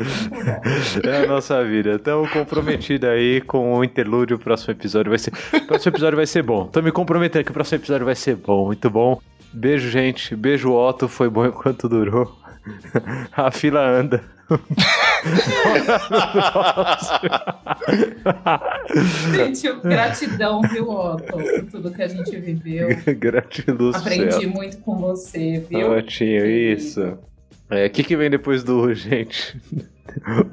É 1.04 1.24
a 1.24 1.28
nossa 1.28 1.64
vida. 1.64 1.96
Estamos 1.96 2.30
comprometidos 2.32 3.10
aí 3.10 3.42
com 3.42 3.76
o 3.76 3.84
interlúdio. 3.84 4.36
O 4.36 4.40
próximo 4.40 4.74
episódio 4.74 5.10
vai 5.10 5.18
ser. 5.18 5.32
O 5.54 5.68
próximo 5.68 5.92
episódio 5.92 6.18
vai 6.18 6.28
ser 6.28 6.44
bom. 6.44 6.68
Tô 6.68 6.82
me 6.82 6.92
comprometendo 6.92 7.46
que 7.46 7.52
o 7.52 7.54
próximo 7.54 7.80
episódio 7.80 8.06
vai 8.06 8.16
ser 8.16 8.36
bom, 8.36 8.66
muito 8.68 8.90
bom. 8.90 9.20
Beijo, 9.54 9.90
gente. 9.90 10.36
Beijo, 10.36 10.74
Otto. 10.74 11.08
Foi 11.08 11.30
bom 11.30 11.46
enquanto 11.46 11.88
durou. 11.88 12.38
A 13.32 13.50
fila 13.52 13.82
anda. 13.82 14.22
Gente, 19.36 19.72
gratidão, 19.82 20.62
viu, 20.62 20.90
Otto, 20.90 21.24
por 21.24 21.44
tudo 21.72 21.92
que 21.92 22.02
a 22.02 22.08
gente 22.08 22.38
viveu. 22.40 22.90
Gratiluz 23.18 23.96
do 23.96 23.98
Aprendi 23.98 24.32
céu. 24.32 24.50
muito 24.50 24.78
com 24.80 24.98
você, 24.98 25.64
viu? 25.70 25.92
Otinho, 25.92 26.46
isso. 26.46 27.18
É, 27.70 27.86
o 27.86 27.90
que, 27.90 28.04
que 28.04 28.18
vem 28.18 28.30
depois 28.30 28.64
do 28.64 28.82
U, 28.82 28.94
gente? 28.94 29.60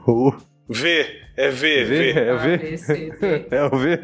O 0.06 0.34
V, 0.68 1.06
é 1.34 1.48
V, 1.48 1.84
V? 1.84 2.12
V. 2.12 2.20
É 2.20 2.34
o 2.34 2.38
V? 2.38 2.54
A, 2.54 2.58
B, 2.58 2.76
C, 2.76 3.10
D. 3.18 3.46
É 3.50 3.64
o 3.64 3.70
V? 3.70 3.98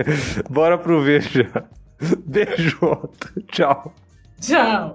Bora 0.49 0.79
pro 0.79 1.03
V 1.03 1.21
já. 1.21 1.65
Beijo, 2.25 2.79
Otto. 2.81 3.31
Tchau. 3.53 3.95
Tchau. 4.41 4.95